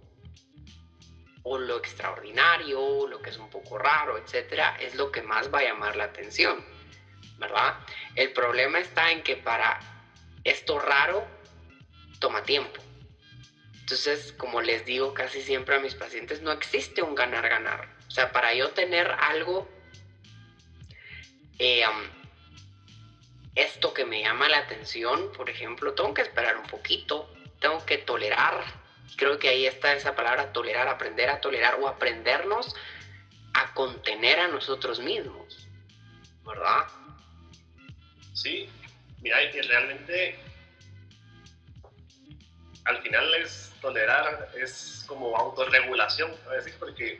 o 1.43 1.57
lo 1.57 1.77
extraordinario, 1.77 3.07
lo 3.07 3.21
que 3.21 3.29
es 3.29 3.37
un 3.37 3.49
poco 3.49 3.77
raro, 3.77 4.17
etcétera, 4.17 4.77
es 4.79 4.95
lo 4.95 5.11
que 5.11 5.21
más 5.21 5.53
va 5.53 5.59
a 5.59 5.63
llamar 5.63 5.95
la 5.95 6.05
atención, 6.05 6.63
El 8.15 8.31
problema 8.33 8.79
está 8.79 9.11
en 9.11 9.23
que 9.23 9.35
para 9.35 9.79
esto 10.43 10.79
raro 10.79 11.25
toma 12.19 12.43
tiempo. 12.43 12.81
Entonces, 13.79 14.33
como 14.37 14.61
les 14.61 14.85
digo 14.85 15.13
casi 15.13 15.41
siempre 15.41 15.75
a 15.75 15.79
mis 15.79 15.95
pacientes, 15.95 16.41
no 16.41 16.51
existe 16.51 17.01
un 17.01 17.15
ganar-ganar. 17.15 17.89
O 18.07 18.11
sea, 18.11 18.31
para 18.31 18.53
yo 18.53 18.69
tener 18.71 19.11
algo 19.19 19.67
eh, 21.59 21.83
esto 23.55 23.93
que 23.93 24.05
me 24.05 24.21
llama 24.21 24.49
la 24.49 24.59
atención, 24.59 25.31
por 25.33 25.49
ejemplo, 25.49 25.93
tengo 25.93 26.13
que 26.13 26.21
esperar 26.21 26.57
un 26.57 26.67
poquito, 26.67 27.31
tengo 27.59 27.85
que 27.85 27.97
tolerar. 27.97 28.63
Creo 29.15 29.37
que 29.37 29.49
ahí 29.49 29.67
está 29.67 29.93
esa 29.93 30.15
palabra, 30.15 30.53
tolerar, 30.53 30.87
aprender 30.87 31.29
a 31.29 31.41
tolerar 31.41 31.75
o 31.79 31.87
aprendernos 31.87 32.75
a 33.53 33.73
contener 33.73 34.39
a 34.39 34.47
nosotros 34.47 34.99
mismos, 34.99 35.67
¿verdad? 36.43 36.87
Sí, 38.33 38.67
mira, 39.21 39.43
y 39.43 39.61
realmente 39.61 40.35
al 42.85 43.01
final 43.01 43.33
es 43.35 43.71
tolerar, 43.81 44.49
es 44.59 45.05
como 45.07 45.37
autorregulación, 45.37 46.31
a 46.49 46.53
decir, 46.55 46.73
porque, 46.79 47.19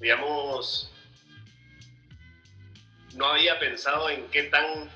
digamos, 0.00 0.92
no 3.14 3.26
había 3.26 3.58
pensado 3.58 4.10
en 4.10 4.28
qué 4.30 4.44
tan 4.44 4.90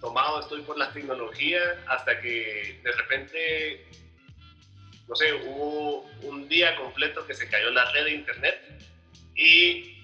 tomado 0.00 0.40
estoy 0.40 0.62
por 0.62 0.76
la 0.76 0.92
tecnología 0.92 1.82
hasta 1.86 2.20
que 2.20 2.80
de 2.82 2.92
repente, 2.92 3.86
no 5.08 5.14
sé, 5.14 5.32
hubo 5.32 6.02
un 6.22 6.48
día 6.48 6.76
completo 6.76 7.26
que 7.26 7.34
se 7.34 7.48
cayó 7.48 7.70
la 7.70 7.90
red 7.92 8.04
de 8.04 8.14
internet 8.14 8.60
y 9.34 9.95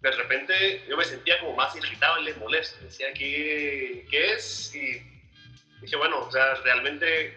de 0.00 0.10
repente 0.12 0.84
yo 0.88 0.96
me 0.96 1.04
sentía 1.04 1.40
como 1.40 1.56
más 1.56 1.74
irritable, 1.76 2.34
molesto. 2.34 2.84
Decía, 2.84 3.12
¿qué, 3.12 4.06
qué 4.10 4.32
es? 4.32 4.74
Y 4.74 5.02
dije, 5.80 5.96
bueno, 5.96 6.20
o 6.20 6.30
sea, 6.30 6.54
realmente 6.56 7.36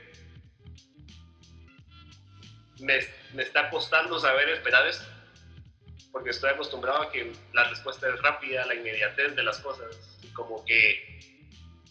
me, 2.80 2.99
me 3.34 3.43
está 3.43 3.70
costando 3.70 4.20
saber 4.20 4.49
esperar 4.49 4.88
esto 4.88 5.05
porque 6.12 6.32
estoy 6.32 6.49
acostumbrado 6.51 7.03
a 7.03 7.12
que 7.12 7.32
la 7.53 7.64
respuesta 7.70 8.09
es 8.09 8.22
rápida, 8.22 8.66
la 8.66 8.76
inmediatez 8.76 9.36
de 9.36 9.43
las 9.43 9.59
cosas. 9.59 9.97
Y 10.22 10.28
como 10.34 10.64
que 10.66 11.20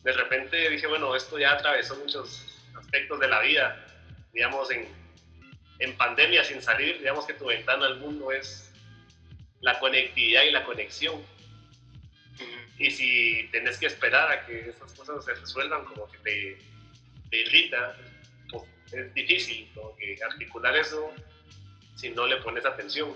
de 0.02 0.12
repente 0.12 0.68
dije, 0.68 0.86
bueno, 0.86 1.14
esto 1.16 1.38
ya 1.38 1.52
atravesó 1.52 1.96
muchos 1.96 2.58
aspectos 2.78 3.18
de 3.20 3.28
la 3.28 3.40
vida. 3.40 3.86
Digamos, 4.32 4.70
en, 4.70 4.88
en 5.78 5.96
pandemia 5.96 6.44
sin 6.44 6.62
salir, 6.62 6.98
digamos 6.98 7.26
que 7.26 7.34
tu 7.34 7.46
ventana 7.46 7.86
al 7.86 7.98
mundo 7.98 8.30
es 8.30 8.69
la 9.60 9.78
conectividad 9.78 10.42
y 10.44 10.50
la 10.50 10.64
conexión. 10.64 11.22
Y 12.78 12.90
si 12.90 13.48
tenés 13.52 13.78
que 13.78 13.86
esperar 13.86 14.30
a 14.30 14.46
que 14.46 14.70
esas 14.70 14.92
cosas 14.94 15.24
se 15.24 15.34
resuelvan, 15.34 15.84
como 15.84 16.10
que 16.10 16.18
te, 16.18 16.58
te 17.30 17.36
irrita, 17.36 17.96
pues 18.50 18.64
es 18.92 19.12
difícil 19.14 19.70
como 19.74 19.94
que 19.96 20.18
articular 20.22 20.74
eso 20.76 21.12
si 21.94 22.08
no 22.10 22.26
le 22.26 22.36
pones 22.38 22.64
atención. 22.64 23.14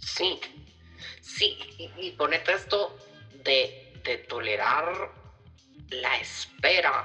Sí, 0.00 0.40
sí, 1.20 1.56
y, 1.96 2.10
ponete 2.12 2.52
esto 2.52 2.98
de, 3.44 3.84
tolerar 4.28 5.12
la 5.90 6.16
espera. 6.16 7.04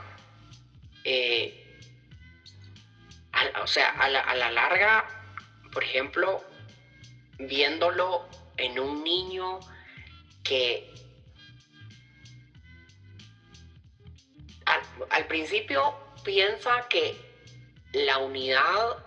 Eh, 1.03 1.79
o 3.61 3.67
sea, 3.67 3.89
a 3.89 4.09
la, 4.09 4.51
larga, 4.51 5.05
por 5.71 5.83
ejemplo, 5.83 6.43
viéndolo 7.39 8.27
en 8.57 8.79
un 8.79 9.03
niño 9.03 9.59
que 10.43 10.93
al, 15.09 15.27
principio 15.27 15.95
piensa 16.23 16.87
que 16.89 17.15
la 17.93 18.17
unidad 18.19 18.97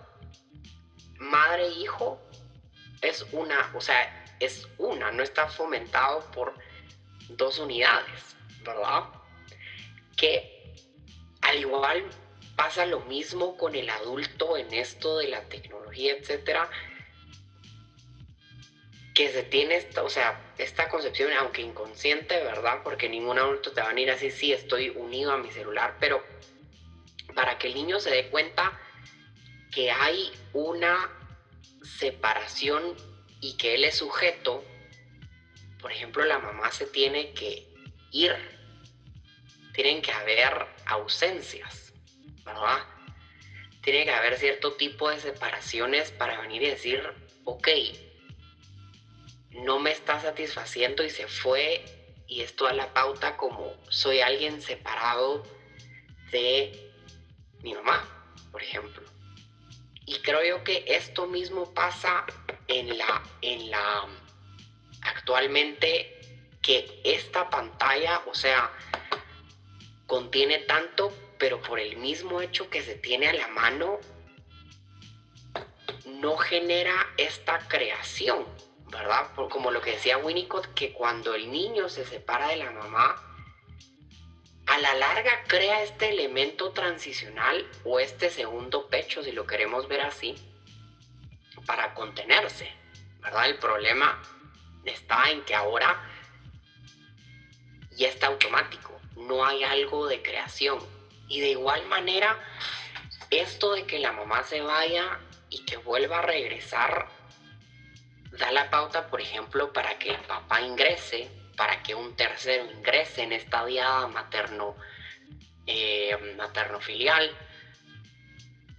madre-hijo 1.17 2.19
es 3.01 3.25
una, 3.31 3.71
o 3.75 3.81
sea, 3.81 4.25
es 4.39 4.67
una, 4.77 5.11
no 5.11 5.23
está 5.23 5.47
fomentado 5.47 6.19
por 6.31 6.53
dos 7.29 7.59
unidades, 7.59 8.35
¿verdad? 8.63 9.03
Que 10.15 10.75
al 11.41 11.57
igual 11.57 12.05
pasa 12.55 12.85
lo 12.85 13.01
mismo 13.01 13.57
con 13.57 13.75
el 13.75 13.89
adulto 13.89 14.57
en 14.57 14.73
esto 14.73 15.17
de 15.17 15.27
la 15.27 15.41
tecnología, 15.43 16.13
etcétera, 16.13 16.69
que 19.17 19.31
se 19.31 19.41
tiene 19.41 19.77
esta, 19.77 20.03
o 20.03 20.09
sea, 20.09 20.53
esta 20.59 20.89
concepción, 20.89 21.33
aunque 21.33 21.63
inconsciente, 21.63 22.37
¿verdad? 22.43 22.81
Porque 22.83 23.09
ningún 23.09 23.39
adulto 23.39 23.71
te 23.71 23.81
va 23.81 23.87
a 23.87 23.89
venir 23.89 24.11
así, 24.11 24.29
sí, 24.29 24.53
estoy 24.53 24.89
unido 24.89 25.31
a 25.31 25.39
mi 25.39 25.49
celular, 25.49 25.95
pero 25.99 26.23
para 27.33 27.57
que 27.57 27.65
el 27.65 27.73
niño 27.73 27.99
se 27.99 28.11
dé 28.11 28.29
cuenta 28.29 28.79
que 29.71 29.89
hay 29.89 30.31
una 30.53 31.09
separación 31.97 32.95
y 33.41 33.57
que 33.57 33.73
él 33.73 33.85
es 33.85 33.97
sujeto, 33.97 34.63
por 35.81 35.91
ejemplo, 35.91 36.23
la 36.23 36.37
mamá 36.37 36.71
se 36.71 36.85
tiene 36.85 37.33
que 37.33 37.67
ir, 38.11 38.35
tienen 39.73 40.03
que 40.03 40.11
haber 40.11 40.67
ausencias, 40.85 41.91
¿verdad? 42.45 42.85
tiene 43.81 44.03
que 44.03 44.11
haber 44.11 44.37
cierto 44.37 44.73
tipo 44.73 45.09
de 45.09 45.19
separaciones 45.19 46.11
para 46.11 46.39
venir 46.41 46.61
y 46.61 46.69
decir, 46.69 47.01
ok, 47.45 47.67
no 49.57 49.79
me 49.79 49.91
está 49.91 50.19
satisfaciendo 50.19 51.03
y 51.03 51.09
se 51.09 51.27
fue 51.27 51.83
y 52.27 52.41
esto 52.41 52.65
da 52.65 52.73
la 52.73 52.93
pauta 52.93 53.37
como 53.37 53.73
soy 53.89 54.19
alguien 54.19 54.61
separado 54.61 55.43
de 56.31 56.91
mi 57.61 57.73
mamá, 57.73 58.05
por 58.51 58.61
ejemplo. 58.61 59.03
Y 60.05 60.19
creo 60.19 60.43
yo 60.43 60.63
que 60.63 60.83
esto 60.87 61.27
mismo 61.27 61.73
pasa 61.73 62.25
en 62.67 62.97
la, 62.97 63.23
en 63.41 63.71
la, 63.71 64.07
actualmente 65.01 66.13
que 66.61 67.01
esta 67.03 67.49
pantalla, 67.49 68.21
o 68.27 68.33
sea, 68.33 68.71
contiene 70.05 70.59
tanto, 70.59 71.13
pero 71.37 71.61
por 71.61 71.79
el 71.79 71.97
mismo 71.97 72.41
hecho 72.41 72.69
que 72.69 72.81
se 72.81 72.95
tiene 72.95 73.29
a 73.29 73.33
la 73.33 73.47
mano, 73.49 73.99
no 76.05 76.37
genera 76.37 76.93
esta 77.17 77.59
creación, 77.67 78.45
¿verdad? 78.89 79.29
como 79.49 79.71
lo 79.71 79.81
que 79.81 79.91
decía 79.91 80.17
Winnicott, 80.17 80.73
que 80.73 80.93
cuando 80.93 81.35
el 81.35 81.51
niño 81.51 81.89
se 81.89 82.05
separa 82.05 82.49
de 82.49 82.57
la 82.57 82.71
mamá, 82.71 83.15
a 84.67 84.77
la 84.79 84.93
larga 84.95 85.43
crea 85.47 85.83
este 85.83 86.09
elemento 86.09 86.71
transicional 86.71 87.65
o 87.83 87.99
este 87.99 88.29
segundo 88.29 88.87
pecho, 88.87 89.23
si 89.23 89.31
lo 89.31 89.45
queremos 89.45 89.87
ver 89.87 90.01
así, 90.01 90.35
para 91.65 91.93
contenerse, 91.93 92.71
¿verdad? 93.21 93.47
El 93.47 93.57
problema 93.57 94.21
está 94.83 95.29
en 95.31 95.43
que 95.43 95.55
ahora 95.55 96.01
ya 97.91 98.09
está 98.09 98.27
automático, 98.27 98.99
no 99.15 99.45
hay 99.45 99.63
algo 99.63 100.07
de 100.07 100.21
creación. 100.21 100.79
Y 101.29 101.41
de 101.41 101.49
igual 101.49 101.85
manera, 101.87 102.39
esto 103.31 103.73
de 103.73 103.85
que 103.85 103.99
la 103.99 104.13
mamá 104.13 104.43
se 104.43 104.61
vaya 104.61 105.19
y 105.49 105.65
que 105.65 105.77
vuelva 105.77 106.19
a 106.19 106.21
regresar, 106.21 107.07
da 108.37 108.51
la 108.51 108.69
pauta, 108.69 109.07
por 109.07 109.21
ejemplo, 109.21 109.73
para 109.73 109.97
que 109.97 110.11
el 110.11 110.19
papá 110.21 110.61
ingrese, 110.61 111.29
para 111.55 111.81
que 111.83 111.95
un 111.95 112.15
tercero 112.15 112.65
ingrese 112.71 113.23
en 113.23 113.33
esta 113.33 113.63
vía 113.65 114.07
materno, 114.07 114.75
eh, 115.65 116.35
materno 116.37 116.79
filial. 116.79 117.35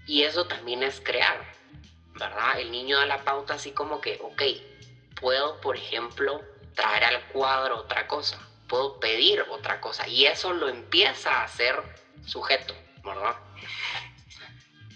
Y 0.06 0.22
eso 0.22 0.46
también 0.46 0.82
es 0.82 1.00
crear, 1.00 1.44
¿verdad? 2.14 2.60
El 2.60 2.70
niño 2.70 2.98
da 2.98 3.06
la 3.06 3.24
pauta 3.24 3.54
así 3.54 3.72
como 3.72 4.00
que, 4.00 4.18
ok, 4.22 4.42
puedo, 5.20 5.60
por 5.60 5.76
ejemplo, 5.76 6.42
traer 6.74 7.04
al 7.04 7.22
cuadro 7.28 7.78
otra 7.78 8.06
cosa, 8.06 8.38
puedo 8.68 9.00
pedir 9.00 9.42
otra 9.50 9.80
cosa, 9.80 10.06
y 10.08 10.26
eso 10.26 10.52
lo 10.52 10.68
empieza 10.68 11.40
a 11.40 11.44
hacer 11.44 11.82
sujeto, 12.24 12.74
¿verdad? 13.04 13.36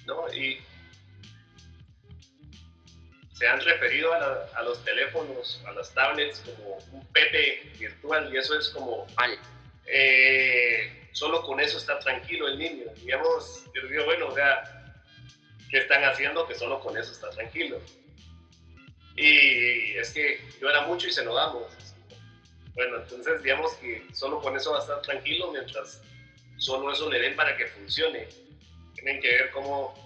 No, 0.06 0.32
y 0.32 0.60
se 3.42 3.48
han 3.48 3.60
referido 3.60 4.12
a, 4.14 4.62
los 4.62 4.84
teléfonos, 4.84 5.60
a 5.66 5.72
las 5.72 5.92
tablets 5.92 6.38
como 6.46 6.78
un 6.92 7.04
Pepe 7.08 7.72
virtual 7.76 8.32
y 8.32 8.36
eso 8.36 8.56
es 8.56 8.68
como... 8.68 9.04
Eh, 9.86 11.08
solo 11.10 11.42
con 11.42 11.58
eso 11.58 11.76
está 11.76 11.98
tranquilo 11.98 12.46
el 12.46 12.56
niño. 12.56 12.84
Digamos, 12.98 13.64
yo 13.74 13.88
digo, 13.88 14.04
bueno, 14.04 14.28
o 14.28 14.34
sea, 14.36 14.94
¿qué 15.68 15.78
están 15.78 16.04
haciendo 16.04 16.46
que 16.46 16.54
solo 16.54 16.78
con 16.78 16.96
eso 16.96 17.10
está 17.10 17.30
tranquilo? 17.30 17.80
Y 19.16 19.96
es 19.96 20.12
que 20.12 20.38
yo 20.60 20.70
era 20.70 20.82
mucho 20.82 21.08
y 21.08 21.12
se 21.12 21.24
lo 21.24 21.34
damos. 21.34 21.64
Bueno, 22.74 22.98
entonces 22.98 23.42
digamos 23.42 23.74
que 23.74 24.06
solo 24.14 24.40
con 24.40 24.56
eso 24.56 24.70
va 24.70 24.78
a 24.78 24.82
estar 24.82 25.02
tranquilo 25.02 25.50
mientras 25.50 26.00
solo 26.58 26.92
eso 26.92 27.10
le 27.10 27.18
den 27.18 27.34
para 27.34 27.56
que 27.56 27.66
funcione. 27.66 28.28
Tienen 28.94 29.20
que 29.20 29.28
ver 29.28 29.50
cómo... 29.50 30.00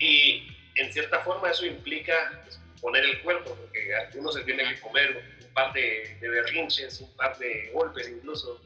Y 0.00 0.51
en 0.76 0.92
cierta 0.92 1.20
forma 1.20 1.50
eso 1.50 1.66
implica 1.66 2.42
pues, 2.44 2.60
poner 2.80 3.04
el 3.04 3.22
cuerpo, 3.22 3.54
porque 3.54 4.18
uno 4.18 4.32
se 4.32 4.42
tiene 4.42 4.64
que 4.68 4.80
comer 4.80 5.24
un 5.40 5.54
par 5.54 5.72
de, 5.72 6.16
berrinches, 6.20 7.00
un 7.00 7.14
par 7.16 7.38
de 7.38 7.70
golpes 7.72 8.08
incluso, 8.08 8.60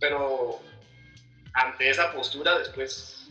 pero 0.00 0.60
ante 1.54 1.90
esa 1.90 2.12
postura 2.12 2.58
después 2.58 3.28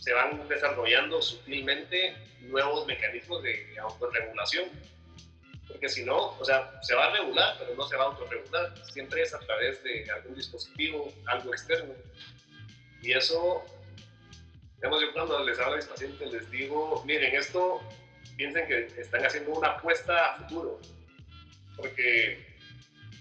se 0.00 0.12
van 0.12 0.46
desarrollando 0.48 1.20
sutilmente 1.20 2.14
nuevos 2.42 2.86
mecanismos 2.86 3.42
de 3.42 3.76
autorregulación, 3.80 4.68
porque 5.66 5.88
si 5.88 6.04
no, 6.04 6.38
o 6.38 6.44
sea, 6.44 6.80
se 6.82 6.94
va 6.94 7.06
a 7.06 7.10
regular, 7.12 7.56
pero 7.58 7.74
no 7.74 7.86
se 7.86 7.96
va 7.96 8.04
a 8.04 8.06
autorregular, 8.06 8.74
siempre 8.90 9.22
es 9.22 9.34
a 9.34 9.38
través 9.40 9.82
de 9.82 10.10
algún 10.10 10.34
dispositivo, 10.34 11.12
algo 11.26 11.52
externo, 11.52 11.94
y 13.02 13.12
eso 13.12 13.64
Digamos, 14.78 15.00
yo 15.00 15.12
cuando 15.12 15.44
les 15.44 15.58
hablo 15.58 15.74
a 15.74 15.76
mis 15.76 15.86
pacientes 15.86 16.32
les 16.32 16.50
digo, 16.50 17.02
miren, 17.04 17.34
esto 17.34 17.80
piensen 18.36 18.66
que 18.68 18.86
están 19.00 19.26
haciendo 19.26 19.52
una 19.52 19.68
apuesta 19.70 20.34
a 20.34 20.36
futuro, 20.38 20.80
porque 21.76 22.46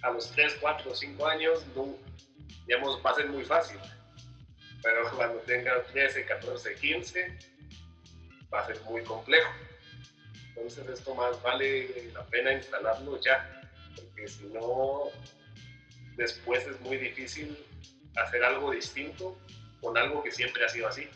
a 0.04 0.12
los 0.12 0.32
3, 0.32 0.58
4, 0.62 0.94
5 0.94 1.28
años, 1.28 1.66
no, 1.76 1.96
digamos, 2.68 3.02
va 3.04 3.12
a 3.12 3.16
ser 3.16 3.28
muy 3.30 3.44
fácil, 3.44 3.80
pero 4.84 5.10
cuando 5.16 5.40
tengan 5.40 5.84
13, 5.92 6.26
14, 6.26 6.76
15, 6.76 7.38
va 8.54 8.62
a 8.62 8.68
ser 8.68 8.80
muy 8.84 9.02
complejo. 9.04 9.52
Entonces 10.50 10.88
esto 10.90 11.16
más 11.16 11.42
vale 11.42 12.12
la 12.14 12.24
pena 12.28 12.54
instalarlo 12.54 13.20
ya, 13.22 13.62
porque 13.96 14.28
si 14.28 14.46
no, 14.46 15.06
después 16.16 16.68
es 16.68 16.80
muy 16.82 16.98
difícil 16.98 17.58
hacer 18.16 18.44
algo 18.44 18.72
distinto 18.72 19.38
con 19.82 19.98
algo 19.98 20.24
que 20.24 20.32
siempre 20.32 20.64
ha 20.64 20.70
sido 20.70 20.88
así. 20.88 21.08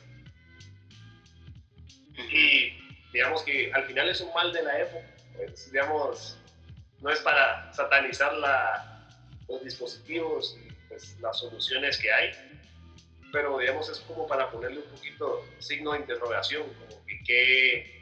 Y 2.17 2.81
digamos 3.13 3.43
que 3.43 3.71
al 3.73 3.85
final 3.85 4.09
es 4.09 4.21
un 4.21 4.33
mal 4.33 4.51
de 4.53 4.63
la 4.63 4.79
época. 4.79 5.07
Pues, 5.35 5.71
digamos, 5.71 6.37
no 6.99 7.09
es 7.09 7.19
para 7.19 7.71
satanizar 7.73 8.33
la, 8.33 9.09
los 9.47 9.63
dispositivos 9.63 10.57
y 10.63 10.71
pues, 10.87 11.17
las 11.19 11.39
soluciones 11.39 11.97
que 11.97 12.11
hay, 12.11 12.31
pero 13.31 13.57
digamos 13.59 13.89
es 13.89 13.99
como 14.01 14.27
para 14.27 14.49
ponerle 14.51 14.79
un 14.79 14.89
poquito 14.89 15.45
signo 15.59 15.93
de 15.93 15.99
interrogación, 15.99 16.63
como 16.73 17.05
que, 17.05 17.23
que 17.23 18.01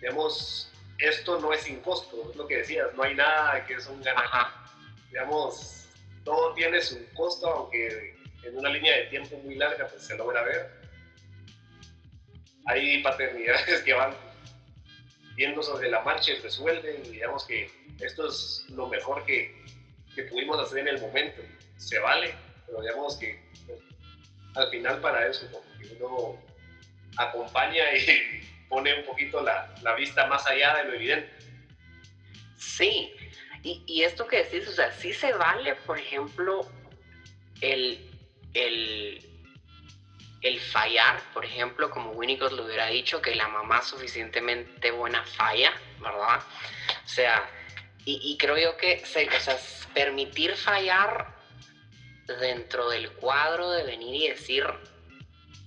digamos, 0.00 0.72
esto 0.98 1.40
no 1.40 1.52
es 1.52 1.62
sin 1.62 1.80
costo, 1.80 2.30
es 2.30 2.36
lo 2.36 2.46
que 2.46 2.58
decías, 2.58 2.88
no 2.94 3.02
hay 3.04 3.14
nada 3.14 3.64
que 3.66 3.74
es 3.74 3.86
un 3.86 4.02
ganar. 4.02 4.52
Digamos, 5.10 5.88
todo 6.24 6.52
tiene 6.54 6.82
su 6.82 7.08
costo, 7.14 7.48
aunque 7.48 8.16
en 8.42 8.56
una 8.56 8.68
línea 8.70 8.96
de 8.96 9.04
tiempo 9.04 9.36
muy 9.38 9.54
larga 9.54 9.86
pues 9.88 10.02
se 10.02 10.16
logra 10.16 10.42
ver 10.42 10.77
hay 12.68 13.02
paternidades 13.02 13.82
que 13.84 13.92
van 13.92 14.14
viendo 15.34 15.62
sobre 15.62 15.90
la 15.90 16.02
marcha 16.02 16.32
y 16.32 16.36
resuelven 16.36 17.02
digamos 17.10 17.44
que 17.46 17.70
esto 18.00 18.28
es 18.28 18.66
lo 18.70 18.88
mejor 18.88 19.24
que, 19.24 19.64
que 20.14 20.24
pudimos 20.24 20.58
hacer 20.60 20.80
en 20.80 20.88
el 20.88 21.00
momento. 21.00 21.42
Se 21.76 21.98
vale, 21.98 22.34
pero 22.66 22.80
digamos 22.80 23.16
que 23.16 23.40
pues, 23.66 23.80
al 24.54 24.70
final 24.70 25.00
para 25.00 25.26
eso, 25.28 25.48
porque 25.50 25.96
uno 26.00 26.40
acompaña 27.16 27.82
y 27.94 28.42
pone 28.68 28.94
un 29.00 29.04
poquito 29.04 29.40
la, 29.42 29.74
la 29.82 29.94
vista 29.94 30.26
más 30.26 30.46
allá 30.46 30.76
de 30.76 30.84
lo 30.84 30.94
evidente. 30.94 31.32
Sí, 32.56 33.12
y, 33.62 33.82
y, 33.86 34.02
esto 34.02 34.26
que 34.26 34.44
decís, 34.44 34.68
o 34.68 34.72
sea, 34.72 34.92
sí 34.92 35.12
se 35.12 35.32
vale, 35.32 35.74
por 35.86 35.98
ejemplo, 35.98 36.68
el, 37.60 38.10
el 38.54 39.27
el 40.40 40.60
fallar, 40.60 41.20
por 41.34 41.44
ejemplo, 41.44 41.90
como 41.90 42.12
Winnicott 42.12 42.52
lo 42.52 42.64
hubiera 42.64 42.86
dicho, 42.86 43.20
que 43.20 43.34
la 43.34 43.48
mamá 43.48 43.82
suficientemente 43.82 44.90
buena 44.90 45.24
falla, 45.24 45.72
¿verdad? 46.00 46.40
O 47.04 47.08
sea, 47.08 47.50
y, 48.04 48.38
creo 48.38 48.56
yo 48.56 48.76
que 48.78 49.02
o 49.04 49.40
sea, 49.40 49.58
permitir 49.92 50.56
fallar 50.56 51.34
dentro 52.40 52.88
del 52.88 53.12
cuadro 53.12 53.70
de 53.70 53.82
venir 53.82 54.14
y 54.14 54.28
decir 54.30 54.64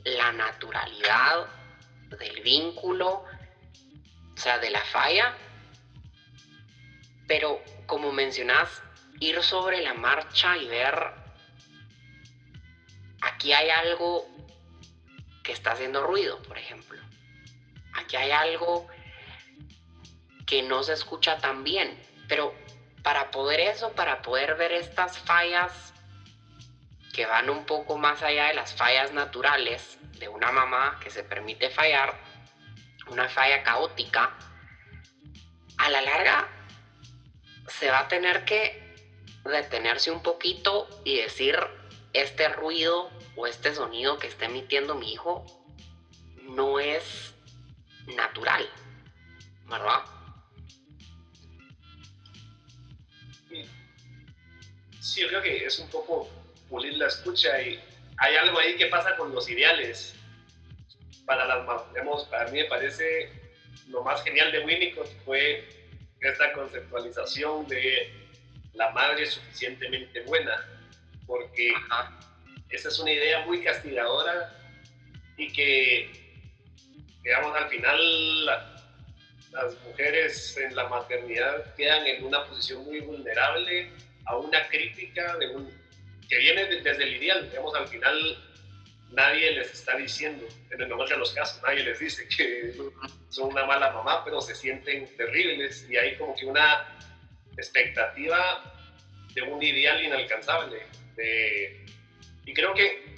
la 0.06 0.32
naturalidad 0.32 1.46
del 2.18 2.42
vínculo, 2.42 3.26
o 4.34 4.38
sea, 4.38 4.58
de 4.58 4.72
la 4.72 4.82
falla, 4.82 5.36
pero 7.28 7.62
como 7.86 8.12
mencionás, 8.12 8.82
ir 9.20 9.44
sobre 9.44 9.82
la 9.82 9.94
marcha 9.94 10.58
y 10.58 10.68
ver, 10.68 11.14
aquí 13.22 13.54
hay 13.54 13.70
algo 13.70 14.28
que 15.44 15.52
está 15.52 15.72
haciendo 15.72 16.06
ruido, 16.06 16.42
por 16.44 16.58
ejemplo. 16.58 17.02
Aquí 17.94 18.16
hay 18.16 18.32
algo 18.32 18.88
que 20.46 20.62
no 20.64 20.84
se 20.84 20.94
escucha 20.94 21.38
tan 21.38 21.64
bien, 21.64 21.98
pero 22.28 22.54
para 23.04 23.32
poder 23.32 23.60
eso, 23.60 23.94
para 23.94 24.22
poder 24.22 24.56
ver 24.56 24.72
estas 24.72 25.18
fallas 25.18 25.94
que 27.14 27.26
van 27.26 27.50
un 27.50 27.66
poco 27.66 27.98
más 27.98 28.22
allá 28.22 28.48
de 28.48 28.54
las 28.54 28.74
fallas 28.74 29.12
naturales 29.12 29.98
de 30.20 30.30
una 30.30 30.52
mamá 30.52 31.00
que 31.02 31.10
se 31.10 31.24
permite 31.24 31.70
fallar, 31.70 32.18
una 33.08 33.28
falla 33.28 33.64
caótica, 33.64 34.38
a 35.78 35.90
la 35.90 36.02
larga 36.02 36.48
se 37.68 37.90
va 37.90 38.00
a 38.00 38.08
tener 38.08 38.46
que 38.46 38.96
detenerse 39.44 40.12
un 40.12 40.22
poquito 40.22 40.88
y 41.04 41.18
decir, 41.18 41.58
este 42.14 42.50
ruido 42.50 43.10
o 43.36 43.48
este 43.48 43.74
sonido 43.74 44.18
que 44.20 44.28
está 44.28 44.46
emitiendo 44.46 44.96
mi 44.96 45.14
hijo 45.14 45.46
no 46.44 46.80
es 46.80 47.34
natural, 48.16 48.68
¿verdad? 49.68 50.04
Sí, 55.00 55.22
yo 55.22 55.28
creo 55.30 55.42
que 55.42 55.66
es 55.66 55.80
un 55.80 55.90
poco 55.90 56.30
pulir 56.70 56.98
la 56.98 57.08
escucha 57.08 57.62
y 57.62 57.80
hay 58.18 58.36
algo 58.36 58.60
ahí 58.60 58.78
que 58.78 58.86
pasa 58.86 59.18
con 59.18 59.34
los 59.34 59.50
ideales. 59.50 60.16
Para 61.26 61.46
las 61.46 61.90
digamos, 61.90 62.26
para 62.26 62.50
mí 62.52 62.62
me 62.62 62.66
parece 62.66 63.32
lo 63.88 64.04
más 64.04 64.24
genial 64.24 64.52
de 64.52 64.64
Winnicott 64.64 65.10
fue 65.26 65.68
esta 66.22 66.54
conceptualización 66.54 67.68
de 67.68 68.14
la 68.74 68.92
madre 68.92 69.26
suficientemente 69.26 70.22
buena, 70.22 70.64
porque 71.32 71.74
esa 72.70 72.90
es 72.90 73.00
una 73.00 73.12
idea 73.14 73.46
muy 73.46 73.64
castigadora 73.64 74.54
y 75.38 75.50
que, 75.54 76.12
digamos, 77.24 77.56
al 77.56 77.70
final 77.70 78.46
las 79.54 79.80
mujeres 79.88 80.58
en 80.58 80.76
la 80.76 80.90
maternidad 80.90 81.74
quedan 81.76 82.06
en 82.06 82.26
una 82.26 82.46
posición 82.48 82.84
muy 82.84 83.00
vulnerable 83.00 83.90
a 84.26 84.36
una 84.36 84.68
crítica 84.68 85.38
de 85.38 85.56
un, 85.56 85.72
que 86.28 86.38
viene 86.38 86.66
desde 86.66 87.04
el 87.04 87.16
ideal, 87.16 87.50
digamos, 87.50 87.74
al 87.76 87.88
final 87.88 88.38
nadie 89.12 89.54
les 89.54 89.72
está 89.72 89.96
diciendo, 89.96 90.46
en 90.70 90.82
el 90.82 90.90
mejor 90.90 91.08
de 91.08 91.18
los 91.18 91.32
casos, 91.32 91.62
nadie 91.64 91.84
les 91.84 91.98
dice 91.98 92.28
que 92.28 92.74
son 93.30 93.52
una 93.52 93.66
mala 93.66 93.92
mamá, 93.92 94.26
pero 94.26 94.42
se 94.42 94.54
sienten 94.54 95.08
terribles 95.16 95.88
y 95.90 95.96
hay 95.96 96.18
como 96.18 96.36
que 96.36 96.46
una 96.46 96.86
expectativa 97.56 98.74
de 99.34 99.42
un 99.44 99.64
ideal 99.64 100.04
inalcanzable. 100.04 101.01
Y 101.18 102.54
creo 102.54 102.74
que 102.74 103.16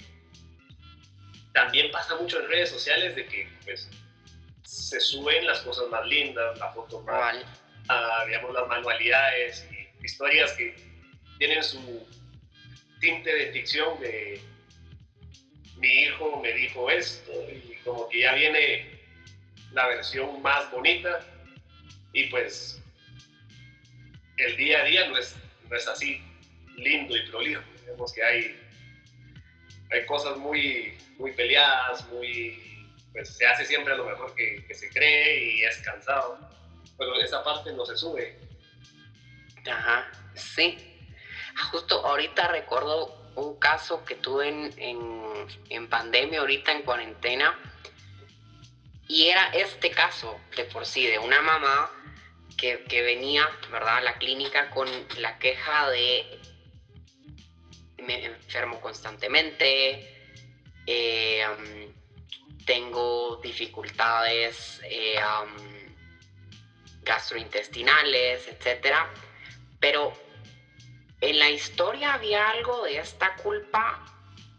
también 1.52 1.90
pasa 1.90 2.16
mucho 2.16 2.40
en 2.40 2.48
redes 2.48 2.70
sociales 2.70 3.14
de 3.14 3.26
que 3.26 3.48
pues, 3.64 3.88
se 4.62 5.00
suben 5.00 5.46
las 5.46 5.60
cosas 5.60 5.88
más 5.88 6.06
lindas, 6.06 6.58
la 6.58 6.72
foto 6.72 7.00
más, 7.02 7.36
ah, 7.88 8.24
digamos, 8.26 8.52
las 8.52 8.66
manualidades 8.66 9.66
y 9.70 10.04
historias 10.04 10.52
que 10.52 10.74
tienen 11.38 11.62
su 11.62 12.06
tinte 13.00 13.32
de 13.32 13.52
ficción 13.52 14.00
de 14.00 14.40
mi 15.76 15.88
hijo 15.88 16.40
me 16.40 16.52
dijo 16.52 16.90
esto 16.90 17.32
y 17.50 17.76
como 17.84 18.08
que 18.08 18.20
ya 18.20 18.34
viene 18.34 19.00
la 19.72 19.86
versión 19.88 20.40
más 20.42 20.70
bonita 20.70 21.20
y 22.12 22.24
pues 22.28 22.82
el 24.38 24.56
día 24.56 24.80
a 24.80 24.84
día 24.84 25.08
no 25.08 25.18
es, 25.18 25.36
no 25.68 25.76
es 25.76 25.86
así 25.88 26.22
lindo 26.76 27.16
y 27.16 27.28
prolijo. 27.28 27.62
Vemos 27.86 28.12
que 28.12 28.22
hay, 28.22 28.60
hay 29.90 30.06
cosas 30.06 30.36
muy, 30.36 30.96
muy 31.18 31.32
peleadas, 31.32 32.06
muy, 32.08 32.92
pues 33.12 33.36
se 33.36 33.46
hace 33.46 33.64
siempre 33.64 33.96
lo 33.96 34.04
mejor 34.04 34.34
que, 34.34 34.64
que 34.66 34.74
se 34.74 34.88
cree 34.90 35.56
y 35.56 35.64
es 35.64 35.78
cansado, 35.78 36.38
pero 36.98 37.14
esa 37.20 37.42
parte 37.42 37.72
no 37.72 37.84
se 37.84 37.96
sube. 37.96 38.38
Ajá, 39.70 40.10
sí. 40.34 40.90
Justo 41.70 42.04
ahorita 42.04 42.48
recuerdo 42.48 43.24
un 43.36 43.58
caso 43.58 44.04
que 44.04 44.14
tuve 44.16 44.48
en, 44.48 45.46
en, 45.68 45.88
pandemia, 45.88 46.40
ahorita 46.40 46.72
en 46.72 46.82
cuarentena, 46.82 47.58
y 49.08 49.28
era 49.28 49.48
este 49.50 49.90
caso 49.90 50.40
de 50.56 50.64
por 50.64 50.86
sí, 50.86 51.06
de 51.06 51.18
una 51.18 51.40
mamá 51.42 51.90
que, 52.56 53.02
venía, 53.02 53.48
¿verdad?, 53.70 53.98
a 53.98 54.00
la 54.00 54.14
clínica 54.14 54.70
con 54.70 54.88
la 55.18 55.38
queja 55.38 55.90
de 55.90 56.40
me 58.06 58.24
enfermo 58.24 58.80
constantemente, 58.80 60.32
eh, 60.86 61.92
tengo 62.64 63.36
dificultades 63.42 64.80
eh, 64.84 65.16
gastrointestinales, 67.02 68.48
etcétera, 68.48 69.10
pero 69.80 70.12
en 71.20 71.38
la 71.38 71.50
historia 71.50 72.14
había 72.14 72.48
algo 72.50 72.84
de 72.84 72.98
esta 72.98 73.34
culpa 73.36 74.04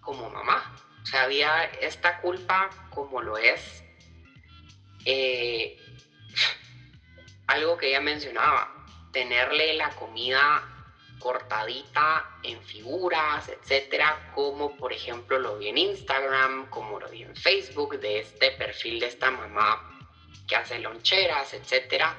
como 0.02 0.30
mamá. 0.30 0.76
O 1.02 1.06
sea, 1.06 1.24
había 1.24 1.66
esta 1.66 2.20
culpa 2.22 2.70
como 2.90 3.22
lo 3.22 3.38
es. 3.38 3.84
Eh, 5.06 5.78
algo 7.48 7.78
que 7.78 7.90
ella 7.90 8.02
mencionaba, 8.02 8.88
tenerle 9.12 9.76
la 9.76 9.90
comida 9.92 10.75
cortadita 11.26 12.38
en 12.44 12.62
figuras, 12.62 13.50
etcétera, 13.50 14.32
como 14.36 14.78
por 14.78 14.94
ejemplo 14.94 15.40
lo 15.40 15.58
vi 15.58 15.70
en 15.70 15.80
Instagram, 15.80 16.70
como 16.70 17.00
lo 17.00 17.10
vi 17.10 17.24
en 17.24 17.36
Facebook, 17.36 18.00
de 18.00 18.20
este 18.20 18.52
perfil 18.52 19.00
de 19.00 19.08
esta 19.08 19.32
mamá 19.32 20.08
que 20.48 20.56
hace 20.56 20.78
loncheras, 20.78 21.52
etcétera, 21.56 22.16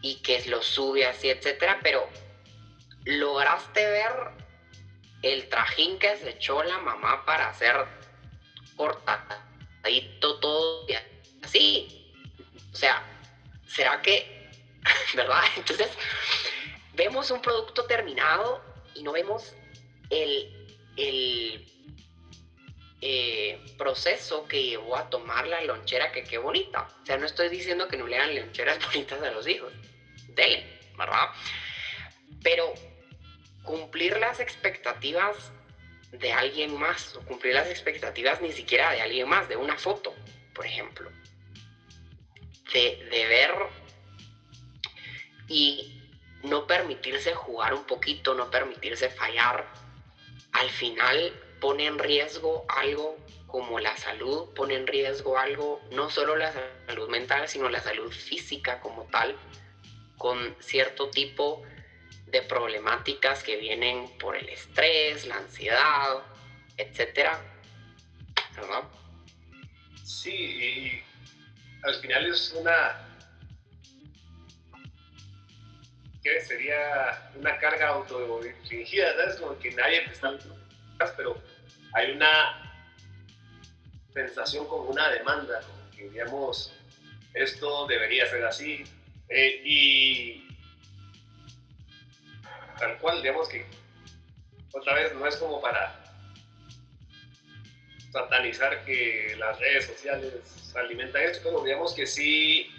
y 0.00 0.14
que 0.22 0.42
lo 0.46 0.62
sube 0.62 1.04
así, 1.04 1.28
etcétera, 1.28 1.78
pero 1.82 2.08
lograste 3.04 3.86
ver 3.86 4.30
el 5.20 5.46
trajín 5.50 5.98
que 5.98 6.16
se 6.16 6.30
echó 6.30 6.62
la 6.62 6.78
mamá 6.78 7.26
para 7.26 7.50
hacer 7.50 7.84
cortadito 8.76 10.40
todo 10.40 10.86
así. 11.42 12.14
O 12.72 12.76
sea, 12.76 13.02
¿será 13.66 14.00
que, 14.00 14.50
verdad? 15.14 15.42
Entonces, 15.54 15.90
vemos 16.94 17.30
un 17.30 17.40
producto 17.40 17.84
terminado 17.86 18.62
y 18.94 19.02
no 19.02 19.12
vemos 19.12 19.54
el, 20.10 20.68
el 20.96 21.66
eh, 23.00 23.60
proceso 23.76 24.46
que 24.46 24.62
llevó 24.62 24.96
a 24.96 25.10
tomar 25.10 25.46
la 25.46 25.62
lonchera 25.62 26.12
que 26.12 26.24
qué 26.24 26.38
bonita. 26.38 26.88
O 27.02 27.06
sea, 27.06 27.18
no 27.18 27.26
estoy 27.26 27.48
diciendo 27.48 27.88
que 27.88 27.96
no 27.96 28.06
le 28.06 28.16
hagan 28.16 28.34
loncheras 28.34 28.78
bonitas 28.86 29.22
a 29.22 29.30
los 29.30 29.46
hijos. 29.46 29.72
Dele, 30.28 30.80
¿verdad? 30.96 31.28
Pero 32.42 32.72
cumplir 33.62 34.16
las 34.18 34.40
expectativas 34.40 35.52
de 36.12 36.32
alguien 36.32 36.78
más, 36.78 37.16
o 37.16 37.20
cumplir 37.22 37.54
las 37.54 37.68
expectativas 37.68 38.40
ni 38.40 38.52
siquiera 38.52 38.92
de 38.92 39.00
alguien 39.00 39.28
más, 39.28 39.48
de 39.48 39.56
una 39.56 39.76
foto, 39.76 40.14
por 40.54 40.64
ejemplo. 40.64 41.10
De, 42.72 43.06
de 43.10 43.26
ver 43.26 43.54
y 45.48 45.93
no 46.44 46.66
permitirse 46.66 47.34
jugar 47.34 47.74
un 47.74 47.84
poquito, 47.84 48.34
no 48.34 48.50
permitirse 48.50 49.08
fallar, 49.10 49.66
al 50.52 50.70
final 50.70 51.32
pone 51.60 51.86
en 51.86 51.98
riesgo 51.98 52.64
algo 52.68 53.16
como 53.46 53.78
la 53.78 53.96
salud, 53.96 54.52
pone 54.54 54.74
en 54.74 54.86
riesgo 54.86 55.38
algo, 55.38 55.80
no 55.92 56.10
solo 56.10 56.36
la 56.36 56.52
salud 56.86 57.08
mental, 57.08 57.48
sino 57.48 57.68
la 57.68 57.80
salud 57.80 58.10
física 58.12 58.80
como 58.80 59.04
tal, 59.04 59.36
con 60.18 60.56
cierto 60.60 61.08
tipo 61.10 61.62
de 62.26 62.42
problemáticas 62.42 63.42
que 63.42 63.56
vienen 63.56 64.08
por 64.18 64.36
el 64.36 64.48
estrés, 64.48 65.26
la 65.26 65.36
ansiedad, 65.36 66.22
etcétera. 66.76 67.40
¿Verdad? 68.56 68.82
Sí, 70.04 70.32
y 70.32 71.02
al 71.84 71.94
final 72.00 72.26
es 72.26 72.52
una. 72.52 73.13
¿Qué 76.24 76.40
sería 76.40 77.30
una 77.36 77.58
carga 77.58 77.88
autoinfligida? 77.88 79.14
¿Sabes? 79.14 79.36
Como 79.36 79.58
que 79.58 79.72
nadie 79.72 80.00
te 80.06 80.12
está. 80.12 80.32
Pero 81.18 81.36
hay 81.92 82.12
una 82.12 82.82
sensación 84.14 84.66
como 84.66 84.84
una 84.84 85.10
demanda, 85.10 85.60
como 85.60 85.90
que 85.90 86.08
digamos, 86.08 86.72
esto 87.34 87.86
debería 87.86 88.26
ser 88.26 88.42
así. 88.42 88.84
Eh, 89.28 89.60
y 89.64 90.48
tal 92.78 92.96
cual, 92.98 93.20
digamos 93.20 93.46
que 93.48 93.66
otra 94.72 94.94
vez 94.94 95.14
no 95.14 95.26
es 95.26 95.36
como 95.36 95.60
para 95.60 96.00
satanizar 98.10 98.82
que 98.86 99.36
las 99.38 99.58
redes 99.60 99.86
sociales 99.88 100.72
alimentan 100.74 101.22
esto, 101.22 101.40
pero 101.44 101.62
digamos 101.64 101.92
que 101.94 102.06
sí 102.06 102.70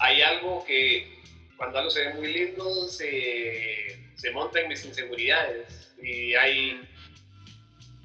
hay 0.00 0.22
algo 0.22 0.64
que 0.64 1.19
cuando 1.60 1.78
algo 1.78 1.90
se 1.90 2.06
ve 2.06 2.14
muy 2.14 2.32
lindo 2.32 2.88
se, 2.88 3.98
se 4.14 4.30
monta 4.30 4.60
en 4.60 4.68
mis 4.68 4.82
inseguridades. 4.82 5.92
Y 6.02 6.34
hay 6.34 6.88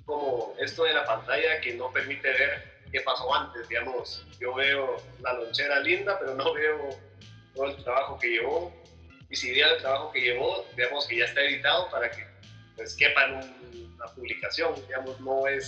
como 0.06 0.54
esto 0.60 0.84
de 0.84 0.94
la 0.94 1.06
pantalla 1.06 1.62
que 1.62 1.74
no 1.76 1.90
permite 1.90 2.34
ver 2.34 2.82
qué 2.92 3.00
pasó 3.00 3.34
antes, 3.34 3.66
digamos, 3.70 4.26
yo 4.42 4.56
veo 4.56 4.98
la 5.22 5.32
lonchera 5.36 5.80
linda, 5.80 6.20
pero 6.20 6.36
no 6.36 6.54
veo 6.54 6.90
todo 7.56 7.68
el 7.68 7.82
trabajo 7.82 8.20
que 8.20 8.28
llevó, 8.28 8.74
y 9.30 9.36
si 9.38 9.58
el 9.58 9.78
trabajo 9.78 10.12
que 10.12 10.20
llevó, 10.20 10.66
digamos 10.76 11.08
que 11.08 11.20
ya 11.20 11.26
está 11.26 11.42
editado 11.42 11.90
para 11.90 12.12
que 12.12 12.28
pues 12.76 12.94
quepa 12.94 13.24
en 13.24 13.94
una 13.96 14.06
publicación, 14.08 14.76
digamos, 14.86 15.18
no 15.22 15.48
es, 15.48 15.66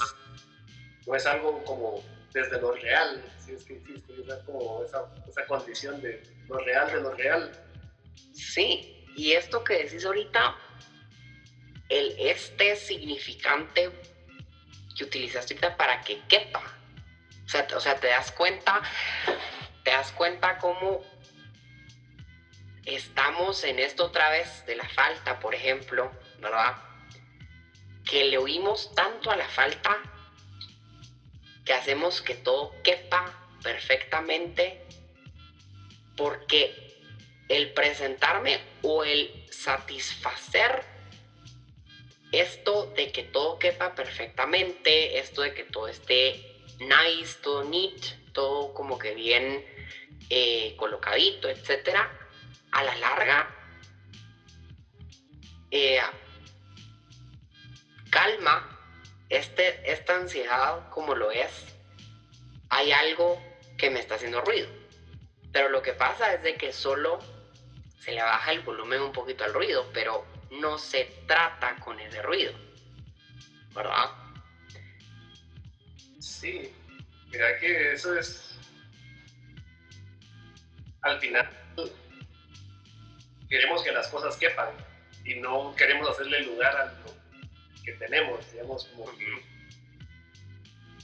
no 1.08 1.16
es 1.16 1.26
algo 1.26 1.64
como 1.64 2.04
desde 2.34 2.60
lo 2.60 2.74
real, 2.74 3.24
si 3.40 3.54
es 3.54 3.64
que 3.64 3.78
existe 3.78 4.14
esa, 4.22 4.44
como 4.44 4.84
esa, 4.84 5.06
esa 5.26 5.46
condición 5.46 6.02
de 6.02 6.22
lo 6.50 6.60
real 6.60 6.92
de 6.92 7.00
lo 7.00 7.14
real. 7.14 7.67
Sí, 8.34 9.06
y 9.16 9.34
esto 9.34 9.64
que 9.64 9.84
decís 9.84 10.06
ahorita, 10.06 10.56
el 11.90 12.16
este 12.20 12.76
significante 12.76 13.92
que 14.96 15.04
utilizaste 15.04 15.54
ahorita 15.54 15.78
para 15.78 16.02
que 16.02 16.22
quepa. 16.28 16.62
O 17.46 17.80
sea, 17.80 18.00
te 18.00 18.08
das 18.08 18.32
cuenta, 18.32 18.82
te 19.84 19.92
das 19.92 20.12
cuenta 20.12 20.58
cómo 20.58 21.02
estamos 22.86 23.64
en 23.64 23.80
esto 23.80 24.06
otra 24.06 24.30
vez 24.30 24.66
de 24.66 24.76
la 24.76 24.88
falta, 24.90 25.40
por 25.40 25.56
ejemplo, 25.56 26.12
¿verdad? 26.40 26.78
Que 28.04 28.26
le 28.26 28.38
oímos 28.38 28.94
tanto 28.96 29.32
a 29.32 29.36
la 29.36 29.48
falta 29.48 29.98
que 31.66 31.74
hacemos 31.74 32.22
que 32.22 32.36
todo 32.36 32.74
quepa 32.84 33.34
perfectamente 33.62 34.86
porque 36.16 36.87
el 37.50 37.74
presentarme 37.74 38.60
o 38.82 39.04
el 39.04 39.46
satisfacer 39.52 40.84
esto 42.32 42.88
de 42.96 43.12
que 43.12 43.24
todo 43.24 43.58
quepa 43.58 43.96
perfectamente, 43.96 45.20
esto 45.20 45.42
de 45.42 45.54
que 45.54 45.64
todo 45.64 45.88
esté 45.88 46.62
nice, 46.80 47.40
todo 47.42 47.64
neat, 47.64 48.34
todo 48.34 48.74
como 48.74 48.98
que 48.98 49.16
bien 49.16 49.66
eh, 50.30 50.76
colocadito, 50.78 51.48
etcétera, 51.48 52.12
a 52.72 52.84
la 52.84 52.96
larga 52.98 53.56
eh, 55.72 56.00
calma 58.10 58.78
este, 59.30 59.92
esta 59.92 60.16
ansiedad 60.16 60.90
como 60.90 61.16
lo 61.16 61.32
es. 61.32 61.76
Hay 62.70 62.92
algo 62.92 63.42
que 63.78 63.90
me 63.90 64.00
está 64.00 64.16
haciendo 64.16 64.42
ruido. 64.42 64.68
Pero 65.54 65.70
lo 65.70 65.82
que 65.82 65.94
pasa 65.94 66.34
es 66.34 66.44
de 66.44 66.56
que 66.56 66.74
solo 66.74 67.20
se 68.00 68.12
le 68.12 68.22
baja 68.22 68.52
el 68.52 68.62
volumen 68.62 69.02
un 69.02 69.12
poquito 69.12 69.44
al 69.44 69.54
ruido, 69.54 69.90
pero 69.94 70.26
no 70.52 70.78
se 70.78 71.06
trata 71.28 71.76
con 71.78 72.00
ese 72.00 72.22
ruido. 72.22 72.54
¿Verdad? 73.74 74.10
Sí, 76.20 76.74
mira 77.32 77.60
que 77.60 77.94
eso 77.94 78.18
es. 78.18 78.58
Al 81.02 81.20
final, 81.20 81.50
queremos 83.50 83.84
que 83.84 83.92
las 83.92 84.08
cosas 84.08 84.36
quepan 84.38 84.70
y 85.24 85.36
no 85.36 85.76
queremos 85.76 86.10
hacerle 86.10 86.42
lugar 86.42 86.76
a 86.76 86.86
lo 86.86 87.84
que 87.84 87.94
tenemos, 87.94 88.52
digamos, 88.52 88.86
como 88.88 89.18
que 89.18 89.44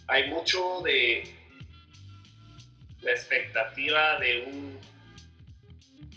hay 0.07 0.29
mucho 0.29 0.81
de 0.81 1.35
la 3.01 3.11
expectativa 3.11 4.19
de 4.19 4.45
un 4.47 4.79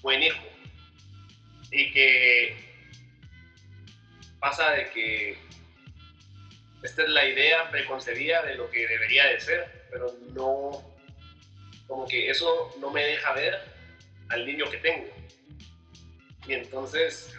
buen 0.02 0.22
hijo 0.22 0.55
y 1.70 1.92
que 1.92 2.56
pasa 4.40 4.70
de 4.72 4.90
que 4.90 5.38
esta 6.82 7.02
es 7.02 7.08
la 7.08 7.26
idea 7.26 7.70
preconcebida 7.70 8.42
de 8.42 8.54
lo 8.54 8.70
que 8.70 8.86
debería 8.86 9.26
de 9.26 9.40
ser, 9.40 9.86
pero 9.90 10.14
no, 10.32 10.84
como 11.86 12.06
que 12.06 12.30
eso 12.30 12.74
no 12.78 12.90
me 12.90 13.04
deja 13.04 13.32
ver 13.32 13.60
al 14.28 14.46
niño 14.46 14.70
que 14.70 14.78
tengo. 14.78 15.08
Y 16.46 16.52
entonces, 16.52 17.34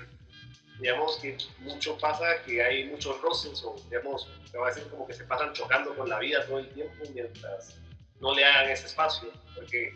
digamos 0.79 1.17
que 1.17 1.37
mucho 1.59 1.97
pasa 1.97 2.41
que 2.43 2.61
hay 2.61 2.85
muchos 2.85 3.21
roces 3.21 3.63
o, 3.63 3.75
digamos, 3.85 4.29
que 4.51 4.57
va 4.57 4.69
a 4.69 4.73
ser 4.73 4.83
como 4.89 5.07
que 5.07 5.13
se 5.13 5.23
pasan 5.23 5.53
chocando 5.53 5.95
con 5.95 6.09
la 6.09 6.19
vida 6.19 6.45
todo 6.45 6.59
el 6.59 6.69
tiempo 6.69 7.03
mientras 7.13 7.77
no 8.19 8.33
le 8.33 8.43
hagan 8.43 8.69
ese 8.69 8.87
espacio, 8.87 9.31
porque 9.55 9.95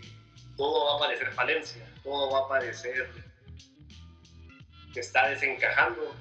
todo 0.56 0.86
va 0.86 0.96
a 0.96 1.08
parecer 1.08 1.32
falencia, 1.34 1.86
todo 2.04 2.32
va 2.32 2.46
a 2.46 2.48
parecer 2.48 3.10
que 4.94 5.00
está 5.00 5.30
desencajando, 5.30 6.16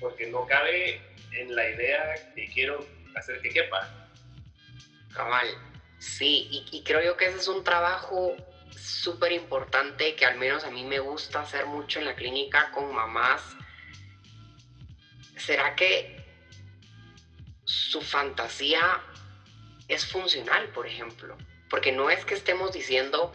porque 0.00 0.26
no 0.26 0.46
cabe 0.46 1.00
en 1.32 1.54
la 1.54 1.68
idea 1.68 2.14
que 2.34 2.48
quiero 2.48 2.86
hacer 3.14 3.40
que 3.40 3.50
quepa. 3.50 4.08
Cabal, 5.14 5.48
sí, 5.98 6.48
y, 6.50 6.66
y 6.78 6.82
creo 6.82 7.02
yo 7.02 7.16
que 7.16 7.26
ese 7.26 7.38
es 7.38 7.48
un 7.48 7.64
trabajo 7.64 8.36
súper 8.76 9.32
importante 9.32 10.14
que 10.14 10.26
al 10.26 10.38
menos 10.38 10.64
a 10.64 10.70
mí 10.70 10.84
me 10.84 10.98
gusta 10.98 11.40
hacer 11.40 11.66
mucho 11.66 11.98
en 11.98 12.06
la 12.06 12.14
clínica 12.14 12.70
con 12.72 12.94
mamás. 12.94 13.42
¿Será 15.36 15.74
que 15.74 16.24
su 17.64 18.00
fantasía 18.00 19.00
es 19.88 20.06
funcional, 20.06 20.68
por 20.68 20.86
ejemplo? 20.86 21.36
Porque 21.70 21.92
no 21.92 22.10
es 22.10 22.24
que 22.24 22.34
estemos 22.34 22.72
diciendo 22.72 23.32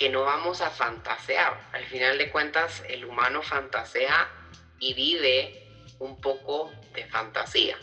que 0.00 0.08
no 0.08 0.22
vamos 0.22 0.62
a 0.62 0.70
fantasear. 0.70 1.60
Al 1.74 1.84
final 1.84 2.16
de 2.16 2.30
cuentas, 2.30 2.82
el 2.88 3.04
humano 3.04 3.42
fantasea 3.42 4.30
y 4.78 4.94
vive 4.94 5.84
un 5.98 6.18
poco 6.22 6.72
de 6.94 7.04
fantasía, 7.04 7.76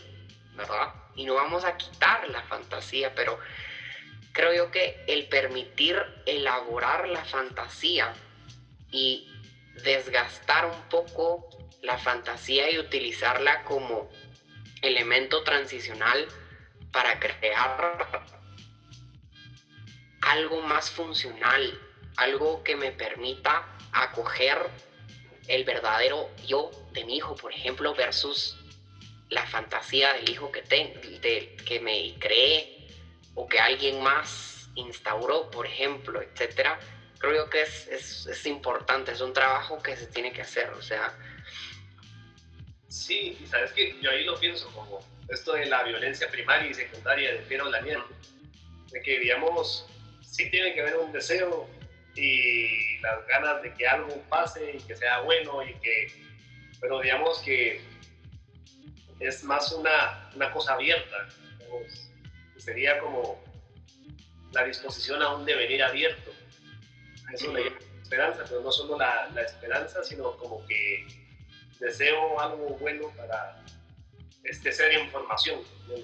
¿verdad? 0.56 0.92
Y 1.14 1.24
no 1.24 1.34
vamos 1.34 1.64
a 1.64 1.76
quitar 1.76 2.28
la 2.28 2.42
fantasía, 2.42 3.14
pero 3.14 3.38
creo 4.32 4.52
yo 4.52 4.70
que 4.72 5.04
el 5.06 5.28
permitir 5.28 5.96
elaborar 6.26 7.08
la 7.08 7.24
fantasía 7.24 8.12
y 8.90 9.32
desgastar 9.84 10.66
un 10.66 10.88
poco 10.88 11.48
la 11.82 11.98
fantasía 11.98 12.68
y 12.68 12.80
utilizarla 12.80 13.62
como 13.62 14.10
elemento 14.82 15.44
transicional 15.44 16.26
para 16.90 17.20
crear 17.20 18.26
algo 20.20 20.62
más 20.62 20.90
funcional, 20.90 21.80
algo 22.18 22.62
que 22.64 22.76
me 22.76 22.90
permita 22.90 23.64
acoger 23.92 24.58
el 25.46 25.64
verdadero 25.64 26.28
yo 26.46 26.70
de 26.92 27.04
mi 27.04 27.16
hijo, 27.16 27.36
por 27.36 27.52
ejemplo, 27.52 27.94
versus 27.94 28.56
la 29.30 29.46
fantasía 29.46 30.12
del 30.14 30.28
hijo 30.28 30.50
que, 30.50 30.62
tengo, 30.62 31.00
de, 31.00 31.56
que 31.64 31.80
me 31.80 32.14
creé 32.18 32.88
o 33.34 33.46
que 33.46 33.60
alguien 33.60 34.02
más 34.02 34.68
instauró, 34.74 35.50
por 35.50 35.66
ejemplo, 35.66 36.20
etcétera. 36.20 36.78
Creo 37.18 37.48
que 37.48 37.62
es, 37.62 37.86
es, 37.88 38.26
es 38.26 38.46
importante, 38.46 39.12
es 39.12 39.20
un 39.20 39.32
trabajo 39.32 39.80
que 39.80 39.96
se 39.96 40.06
tiene 40.06 40.32
que 40.32 40.42
hacer, 40.42 40.70
o 40.70 40.82
sea. 40.82 41.16
Sí, 42.88 43.38
y 43.40 43.46
sabes 43.46 43.72
que 43.72 43.96
yo 44.00 44.10
ahí 44.10 44.24
lo 44.24 44.38
pienso 44.40 44.68
como 44.72 45.00
esto 45.28 45.52
de 45.52 45.66
la 45.66 45.84
violencia 45.84 46.28
primaria 46.30 46.68
y 46.68 46.74
secundaria 46.74 47.32
de 47.32 47.38
Piero 47.40 47.70
Lanier, 47.70 48.00
de 48.90 49.02
que 49.02 49.20
digamos, 49.20 49.86
sí 50.20 50.50
tiene 50.50 50.74
que 50.74 50.80
haber 50.80 50.96
un 50.96 51.12
deseo 51.12 51.68
y 52.14 52.98
las 52.98 53.26
ganas 53.26 53.62
de 53.62 53.72
que 53.74 53.86
algo 53.86 54.22
pase 54.28 54.76
y 54.76 54.82
que 54.82 54.96
sea 54.96 55.20
bueno 55.20 55.62
y 55.62 55.74
que, 55.74 56.12
pero 56.80 57.00
digamos 57.00 57.40
que 57.40 57.80
es 59.20 59.44
más 59.44 59.72
una, 59.72 60.30
una 60.34 60.52
cosa 60.52 60.74
abierta, 60.74 61.28
digamos, 61.58 62.10
sería 62.56 62.98
como 63.00 63.42
la 64.52 64.64
disposición 64.64 65.22
a 65.22 65.34
un 65.34 65.44
devenir 65.44 65.82
abierto. 65.82 66.32
Eso 67.32 67.52
le 67.52 67.64
llamo 67.64 67.76
esperanza, 68.02 68.44
pero 68.48 68.62
no 68.62 68.72
solo 68.72 68.98
la, 68.98 69.28
la, 69.34 69.42
esperanza, 69.42 70.02
sino 70.02 70.36
como 70.38 70.66
que 70.66 71.06
deseo 71.78 72.40
algo 72.40 72.70
bueno 72.78 73.12
para 73.16 73.62
este 74.44 74.72
ser 74.72 74.94
información 74.94 75.60
¿no? 75.86 75.94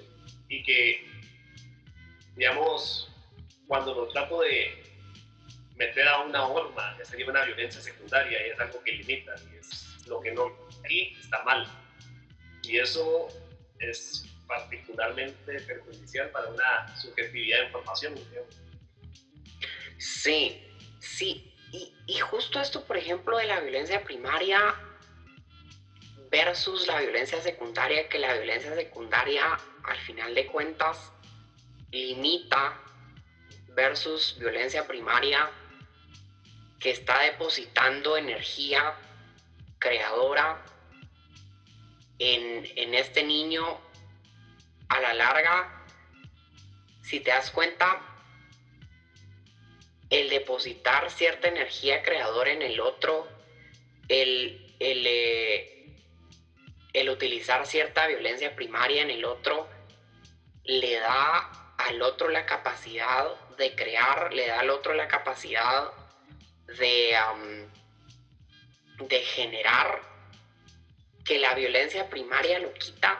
y 0.47 0.63
que, 0.63 1.07
digamos, 2.35 3.11
cuando 3.67 3.95
lo 3.95 4.07
trato 4.09 4.41
de 4.41 4.84
meter 5.75 6.07
a 6.07 6.21
una 6.21 6.45
horma, 6.45 6.95
ya 6.97 7.05
sería 7.05 7.27
una 7.27 7.43
violencia 7.43 7.81
secundaria 7.81 8.47
y 8.47 8.51
es 8.51 8.59
algo 8.59 8.81
que 8.83 8.93
limita 8.93 9.35
y 9.51 9.57
es 9.57 10.07
lo 10.07 10.21
que 10.21 10.31
no, 10.31 10.51
aquí 10.83 11.15
está 11.19 11.43
mal. 11.43 11.67
Y 12.63 12.77
eso 12.77 13.27
es 13.79 14.25
particularmente 14.47 15.59
perjudicial 15.61 16.29
para 16.29 16.49
una 16.49 16.95
subjetividad 16.97 17.59
de 17.59 17.65
información. 17.65 18.15
Sí, 19.97 20.63
sí. 20.99 21.51
Y, 21.71 21.93
y, 22.05 22.19
justo 22.19 22.61
esto, 22.61 22.85
por 22.85 22.95
ejemplo, 22.95 23.37
de 23.37 23.45
la 23.45 23.59
violencia 23.59 24.03
primaria 24.03 24.75
versus 26.29 26.87
la 26.87 27.01
violencia 27.01 27.41
secundaria, 27.41 28.07
que 28.07 28.19
la 28.19 28.33
violencia 28.33 28.73
secundaria, 28.75 29.57
al 29.83 29.97
final 29.99 30.33
de 30.35 30.47
cuentas, 30.47 31.11
limita 31.91 32.79
versus 33.75 34.37
violencia 34.39 34.87
primaria 34.87 35.49
que 36.79 36.91
está 36.91 37.21
depositando 37.21 38.17
energía 38.17 38.95
creadora 39.79 40.63
en, 42.19 42.65
en, 42.75 42.93
este 42.93 43.23
niño 43.23 43.63
a 44.89 44.99
la 44.99 45.13
larga, 45.13 45.85
si 47.01 47.19
te 47.19 47.31
das 47.31 47.51
cuenta, 47.51 48.01
el 50.09 50.29
depositar 50.29 51.09
cierta 51.11 51.47
energía 51.47 52.03
creadora 52.03 52.51
en 52.51 52.61
el 52.61 52.79
otro, 52.79 53.27
el, 54.07 54.75
el, 54.79 55.05
eh, 55.07 55.95
el 56.93 57.09
utilizar 57.09 57.65
cierta 57.65 58.07
violencia 58.07 58.55
primaria 58.55 59.01
en 59.01 59.09
el 59.09 59.25
otro, 59.25 59.67
le 60.63 60.99
da 60.99 61.73
al 61.77 62.01
otro 62.01 62.29
la 62.29 62.45
capacidad 62.45 63.35
de 63.57 63.75
crear, 63.75 64.33
le 64.33 64.47
da 64.47 64.59
al 64.59 64.69
otro 64.69 64.93
la 64.93 65.07
capacidad 65.07 65.91
de, 66.67 67.15
generar 69.23 70.01
que 71.23 71.39
la 71.39 71.53
violencia 71.55 72.09
primaria 72.09 72.59
lo 72.59 72.73
quita 72.73 73.19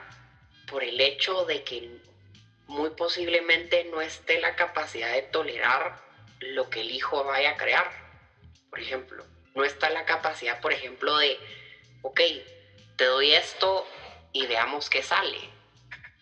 por 0.68 0.84
el 0.84 1.00
hecho 1.02 1.46
de 1.46 1.64
que 1.64 2.00
muy 2.68 2.92
posiblemente 2.92 3.86
no 3.86 4.02
esté 4.02 4.40
la 4.40 4.56
capacidad 4.56 5.12
de 5.14 5.24
tolerar 5.24 6.02
lo 6.40 6.70
que 6.70 6.82
el 6.82 6.92
hijo 6.92 7.24
vaya 7.24 7.52
a 7.52 7.58
crear. 7.58 7.92
Por 8.70 8.80
ejemplo, 8.80 9.26
no 9.54 9.64
está 9.64 9.90
la 9.90 10.06
capacidad, 10.06 10.60
por 10.62 10.74
ejemplo, 10.74 11.18
de, 11.18 11.40
ok, 12.02 12.20
te 12.96 13.06
doy 13.06 13.34
esto 13.34 13.88
y 14.34 14.46
veamos 14.48 14.90
qué 14.90 15.02
sale. 15.02 15.40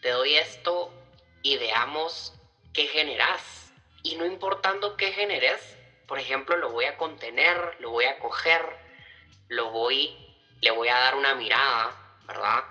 Te 0.02 0.10
doy 0.10 0.36
esto 0.36 0.94
y 1.42 1.58
veamos 1.58 2.34
qué 2.74 2.88
generas. 2.88 3.72
Y 4.04 4.16
no 4.16 4.26
importando 4.26 4.98
qué 4.98 5.12
generes, 5.14 5.73
por 6.08 6.20
ejemplo, 6.20 6.58
lo 6.58 6.72
voy 6.72 6.86
a 6.86 6.98
contener, 6.98 7.78
lo 7.80 7.92
voy 7.92 8.06
a 8.06 8.20
coger, 8.20 8.62
lo 9.48 9.72
voy, 9.72 10.16
le 10.62 10.72
voy 10.72 10.88
a 10.90 10.98
dar 10.98 11.16
una 11.16 11.36
mirada, 11.36 11.96
¿verdad? 12.28 12.64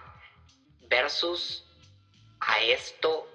Versus 0.88 1.64
a 2.40 2.60
esto 2.60 3.28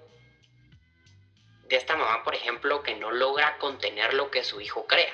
de 1.64 1.76
esta 1.76 1.96
mamá, 1.96 2.24
por 2.24 2.36
ejemplo, 2.36 2.84
que 2.84 2.96
no 2.96 3.12
logra 3.12 3.58
contener 3.58 4.14
lo 4.14 4.32
que 4.32 4.44
su 4.44 4.62
hijo 4.62 4.86
crea, 4.88 5.14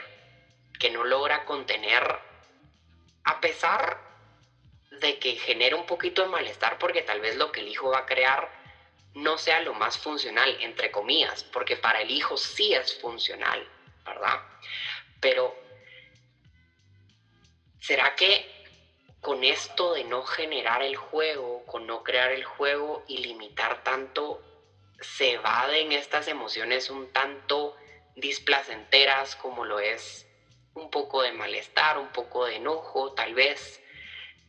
que 0.79 0.91
no 0.91 1.03
logra 1.03 1.45
contener, 1.45 2.03
a 3.23 3.39
pesar 3.41 3.99
de 4.91 5.17
que 5.17 5.35
genera 5.35 5.75
un 5.75 5.85
poquito 5.85 6.21
de 6.21 6.27
malestar, 6.27 6.77
porque 6.77 7.01
tal 7.01 7.21
vez 7.21 7.35
lo 7.37 7.51
que 7.51 7.61
el 7.61 7.67
hijo 7.67 7.89
va 7.89 7.99
a 7.99 8.05
crear 8.05 8.51
no 9.15 9.37
sea 9.37 9.61
lo 9.61 9.73
más 9.73 9.97
funcional, 9.97 10.57
entre 10.61 10.91
comillas, 10.91 11.43
porque 11.43 11.77
para 11.77 12.01
el 12.01 12.11
hijo 12.11 12.37
sí 12.37 12.73
es 12.73 12.99
funcional, 12.99 13.67
¿verdad? 14.05 14.41
Pero, 15.19 15.55
¿será 17.79 18.15
que 18.15 18.53
con 19.21 19.43
esto 19.43 19.93
de 19.93 20.03
no 20.03 20.23
generar 20.23 20.83
el 20.83 20.97
juego, 20.97 21.65
con 21.65 21.87
no 21.87 22.03
crear 22.03 22.31
el 22.31 22.43
juego 22.43 23.05
y 23.07 23.19
limitar 23.19 23.81
tanto, 23.83 24.41
se 24.99 25.33
evaden 25.33 25.91
estas 25.93 26.27
emociones 26.27 26.89
un 26.89 27.11
tanto 27.13 27.75
displacenteras 28.15 29.35
como 29.37 29.65
lo 29.65 29.79
es 29.79 30.27
un 30.73 30.89
poco 30.89 31.21
de 31.21 31.31
malestar, 31.31 31.97
un 31.97 32.09
poco 32.09 32.45
de 32.45 32.55
enojo, 32.55 33.13
tal 33.13 33.33
vez, 33.33 33.81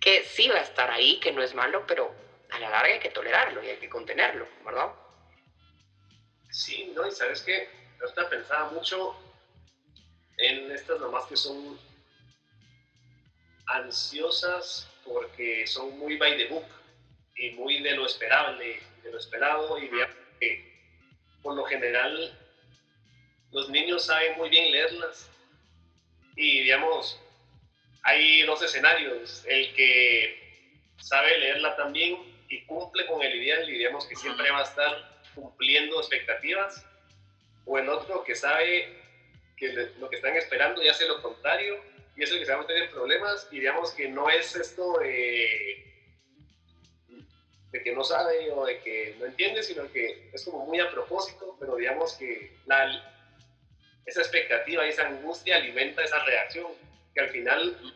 que 0.01 0.25
sí 0.25 0.49
va 0.49 0.57
a 0.57 0.63
estar 0.63 0.91
ahí, 0.91 1.21
que 1.21 1.33
no 1.33 1.43
es 1.43 1.55
malo, 1.55 1.87
pero 1.87 2.15
a 2.51 2.59
la 2.59 2.71
larga 2.71 2.95
hay 2.95 3.01
que 3.01 3.11
tolerarlo 3.11 3.63
y 3.63 3.69
hay 3.69 3.77
que 3.77 3.89
contenerlo, 3.89 4.47
¿verdad? 4.65 4.93
Sí, 6.51 6.93
no, 6.95 7.07
y 7.07 7.13
sabes 7.13 7.43
que 7.43 7.69
ahorita 8.01 8.29
pensaba 8.29 8.71
mucho 8.71 9.17
en 10.39 10.71
estas 10.73 11.01
mamás 11.01 11.27
que 11.27 11.37
son 11.37 11.79
ansiosas 13.67 14.89
porque 15.05 15.67
son 15.67 15.99
muy 15.99 16.17
by 16.17 16.37
the 16.37 16.47
book 16.47 16.67
y 17.37 17.51
muy 17.51 17.83
de 17.83 17.93
lo 17.93 18.07
esperable, 18.07 18.81
de 19.03 19.11
lo 19.11 19.19
esperado 19.19 19.79
y 19.79 19.89
digamos 19.89 20.17
que 20.41 20.75
por 21.43 21.55
lo 21.55 21.65
general 21.65 22.39
los 23.53 23.69
niños 23.69 24.07
saben 24.07 24.37
muy 24.37 24.49
bien 24.49 24.73
leerlas. 24.73 25.31
Y 26.37 26.61
digamos 26.63 27.21
hay 28.03 28.43
dos 28.43 28.63
escenarios, 28.63 29.45
el 29.47 29.75
que 29.75 30.93
sabe 30.99 31.39
leerla 31.39 31.75
también 31.77 32.19
y 32.49 32.65
cumple 32.67 33.07
con 33.07 33.23
el 33.23 33.35
ideal 33.35 33.69
y 33.69 33.79
digamos 33.79 34.07
que 34.07 34.17
siempre 34.17 34.51
va 34.51 34.61
a 34.61 34.65
estar 34.65 35.23
cumpliendo 35.35 35.99
expectativas 35.99 36.85
o 37.65 37.79
el 37.79 37.89
otro 37.89 38.23
que 38.25 38.35
sabe 38.35 39.04
que 39.73 40.01
lo 40.01 40.11
que 40.11 40.17
están 40.17 40.37
esperando 40.37 40.83
y 40.83 40.89
hace 40.89 41.07
lo 41.07 41.23
contrario 41.23 41.81
y 42.17 42.23
es 42.23 42.31
el 42.31 42.39
que 42.39 42.47
se 42.47 42.55
va 42.55 42.63
a 42.63 42.73
en 42.73 42.91
problemas 42.91 43.49
y 43.51 43.61
digamos 43.61 43.93
que 43.93 44.09
no 44.09 44.29
es 44.29 44.55
esto 44.55 44.99
de, 44.99 45.85
de 47.73 47.83
que 47.83 47.93
no 47.93 48.05
sabe 48.05 48.51
o 48.53 48.65
de 48.65 48.79
que 48.81 49.17
no 49.19 49.27
entiende, 49.27 49.63
sino 49.63 49.91
que 49.91 50.31
es 50.33 50.45
como 50.45 50.67
muy 50.67 50.79
a 50.81 50.91
propósito, 50.91 51.57
pero 51.59 51.77
digamos 51.77 52.15
que 52.15 52.53
la, 52.67 53.13
esa 54.07 54.21
expectativa 54.21 54.87
y 54.87 54.91
esa 54.91 55.09
angustia 55.09 55.57
alimenta 55.57 56.05
esa 56.05 56.25
reacción, 56.25 56.73
que 57.15 57.21
al 57.21 57.31
final 57.31 57.95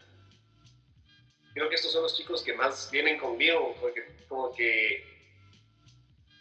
creo 1.54 1.68
que 1.68 1.76
estos 1.76 1.92
son 1.92 2.02
los 2.02 2.16
chicos 2.16 2.42
que 2.42 2.54
más 2.54 2.90
vienen 2.90 3.18
conmigo, 3.18 3.76
porque 3.80 4.04
como 4.28 4.54
que 4.54 5.04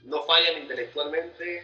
no 0.04 0.24
fallan 0.24 0.62
intelectualmente 0.62 1.64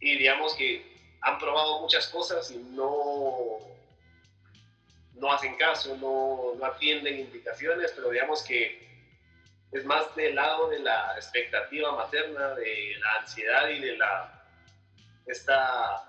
y 0.00 0.18
digamos 0.18 0.54
que 0.54 0.89
han 1.22 1.38
probado 1.38 1.80
muchas 1.80 2.08
cosas 2.08 2.50
y 2.50 2.58
no, 2.58 3.58
no 5.14 5.32
hacen 5.32 5.56
caso, 5.56 5.96
no, 5.96 6.54
no 6.58 6.64
atienden 6.64 7.20
indicaciones, 7.20 7.92
pero 7.94 8.10
digamos 8.10 8.42
que 8.42 8.88
es 9.72 9.84
más 9.84 10.14
del 10.16 10.34
lado 10.34 10.68
de 10.68 10.80
la 10.80 11.14
expectativa 11.16 11.92
materna, 11.92 12.54
de 12.54 12.96
la 13.00 13.20
ansiedad 13.20 13.68
y 13.68 13.80
de 13.80 13.96
la 13.96 14.36
esta 15.26 16.04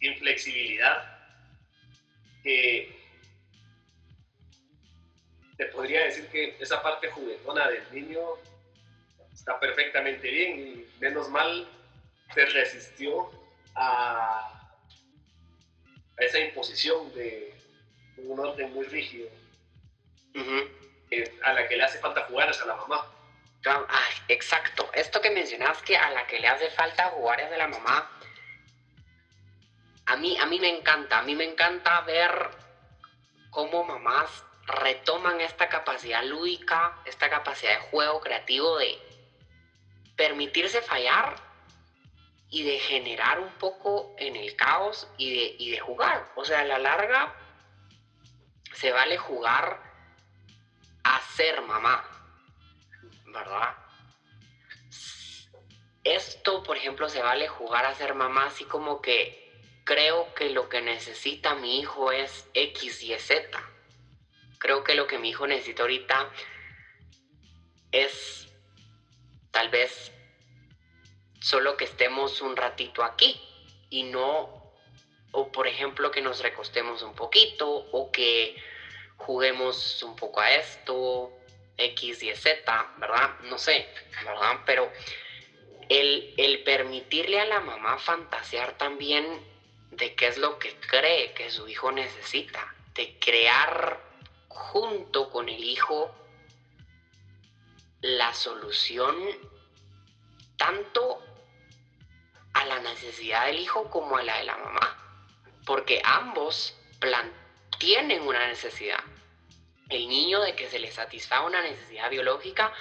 inflexibilidad 0.00 1.18
que 2.42 2.96
te 5.56 5.66
podría 5.66 6.04
decir 6.04 6.28
que 6.28 6.56
esa 6.60 6.82
parte 6.82 7.10
juguetona 7.10 7.68
del 7.68 7.84
niño 7.92 8.20
está 9.32 9.58
perfectamente 9.60 10.30
bien 10.30 10.58
y 10.58 11.00
menos 11.00 11.28
mal 11.28 11.68
se 12.34 12.46
resistió 12.46 13.30
a, 13.74 14.70
a 16.18 16.22
esa 16.24 16.38
imposición 16.38 17.12
de 17.14 17.54
un 18.18 18.38
orden 18.38 18.72
muy 18.72 18.86
rígido 18.86 19.28
a 21.42 21.52
la 21.52 21.68
que 21.68 21.76
le 21.76 21.84
hace 21.84 21.98
falta 21.98 22.22
jugar 22.22 22.50
es 22.50 22.60
a 22.60 22.66
la 22.66 22.76
mamá. 22.76 23.06
Exacto. 24.28 24.90
Esto 24.92 25.20
que 25.20 25.30
mencionabas 25.30 25.80
que 25.82 25.96
a 25.96 26.10
la 26.10 26.26
que 26.26 26.38
le 26.38 26.48
hace 26.48 26.70
falta 26.70 27.10
jugar 27.10 27.40
es 27.40 27.52
a 27.52 27.56
la 27.56 27.68
mamá. 27.68 28.10
A 30.06 30.16
mí, 30.16 30.36
a 30.38 30.46
mí 30.46 30.60
me 30.60 30.68
encanta, 30.68 31.18
a 31.18 31.22
mí 31.22 31.34
me 31.34 31.44
encanta 31.44 32.00
ver 32.02 32.50
cómo 33.50 33.84
mamás 33.84 34.44
retoman 34.66 35.40
esta 35.40 35.68
capacidad 35.68 36.22
lúdica, 36.24 36.98
esta 37.06 37.30
capacidad 37.30 37.72
de 37.72 37.86
juego 37.88 38.20
creativo 38.20 38.78
de 38.78 38.98
permitirse 40.16 40.82
fallar 40.82 41.36
y 42.54 42.62
de 42.62 42.78
generar 42.78 43.40
un 43.40 43.50
poco 43.54 44.14
en 44.16 44.36
el 44.36 44.54
caos 44.54 45.08
y 45.16 45.34
de, 45.34 45.56
y 45.58 45.70
de 45.72 45.80
jugar. 45.80 46.30
O 46.36 46.44
sea, 46.44 46.60
a 46.60 46.64
la 46.64 46.78
larga 46.78 47.34
se 48.72 48.92
vale 48.92 49.18
jugar 49.18 49.82
a 51.02 51.20
ser 51.34 51.62
mamá, 51.62 52.08
¿verdad? 53.26 53.74
Esto, 56.04 56.62
por 56.62 56.76
ejemplo, 56.76 57.08
se 57.08 57.22
vale 57.22 57.48
jugar 57.48 57.86
a 57.86 57.94
ser 57.96 58.14
mamá 58.14 58.46
así 58.46 58.64
como 58.66 59.02
que 59.02 59.52
creo 59.82 60.32
que 60.34 60.50
lo 60.50 60.68
que 60.68 60.80
necesita 60.80 61.56
mi 61.56 61.80
hijo 61.80 62.12
es 62.12 62.48
X, 62.54 63.02
Y, 63.02 63.18
Z. 63.18 63.50
Creo 64.58 64.84
que 64.84 64.94
lo 64.94 65.08
que 65.08 65.18
mi 65.18 65.30
hijo 65.30 65.48
necesita 65.48 65.82
ahorita 65.82 66.30
es 67.90 68.46
tal 69.50 69.70
vez 69.70 70.13
solo 71.44 71.76
que 71.76 71.84
estemos 71.84 72.40
un 72.40 72.56
ratito 72.56 73.04
aquí 73.04 73.38
y 73.90 74.04
no, 74.04 74.72
o 75.30 75.52
por 75.52 75.66
ejemplo 75.66 76.10
que 76.10 76.22
nos 76.22 76.40
recostemos 76.40 77.02
un 77.02 77.14
poquito 77.14 77.68
o 77.68 78.10
que 78.10 78.56
juguemos 79.18 80.02
un 80.02 80.16
poco 80.16 80.40
a 80.40 80.54
esto, 80.54 81.30
X, 81.76 82.22
Y, 82.22 82.34
Z, 82.34 82.94
¿verdad? 82.96 83.38
No 83.42 83.58
sé, 83.58 83.86
¿verdad? 84.24 84.60
Pero 84.64 84.90
el, 85.90 86.32
el 86.38 86.62
permitirle 86.62 87.38
a 87.38 87.44
la 87.44 87.60
mamá 87.60 87.98
fantasear 87.98 88.78
también 88.78 89.26
de 89.90 90.14
qué 90.14 90.28
es 90.28 90.38
lo 90.38 90.58
que 90.58 90.74
cree 90.80 91.34
que 91.34 91.50
su 91.50 91.68
hijo 91.68 91.92
necesita, 91.92 92.74
de 92.94 93.18
crear 93.18 94.00
junto 94.48 95.30
con 95.30 95.50
el 95.50 95.62
hijo 95.62 96.10
la 98.00 98.32
solución 98.32 99.14
tanto 100.56 101.33
a 102.54 102.64
la 102.66 102.80
necesidad 102.80 103.46
del 103.46 103.58
hijo 103.58 103.90
como 103.90 104.16
a 104.16 104.22
la 104.22 104.38
de 104.38 104.44
la 104.44 104.56
mamá, 104.56 104.98
porque 105.66 106.00
ambos 106.04 106.76
tienen 107.78 108.22
una 108.22 108.46
necesidad. 108.48 109.00
El 109.90 110.08
niño 110.08 110.40
de 110.40 110.56
que 110.56 110.70
se 110.70 110.78
le 110.78 110.90
satisfaga 110.90 111.46
una 111.46 111.60
necesidad 111.60 112.10
biológica 112.10 112.72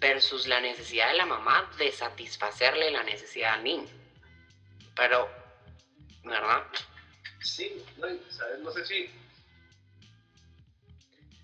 versus 0.00 0.48
la 0.48 0.60
necesidad 0.60 1.08
de 1.08 1.14
la 1.14 1.26
mamá 1.26 1.70
de 1.78 1.92
satisfacerle 1.92 2.90
la 2.90 3.04
necesidad 3.04 3.54
al 3.54 3.64
niño. 3.64 3.88
Pero 4.96 5.44
¿verdad? 6.24 6.64
Sí, 7.40 7.84
no, 7.98 8.70
sé 8.72 8.84
si 8.86 9.10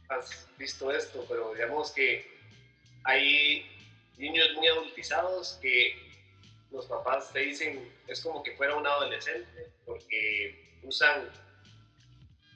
has 0.09 0.49
visto 0.59 0.91
esto, 0.91 1.25
pero 1.29 1.53
digamos 1.55 1.93
que 1.93 2.27
hay 3.05 3.71
niños 4.17 4.49
muy 4.57 4.67
adultizados 4.69 5.59
que 5.63 6.10
los 6.73 6.87
papás 6.87 7.33
te 7.33 7.41
dicen 7.41 7.93
es 8.07 8.21
como 8.21 8.43
que 8.43 8.57
fuera 8.57 8.77
un 8.77 8.87
adolescente 8.87 9.71
porque 9.85 10.79
usan, 10.83 11.29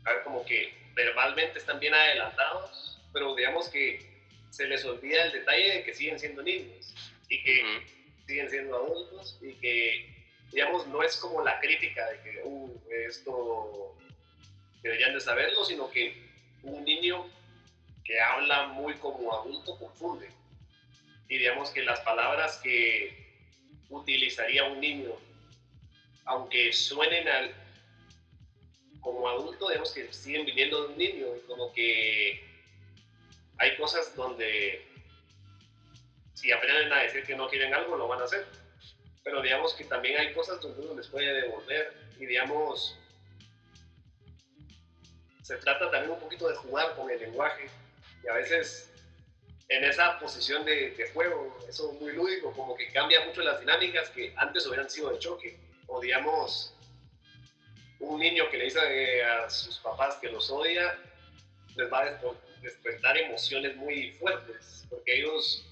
a 0.05 0.13
ver, 0.13 0.23
como 0.23 0.45
que 0.45 0.73
verbalmente 0.95 1.59
están 1.59 1.81
bien 1.81 1.95
adelantados, 1.95 3.01
pero 3.13 3.35
digamos 3.35 3.69
que 3.69 4.15
se 4.51 4.67
les 4.67 4.85
olvida 4.85 5.25
el 5.25 5.33
detalle 5.33 5.75
de 5.75 5.85
que 5.85 5.95
siguen 5.95 6.19
siendo 6.19 6.43
niños 6.43 6.95
y 7.29 7.43
que 7.43 7.87
siguen 8.27 8.49
siendo 8.49 8.77
adultos 8.77 9.39
y 9.43 9.53
que, 9.55 10.27
digamos, 10.53 10.87
no 10.87 11.03
es 11.03 11.17
como 11.17 11.43
la 11.43 11.59
crítica 11.61 12.09
de 12.11 12.21
que, 12.21 12.41
uh, 12.45 12.83
esto 13.09 13.97
deberían 14.83 15.15
de 15.15 15.21
saberlo, 15.21 15.65
sino 15.65 15.91
que 15.91 16.25
un 16.63 16.85
niño 16.85 17.29
que 18.05 18.21
habla 18.21 18.69
muy 18.69 18.95
como 18.95 19.35
adulto 19.35 19.79
confunde. 19.79 20.29
Y 21.29 21.39
digamos 21.39 21.71
que 21.71 21.83
las 21.83 22.01
palabras 22.01 22.61
que 22.63 23.24
utilizaría 23.91 24.65
un 24.65 24.81
niño, 24.81 25.13
aunque 26.25 26.73
suenen 26.73 27.29
al, 27.29 27.55
como 29.01 29.29
adulto, 29.29 29.69
digamos 29.69 29.93
que 29.93 30.13
siguen 30.13 30.47
viniendo 30.47 30.83
de 30.83 30.89
un 30.89 30.99
niño 30.99 31.27
y 31.37 31.41
como 31.47 31.73
que 31.73 32.43
hay 33.59 33.77
cosas 33.77 34.15
donde 34.17 34.87
si 36.35 36.51
aprenden 36.53 36.93
a 36.93 37.03
decir 37.03 37.25
que 37.25 37.37
no 37.37 37.49
quieren 37.49 37.73
algo, 37.75 37.97
lo 37.97 38.09
van 38.09 38.21
a 38.21 38.25
hacer. 38.25 38.47
Pero 39.23 39.41
digamos 39.41 39.73
que 39.75 39.85
también 39.85 40.19
hay 40.19 40.33
cosas 40.35 40.61
donde 40.61 40.83
uno 40.83 40.95
les 40.95 41.09
puede 41.09 41.43
devolver 41.43 41.95
y 42.19 42.27
digamos, 42.27 42.99
se 45.43 45.57
trata 45.59 45.91
también 45.91 46.13
un 46.13 46.21
poquito 46.21 46.49
de 46.49 46.55
jugar 46.57 46.95
con 46.97 47.11
el 47.11 47.21
lenguaje 47.21 47.69
y 48.23 48.29
a 48.29 48.35
veces 48.35 48.94
en 49.69 49.85
esa 49.85 50.19
posición 50.19 50.65
de, 50.65 51.11
juego, 51.13 51.57
eso 51.69 51.93
es 51.93 52.01
muy 52.01 52.13
lúdico, 52.13 52.53
como 52.53 52.77
que 52.77 52.89
cambia 52.93 53.25
mucho 53.25 53.43
las 53.43 53.61
dinámicas 53.61 54.11
que 54.11 54.33
antes 54.37 54.67
hubieran 54.67 54.91
sido 54.91 55.11
de 55.11 55.19
choque. 55.19 55.57
O 55.87 56.01
digamos, 56.01 56.75
un 58.01 58.21
niño 58.21 58.49
que 58.51 58.59
le 58.59 58.65
dice 58.65 59.23
a 59.23 59.49
sus 59.49 59.79
papás 59.79 60.17
que 60.17 60.31
los 60.31 60.51
odia, 60.51 60.99
les 61.77 61.93
va 61.93 62.03
a 62.03 62.21
despertar 62.63 63.17
emociones 63.19 63.77
muy 63.77 64.13
fuertes, 64.13 64.85
porque 64.91 65.19
ellos 65.19 65.65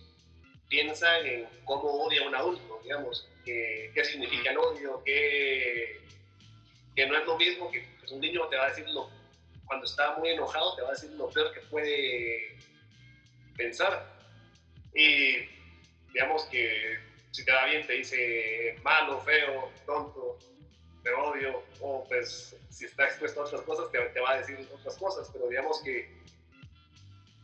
piensan 0.69 1.27
en 1.27 1.49
cómo 1.65 2.05
odia 2.05 2.23
a 2.23 2.29
un 2.29 2.35
adulto, 2.35 2.81
digamos, 2.83 3.29
qué 3.45 4.05
significa 4.05 4.51
el 4.51 4.59
odio, 4.59 5.03
que, 5.05 6.01
que 6.97 7.07
no 7.07 7.17
es 7.17 7.27
lo 7.27 7.37
mismo 7.37 7.71
que 7.71 7.87
pues, 8.01 8.11
un 8.11 8.21
niño 8.21 8.49
te 8.49 8.57
va 8.57 8.67
a 8.67 8.69
decir 8.71 8.89
lo, 8.89 9.11
cuando 9.67 9.85
está 9.85 10.17
muy 10.17 10.31
enojado, 10.31 10.75
te 10.77 10.83
va 10.83 10.89
a 10.89 10.93
decir 10.93 11.11
lo 11.11 11.29
peor 11.29 11.53
que 11.53 11.61
puede 11.61 12.57
pensar. 13.57 14.07
Y 14.95 15.49
digamos 16.13 16.45
que 16.45 16.99
si 17.31 17.45
te 17.45 17.53
va 17.53 17.67
bien 17.67 17.87
te 17.87 17.95
dice 17.95 18.77
malo, 18.83 19.21
feo, 19.21 19.73
tonto, 19.87 20.39
te 21.03 21.13
odio, 21.13 21.65
o 21.81 22.05
pues 22.09 22.57
si 22.69 22.85
está 22.85 23.07
expuesto 23.07 23.41
a 23.41 23.45
otras 23.45 23.63
cosas 23.63 23.91
te, 23.91 23.99
te 23.99 24.21
va 24.21 24.33
a 24.33 24.39
decir 24.39 24.69
otras 24.73 24.97
cosas, 24.97 25.31
pero 25.33 25.49
digamos 25.49 25.81
que 25.83 26.23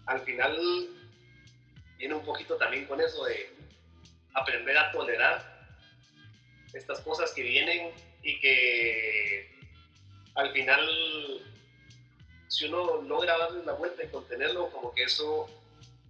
al 0.06 0.20
final 0.20 0.56
viene 1.96 2.14
un 2.14 2.24
poquito 2.24 2.56
también 2.56 2.86
con 2.86 3.00
eso 3.00 3.24
de 3.24 3.50
aprender 4.34 4.76
a 4.76 4.92
tolerar 4.92 5.58
estas 6.72 7.00
cosas 7.00 7.32
que 7.32 7.42
vienen 7.42 7.92
y 8.22 8.38
que 8.40 9.58
al 10.34 10.52
final 10.52 10.86
si 12.48 12.66
uno 12.66 13.02
logra 13.02 13.36
darle 13.38 13.64
la 13.64 13.72
vuelta 13.72 14.02
y 14.02 14.08
contenerlo, 14.08 14.70
como 14.70 14.92
que 14.92 15.04
eso 15.04 15.48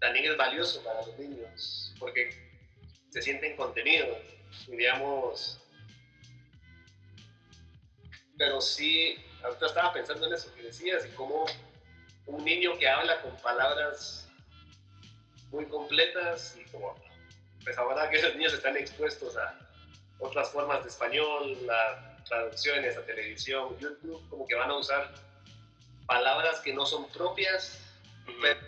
también 0.00 0.30
es 0.30 0.36
valioso 0.36 0.82
para 0.82 1.04
los 1.04 1.18
niños, 1.18 1.94
porque 1.98 2.30
se 3.10 3.22
sienten 3.22 3.56
contenidos, 3.56 4.18
digamos. 4.68 5.60
Pero 8.36 8.60
sí, 8.60 9.16
ahorita 9.42 9.66
estaba 9.66 9.92
pensando 9.92 10.26
en 10.26 10.34
eso 10.34 10.54
que 10.54 10.62
decías 10.62 11.04
y 11.06 11.08
cómo 11.10 11.46
un 12.26 12.44
niño 12.44 12.78
que 12.78 12.88
habla 12.88 13.20
con 13.22 13.36
palabras 13.38 14.28
muy 15.50 15.64
completas 15.66 16.56
y 16.58 16.70
como, 16.70 16.94
pues 17.64 17.76
ahora 17.78 18.08
que 18.10 18.18
esos 18.18 18.36
niños 18.36 18.52
están 18.52 18.76
expuestos 18.76 19.36
a 19.36 19.58
otras 20.18 20.50
formas 20.50 20.82
de 20.82 20.90
español, 20.90 21.56
a 21.70 22.22
traducciones, 22.24 22.96
a 22.96 23.04
televisión, 23.04 23.78
YouTube, 23.78 24.28
como 24.28 24.46
que 24.46 24.54
van 24.54 24.70
a 24.70 24.76
usar 24.76 25.12
palabras 26.06 26.60
que 26.60 26.74
no 26.74 26.84
son 26.84 27.08
propias, 27.10 27.80
pero, 28.40 28.60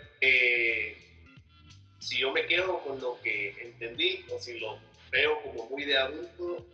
si 2.01 2.17
yo 2.17 2.31
me 2.31 2.45
quedo 2.47 2.79
con 2.79 2.99
lo 2.99 3.21
que 3.21 3.51
entendí 3.61 4.25
o 4.31 4.39
si 4.39 4.59
lo 4.59 4.79
veo 5.11 5.41
como 5.43 5.69
muy 5.69 5.85
de 5.85 5.97
adulto, 5.97 6.65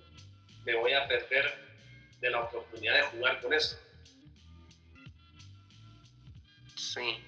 me 0.65 0.75
voy 0.75 0.93
a 0.93 1.07
perder 1.07 1.53
de 2.21 2.30
la 2.30 2.41
oportunidad 2.41 2.95
de 2.95 3.01
jugar 3.03 3.41
con 3.41 3.53
eso. 3.53 3.78
Sí. 6.75 7.23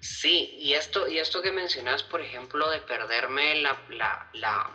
Sí, 0.00 0.56
y 0.58 0.74
esto, 0.74 1.08
y 1.08 1.18
esto 1.18 1.40
que 1.40 1.50
mencionas, 1.50 2.02
por 2.02 2.20
ejemplo, 2.20 2.68
de 2.70 2.80
perderme 2.80 3.62
la, 3.62 3.82
la, 3.88 4.28
la, 4.34 4.70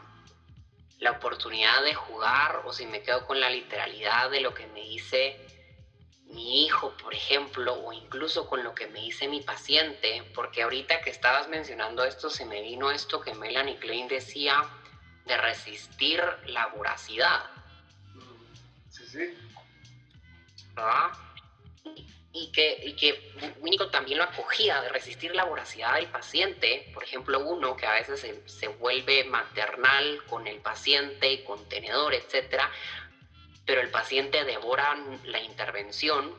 la 0.98 1.12
oportunidad 1.12 1.84
de 1.84 1.94
jugar 1.94 2.64
o 2.66 2.74
si 2.74 2.88
me 2.88 3.04
quedo 3.04 3.28
con 3.28 3.40
la 3.40 3.52
literalidad 3.52 4.32
de 4.32 4.42
lo 4.42 4.56
que 4.56 4.66
me 4.68 4.82
dice 4.82 5.40
mi 6.30 6.66
hijo, 6.66 6.94
por 7.02 7.14
ejemplo, 7.14 7.74
o 7.74 7.92
incluso 7.92 8.48
con 8.48 8.64
lo 8.64 8.76
que 8.76 8.88
me 8.88 9.02
dice 9.02 9.28
mi 9.28 9.42
paciente, 9.42 10.24
porque 10.36 10.62
ahorita 10.62 11.02
que 11.02 11.10
estabas 11.10 11.48
mencionando 11.48 12.04
esto, 12.04 12.30
se 12.30 12.46
me 12.46 12.62
vino 12.62 12.92
esto 12.92 13.22
que 13.22 13.34
Melanie 13.34 13.78
Klein 13.78 14.08
decía 14.08 14.64
de 15.26 15.38
resistir 15.38 16.22
la 16.46 16.68
voracidad. 16.68 17.46
Sí, 18.90 19.06
sí. 19.08 19.38
¿Verdad? 20.76 21.10
Y 22.32 22.52
que, 22.52 22.80
y 22.84 22.94
que 22.94 23.34
Winnicott 23.60 23.92
también 23.92 24.20
lo 24.20 24.24
acogía, 24.24 24.82
de 24.82 24.90
resistir 24.90 25.34
la 25.34 25.46
voracidad 25.46 25.96
del 25.96 26.08
paciente. 26.08 26.92
Por 26.94 27.04
ejemplo, 27.04 27.40
uno 27.40 27.76
que 27.76 27.88
a 27.88 27.94
veces 27.94 28.20
se, 28.20 28.48
se 28.48 28.68
vuelve 28.68 29.24
maternal 29.24 30.24
con 30.28 30.46
el 30.46 30.60
paciente, 30.60 31.44
contenedor, 31.44 32.14
etcétera, 32.14 32.72
pero 33.70 33.82
el 33.82 33.92
paciente 33.92 34.46
devora 34.46 34.98
la 35.26 35.40
intervención, 35.42 36.34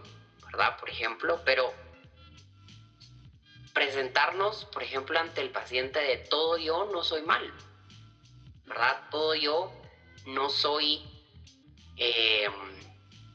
¿verdad? 0.46 0.76
Por 0.80 0.90
ejemplo, 0.90 1.40
pero 1.44 1.72
presentarnos, 3.72 4.64
por 4.64 4.82
ejemplo, 4.82 5.16
ante 5.16 5.40
el 5.40 5.50
paciente 5.50 6.00
de 6.00 6.16
todo 6.16 6.58
yo 6.58 6.86
no 6.86 7.04
soy 7.04 7.22
mal, 7.22 7.54
¿verdad? 8.64 9.08
Todo 9.12 9.36
yo 9.36 9.72
no 10.26 10.50
soy 10.50 11.04
em, 11.98 12.52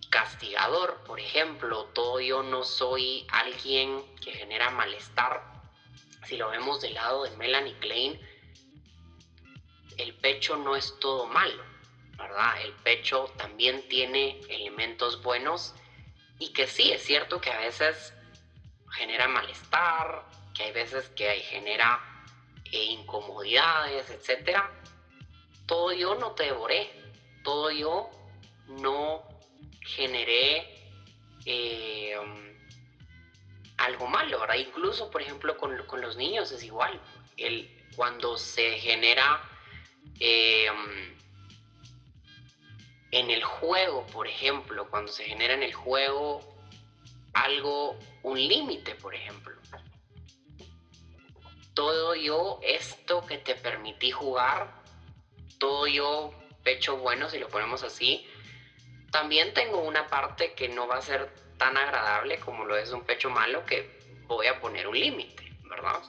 castigador, 0.10 1.02
por 1.06 1.22
ejemplo, 1.22 1.86
todo 1.94 2.20
yo 2.20 2.44
no 2.44 2.66
soy 2.66 3.26
alguien 3.32 4.04
que 4.18 4.34
genera 4.34 4.72
malestar. 4.72 5.42
Si 6.26 6.36
lo 6.36 6.50
vemos 6.50 6.82
del 6.82 6.96
lado 6.96 7.24
de 7.24 7.32
Melanie 7.38 7.80
Klein, 7.80 8.20
el 9.98 10.14
pecho 10.16 10.58
no 10.58 10.76
es 10.76 11.00
todo 11.00 11.28
malo 11.28 11.75
¿verdad? 12.18 12.62
El 12.62 12.74
pecho 12.74 13.32
también 13.38 13.88
tiene 13.90 14.40
elementos 14.50 15.22
buenos 15.22 15.76
y 16.40 16.54
que 16.54 16.68
sí, 16.68 16.92
es 16.92 17.04
cierto 17.04 17.40
que 17.40 17.52
a 17.52 17.60
veces 17.60 18.14
genera 18.92 19.28
malestar, 19.28 20.24
que 20.54 20.64
hay 20.64 20.72
veces 20.72 21.10
que 21.10 21.30
genera 21.40 22.00
eh, 22.72 22.84
incomodidades, 22.84 24.10
etc. 24.10 24.60
Todo 25.66 25.92
yo 25.94 26.16
no 26.16 26.32
te 26.32 26.44
devoré, 26.44 26.92
todo 27.44 27.72
yo 27.72 28.10
no 28.68 29.24
generé 29.82 30.68
eh, 31.46 32.18
algo 33.78 34.08
malo, 34.08 34.40
¿verdad? 34.40 34.56
Incluso, 34.56 35.12
por 35.12 35.22
ejemplo, 35.22 35.58
con, 35.58 36.02
los 36.02 36.18
niños 36.18 36.52
es 36.52 36.64
igual. 36.64 37.00
El, 37.38 37.70
cuando 37.96 38.38
se 38.38 38.80
genera... 38.80 39.42
Eh, 40.20 40.70
en 43.16 43.32
el 43.32 43.46
juego, 43.46 44.06
por 44.08 44.28
ejemplo, 44.28 44.90
cuando 44.90 45.10
se 45.10 45.24
genera 45.24 45.54
en 45.54 45.64
el 45.64 45.74
juego 45.74 46.42
algo, 47.34 47.98
un 48.24 48.38
límite, 48.38 48.94
por 48.96 49.16
ejemplo. 49.16 49.56
Todo 51.74 52.14
yo, 52.14 52.60
esto 52.62 53.26
que 53.26 53.38
te 53.38 53.56
permití 53.56 54.12
jugar, 54.12 54.70
todo 55.60 55.88
yo, 55.88 56.34
pecho 56.62 56.98
bueno, 56.98 57.30
si 57.30 57.40
lo 57.40 57.48
ponemos 57.48 57.84
así, 57.84 58.28
también 59.12 59.54
tengo 59.54 59.80
una 59.80 60.08
parte 60.08 60.54
que 60.54 60.68
no 60.68 60.86
va 60.86 60.98
a 60.98 61.02
ser 61.02 61.34
tan 61.58 61.78
agradable 61.78 62.38
como 62.40 62.66
lo 62.66 62.76
es 62.76 62.92
un 62.92 63.06
pecho 63.06 63.30
malo, 63.30 63.66
que 63.66 63.90
voy 64.28 64.48
a 64.48 64.60
poner 64.60 64.90
un 64.90 65.00
límite, 65.00 65.58
¿verdad? 65.70 66.02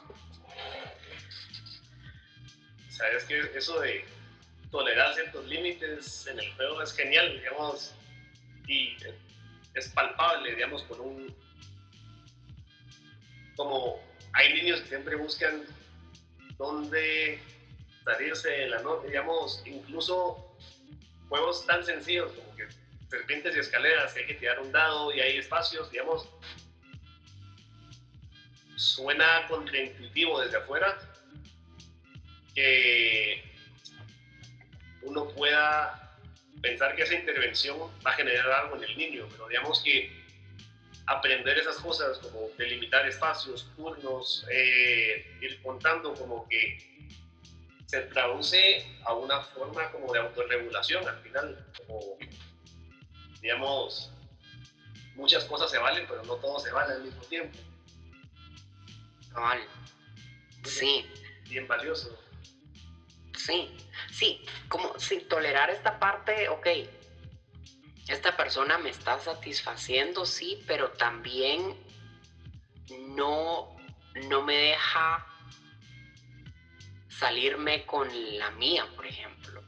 Sabes 2.89 3.25
que 3.27 3.39
eso 3.55 3.79
de 3.79 4.16
tolerar 4.71 5.15
ciertos 5.15 5.47
límites 5.47 6.27
en 6.27 6.39
el 6.39 6.53
juego 6.55 6.83
es 6.83 6.93
genial, 6.93 7.33
digamos, 7.39 7.95
y 8.67 8.97
es 9.75 9.89
palpable, 9.91 10.55
digamos, 10.55 10.83
con 10.85 11.01
un... 11.01 11.37
Como 13.57 14.03
hay 14.33 14.53
niños 14.53 14.81
que 14.83 14.89
siempre 14.89 15.17
buscan 15.17 15.65
dónde 16.59 17.41
salirse 18.05 18.51
de 18.51 18.69
la 18.69 18.83
noche, 18.83 19.09
digamos, 19.09 19.63
incluso 19.67 20.57
juegos 21.29 21.67
tan 21.67 21.85
sencillos 21.85 22.33
como 22.33 22.55
que 22.57 22.69
serpientes 23.09 23.57
y 23.57 23.61
escaleras, 23.61 24.13
que 24.13 24.21
hay 24.21 24.27
que 24.27 24.35
tirar 24.35 24.61
un 24.61 24.73
dado 24.73 25.13
y 25.15 25.21
hay 25.21 25.39
espacios, 25.39 25.91
digamos, 25.91 26.29
suena 28.77 29.47
contraintuitivo 29.49 30.41
desde 30.41 30.59
afuera 30.59 30.99
que 32.55 33.46
uno 35.07 35.29
pueda 35.29 36.19
pensar 36.61 36.95
que 36.97 37.03
esa 37.03 37.15
intervención 37.15 37.79
va 38.05 38.11
a 38.11 38.15
generar 38.15 38.51
algo 38.51 38.77
en 38.77 38.85
el 38.85 38.99
niño, 38.99 39.29
pero 39.31 39.49
digamos 39.49 39.83
que 39.83 40.25
aprender 41.07 41.57
esas 41.59 41.77
cosas 41.77 42.19
como 42.19 42.49
delimitar 42.59 43.07
espacios, 43.07 43.71
turnos, 43.77 44.45
eh, 44.51 45.39
ir 45.41 45.63
contando 45.63 46.13
como 46.15 46.49
que 46.49 47.09
se 47.87 48.01
traduce 48.03 48.85
a 49.05 49.15
una 49.15 49.41
forma 49.43 49.91
como 49.93 50.13
de 50.13 50.19
autorregulación 50.19 51.07
al 51.09 51.19
final, 51.21 51.67
como 51.87 52.19
digamos, 53.41 54.11
muchas 55.15 55.45
cosas 55.45 55.71
se 55.71 55.79
valen, 55.79 56.05
pero 56.09 56.25
no 56.25 56.35
todo 56.37 56.59
se 56.59 56.73
vale 56.73 56.95
al 56.95 57.05
mismo 57.05 57.23
tiempo. 57.23 57.57
Cabal. 59.33 59.61
Sí, 60.65 61.07
Bien 61.49 61.69
valioso. 61.69 62.19
sí, 63.37 63.77
sí. 64.17 64.45
Como 64.69 64.99
sin 64.99 65.29
tolerar 65.29 65.71
esta 65.71 65.99
parte, 65.99 66.49
ok. 66.49 66.67
Esta 68.09 68.37
persona 68.37 68.79
me 68.79 68.91
está 68.91 69.19
satisfaciendo, 69.19 70.25
sí, 70.25 70.63
pero 70.67 70.93
también 70.93 71.77
no, 73.09 73.77
no 74.29 74.43
me 74.43 74.55
deja 74.55 75.27
salirme 77.09 77.85
con 77.85 78.09
la 78.39 78.51
mía, 78.53 78.87
por 78.95 79.07
ejemplo. 79.07 79.63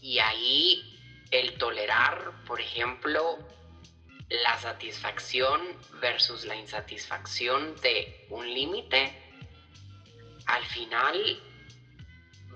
Y 0.00 0.18
ahí 0.18 1.00
el 1.30 1.56
tolerar, 1.56 2.44
por 2.46 2.60
ejemplo, 2.60 3.38
la 4.28 4.58
satisfacción 4.58 5.60
versus 6.00 6.44
la 6.44 6.56
insatisfacción 6.56 7.76
de 7.80 8.26
un 8.30 8.52
límite, 8.52 9.12
al 10.46 10.64
final 10.66 11.40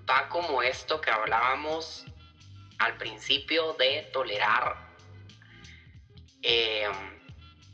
va 0.08 0.28
como 0.28 0.62
esto 0.62 1.00
que 1.00 1.10
hablábamos 1.10 2.04
al 2.78 2.96
principio 2.96 3.74
de 3.74 4.08
tolerar 4.12 4.76
eh, 6.42 6.88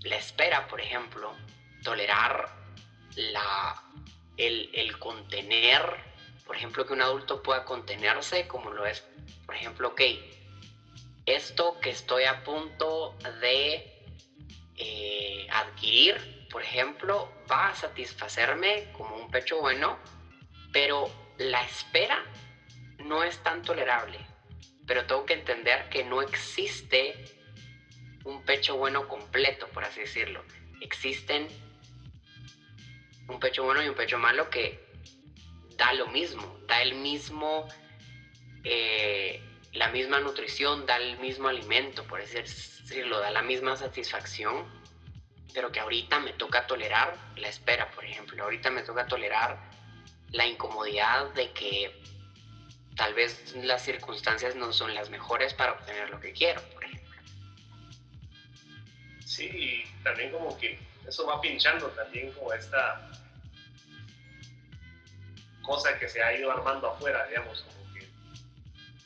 la 0.03 0.17
espera, 0.17 0.67
por 0.67 0.81
ejemplo, 0.81 1.35
tolerar 1.83 2.49
la, 3.17 3.83
el, 4.37 4.71
el 4.73 4.99
contener, 4.99 5.83
por 6.47 6.57
ejemplo, 6.57 6.87
que 6.87 6.93
un 6.93 7.03
adulto 7.03 7.43
pueda 7.43 7.65
contenerse, 7.65 8.49
como 8.49 8.71
lo 8.71 8.87
es, 8.87 9.05
por 9.47 9.55
ejemplo, 9.55 9.89
ok, 9.89 10.01
esto 11.27 11.79
que 11.81 11.91
estoy 11.91 12.25
a 12.25 12.43
punto 12.45 13.17
de 13.41 13.95
eh, 14.77 15.47
adquirir, 15.51 16.47
por 16.51 16.63
ejemplo, 16.63 17.31
va 17.51 17.69
a 17.69 17.75
satisfacerme 17.75 18.91
como 18.93 19.17
un 19.17 19.31
pecho 19.31 19.61
bueno, 19.61 19.99
pero 20.73 21.11
la 21.39 21.63
espera 21.63 22.25
no 22.99 23.23
es 23.23 23.39
tan 23.43 23.63
tolerable. 23.63 24.19
Pero 24.87 25.07
tengo 25.07 25.25
que 25.25 25.35
entender 25.35 25.89
que 25.89 26.05
no 26.05 26.23
existe 26.23 27.15
un 28.25 28.43
pecho 28.45 28.77
bueno 28.77 29.09
completo, 29.09 29.69
por 29.69 29.85
así 29.85 30.01
decirlo. 30.01 30.45
Existen 30.81 31.49
un 33.29 33.41
pecho 33.41 33.65
bueno 33.65 33.83
y 33.83 33.89
un 33.89 33.95
pecho 33.95 34.19
malo 34.19 34.51
que 34.51 34.85
da 35.77 35.93
lo 35.93 36.07
mismo, 36.09 36.59
da 36.67 36.83
el 36.83 36.95
mismo, 36.95 37.67
eh, 38.65 39.43
la 39.73 39.89
misma 39.89 40.21
nutrición, 40.21 40.87
da 40.87 40.97
el 40.97 41.19
mismo 41.19 41.49
alimento, 41.49 42.05
por 42.05 42.21
así 42.21 42.35
decirlo, 42.35 43.19
da 43.19 43.31
la 43.31 43.43
misma 43.43 43.77
satisfacción, 43.77 44.67
pero 45.53 45.73
que 45.73 45.81
ahorita 45.81 46.21
me 46.21 46.33
toca 46.35 46.67
tolerar 46.67 47.17
la 47.37 47.49
espera, 47.49 47.91
por 47.91 48.05
ejemplo. 48.05 48.43
Ahorita 48.43 48.71
me 48.71 48.83
toca 48.83 49.07
tolerar 49.07 49.74
la 50.35 50.47
incomodidad 50.47 51.33
de 51.35 51.51
que 51.53 51.95
tal 52.97 53.15
vez 53.15 53.55
las 53.57 53.83
circunstancias 53.83 54.57
no 54.57 54.73
son 54.73 54.95
las 54.95 55.09
mejores 55.09 55.55
para 55.55 55.73
obtener 55.73 56.11
lo 56.11 56.21
que 56.21 56.33
quiero, 56.33 56.61
por 56.73 56.85
ejemplo. 56.85 57.23
Sí, 59.25 59.45
y 59.45 60.03
también 60.03 60.33
como 60.33 60.57
que 60.59 60.79
eso 61.07 61.27
va 61.27 61.41
pinchando 61.41 61.87
también 61.91 62.33
como 62.33 62.53
esta 62.53 63.11
cosa 65.63 65.99
que 65.99 66.09
se 66.09 66.23
ha 66.23 66.37
ido 66.37 66.51
armando 66.51 66.91
afuera, 66.91 67.27
digamos, 67.29 67.63
como 67.63 67.95
que 67.95 68.09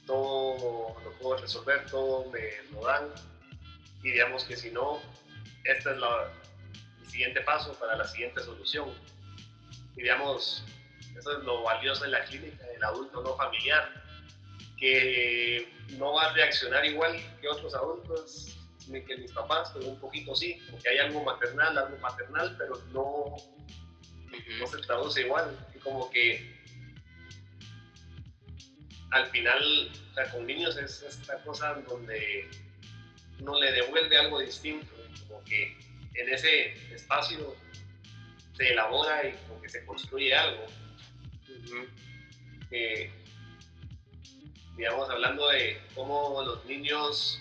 todo 0.07 0.99
lo 1.05 1.13
puedo 1.19 1.37
resolver, 1.43 1.85
todo 1.87 2.31
me 2.31 2.63
lo 2.73 2.85
dan, 2.87 3.11
y 4.03 4.13
digamos 4.13 4.45
que 4.45 4.57
si 4.57 4.71
no, 4.71 5.01
este 5.65 5.91
es 5.91 5.97
el 5.97 7.11
siguiente 7.11 7.43
paso 7.43 7.75
para 7.75 7.97
la 7.97 8.07
siguiente 8.07 8.41
solución. 8.43 8.93
Y 9.95 10.03
digamos, 10.03 10.65
eso 11.19 11.39
es 11.39 11.45
lo 11.45 11.63
valioso 11.63 12.05
en 12.05 12.13
la 12.13 12.25
clínica 12.25 12.65
del 12.67 12.85
adulto 12.85 13.23
no 13.23 13.37
familiar, 13.37 14.03
que 14.79 15.73
no 15.97 16.15
va 16.15 16.27
a 16.27 16.33
reaccionar 16.33 16.85
igual 16.85 17.19
que 17.41 17.49
otros 17.49 17.75
adultos, 17.75 18.57
ni 18.89 19.05
que 19.05 19.17
mis 19.17 19.33
papás, 19.33 19.71
pero 19.75 19.87
un 19.87 20.01
poquito 20.01 20.35
sí, 20.35 20.61
porque 20.71 20.89
hay 20.89 20.99
algo 20.99 21.23
maternal, 21.25 21.77
algo 21.77 21.97
paternal, 21.99 22.55
pero 22.57 22.77
no, 22.93 23.37
no 24.61 24.67
se 24.67 24.79
traduce 24.79 25.23
igual. 25.23 25.57
Y 25.75 25.79
como 25.79 26.11
que 26.11 26.59
al 29.11 29.27
final, 29.27 29.91
o 30.11 30.15
sea, 30.15 30.31
con 30.31 30.47
niños 30.47 30.77
es 30.77 31.03
esta 31.03 31.43
cosa 31.43 31.75
donde 31.89 32.49
uno 33.41 33.61
le 33.61 33.73
devuelve 33.73 34.19
algo 34.19 34.41
distinto, 34.41 34.93
como 35.27 35.43
que 35.45 35.77
en 36.15 36.29
ese 36.29 36.73
espacio 36.95 37.57
se 38.57 38.73
elabora 38.73 39.27
y 39.27 39.33
como 39.47 39.61
que 39.63 39.69
se 39.69 39.85
construye 39.87 40.35
algo. 40.35 40.67
Digamos, 44.77 45.11
hablando 45.11 45.49
de 45.49 45.81
cómo 45.95 46.43
los 46.45 46.65
niños 46.67 47.41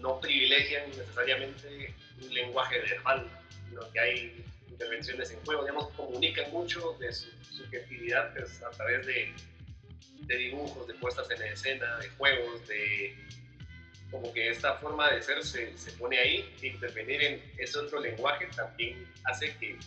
no 0.00 0.18
privilegian 0.18 0.88
necesariamente 0.90 1.94
un 2.22 2.34
lenguaje 2.34 2.80
verbal, 2.80 3.30
sino 3.68 3.92
que 3.92 4.00
hay 4.00 4.44
intervenciones 4.68 5.30
en 5.30 5.44
juego, 5.44 5.62
digamos, 5.62 5.88
comunican 5.90 6.50
mucho 6.50 6.96
de 6.98 7.12
su 7.12 7.28
subjetividad 7.44 8.32
pues, 8.32 8.62
a 8.62 8.70
través 8.70 9.06
de, 9.06 9.32
dibujos, 10.26 10.86
de 10.88 10.94
puestas 10.94 11.30
en 11.30 11.42
escena, 11.42 11.98
de 11.98 12.08
juegos, 12.10 12.66
de 12.66 13.14
como 14.10 14.32
que 14.32 14.50
esta 14.50 14.74
forma 14.78 15.10
de 15.10 15.22
ser 15.22 15.44
se, 15.44 15.92
pone 15.98 16.18
ahí, 16.18 16.52
intervenir 16.62 17.22
en 17.22 17.52
ese 17.58 17.78
otro 17.78 18.00
lenguaje 18.00 18.46
también 18.56 19.06
hace 19.24 19.56
que 19.58 19.78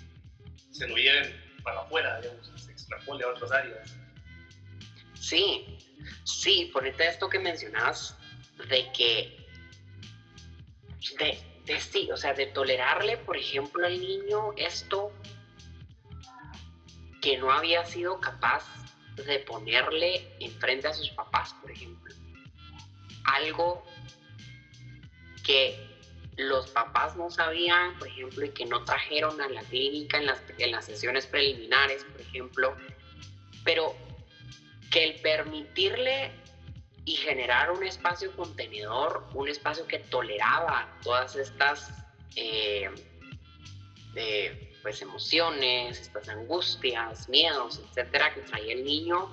se 0.71 0.87
lo 0.87 0.95
lleven 0.95 1.42
para 1.63 1.81
afuera, 1.81 2.19
digamos, 2.21 2.51
se 2.61 2.71
extrapole 2.71 3.23
a 3.23 3.29
otras 3.29 3.51
áreas. 3.51 3.95
Sí, 5.13 5.77
sí, 6.25 6.69
ponete 6.73 7.07
esto 7.07 7.29
que 7.29 7.39
mencionas 7.39 8.17
de 8.69 8.91
que, 8.91 9.37
de, 11.17 11.61
de 11.65 11.79
sí, 11.79 12.11
o 12.11 12.17
sea, 12.17 12.33
de 12.33 12.47
tolerarle, 12.47 13.17
por 13.17 13.37
ejemplo, 13.37 13.85
al 13.85 13.99
niño 13.99 14.51
esto 14.57 15.11
que 17.21 17.37
no 17.37 17.51
había 17.51 17.85
sido 17.85 18.19
capaz 18.19 18.65
de 19.15 19.39
ponerle 19.39 20.35
enfrente 20.39 20.87
a 20.87 20.93
sus 20.93 21.09
papás, 21.11 21.53
por 21.61 21.71
ejemplo. 21.71 22.13
Algo 23.23 23.85
que 25.45 25.92
los 26.37 26.69
papás 26.71 27.15
no 27.15 27.29
sabían, 27.29 27.97
por 27.99 28.07
ejemplo, 28.07 28.45
y 28.45 28.49
que 28.49 28.65
no 28.65 28.83
trajeron 28.83 29.39
a 29.41 29.49
la 29.49 29.61
clínica 29.61 30.17
en 30.17 30.25
las, 30.25 30.41
en 30.57 30.81
sesiones 30.81 31.27
preliminares, 31.27 32.03
por 32.05 32.21
ejemplo, 32.21 32.75
pero 33.63 33.95
que 34.91 35.03
el 35.03 35.21
permitirle 35.21 36.31
y 37.05 37.15
generar 37.15 37.71
un 37.71 37.83
espacio 37.83 38.31
contenedor, 38.35 39.27
un 39.33 39.47
espacio 39.47 39.85
que 39.87 39.99
toleraba 39.99 40.97
todas 41.03 41.35
estas 41.35 41.91
eh, 42.35 42.89
pues 44.81 45.01
emociones, 45.01 45.99
estas 45.99 46.29
angustias, 46.29 47.27
miedos, 47.29 47.81
etcétera, 47.89 48.33
que 48.33 48.41
traía 48.41 48.73
el 48.73 48.83
niño, 48.83 49.29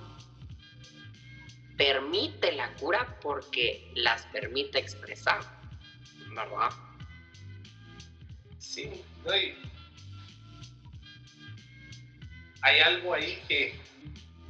permite 1.77 2.53
la 2.53 2.73
cura 2.75 3.19
porque 3.21 3.91
las 3.95 4.27
permite 4.27 4.79
expresar, 4.79 5.41
¿verdad? 6.35 6.71
Sí, 8.71 8.89
no, 9.27 9.37
y 9.37 9.53
hay 12.63 12.79
algo 12.79 13.15
ahí 13.15 13.43
que 13.49 13.75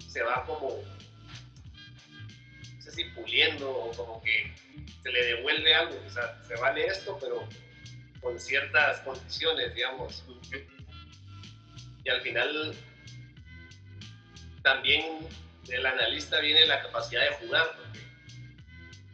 se 0.06 0.22
va 0.22 0.44
como, 0.44 0.76
no 2.74 2.82
sé 2.82 2.90
si 2.90 3.04
puliendo 3.04 3.70
o 3.70 3.90
como 3.92 4.20
que 4.20 4.54
se 5.02 5.10
le 5.10 5.24
devuelve 5.24 5.74
algo, 5.74 5.98
o 6.06 6.10
sea, 6.10 6.38
se 6.44 6.54
vale 6.56 6.84
esto, 6.84 7.16
pero 7.18 7.48
con 8.20 8.38
ciertas 8.38 9.00
condiciones, 9.00 9.74
digamos. 9.74 10.22
Y 12.04 12.10
al 12.10 12.20
final 12.20 12.76
también 14.62 15.26
del 15.64 15.86
analista 15.86 16.40
viene 16.40 16.66
la 16.66 16.82
capacidad 16.82 17.22
de 17.22 17.46
jugar, 17.46 17.74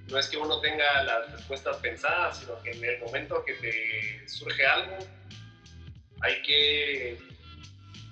no 0.09 0.19
es 0.19 0.29
que 0.29 0.37
uno 0.37 0.61
tenga 0.61 1.03
las 1.03 1.31
respuestas 1.33 1.77
pensadas, 1.79 2.39
sino 2.39 2.61
que 2.63 2.71
en 2.73 2.85
el 2.85 2.99
momento 3.01 3.45
que 3.45 3.55
te 3.55 4.29
surge 4.29 4.65
algo, 4.67 4.99
hay 6.21 6.43
que 6.43 7.19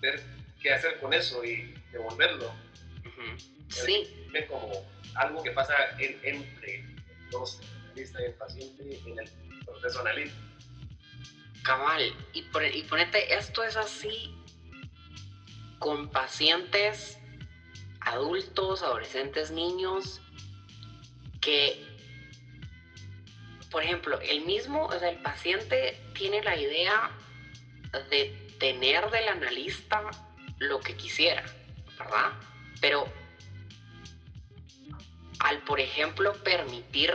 ver 0.01 0.21
qué 0.61 0.73
hacer 0.73 0.99
con 0.99 1.13
eso 1.15 1.45
y 1.45 1.73
devolverlo. 1.93 2.47
Ujú. 3.01 3.39
Sí, 3.69 4.07
Es 4.33 4.47
como 4.47 4.73
algo 5.15 5.43
que 5.43 5.53
pasa 5.53 5.73
en- 5.99 6.19
entre 6.25 6.85
los 7.31 7.61
analista 7.85 8.21
y 8.21 8.25
el 8.27 8.33
paciente 8.35 8.83
en 9.07 9.19
el 9.19 9.31
proceso 9.65 10.01
analítico. 10.01 10.37
cabal. 11.63 12.15
Y, 12.35 12.43
por- 12.43 12.65
y 12.65 12.83
ponete, 12.83 13.33
esto 13.35 13.63
es 13.65 13.77
así 13.77 14.35
con 15.79 16.11
pacientes 16.11 17.19
adultos, 18.01 18.83
adolescentes, 18.83 19.51
niños, 19.51 20.21
que, 21.45 21.79
por 23.71 23.83
ejemplo, 23.83 24.19
el 24.21 24.41
mismo, 24.47 24.87
o 24.87 24.99
sea, 24.99 25.11
el 25.11 25.19
paciente 25.19 26.01
tiene 26.15 26.43
la 26.43 26.57
idea 26.57 27.11
de 28.11 28.57
tener 28.59 29.11
del 29.11 29.29
analista 29.29 30.03
lo 30.59 30.81
que 30.81 30.97
quisiera, 30.97 31.45
¿verdad? 31.99 32.33
Pero 32.81 33.05
al, 35.41 35.59
por 35.65 35.81
ejemplo, 35.81 36.33
permitir 36.43 37.13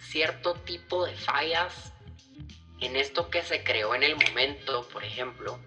cierto 0.00 0.54
tipo 0.54 1.06
de 1.06 1.16
fallas 1.16 1.92
en 2.80 2.96
esto 2.96 3.30
que 3.30 3.42
se 3.42 3.64
creó 3.64 3.94
en 3.94 4.02
el 4.02 4.16
momento, 4.16 4.86
por 4.88 5.04
ejemplo, 5.04 5.58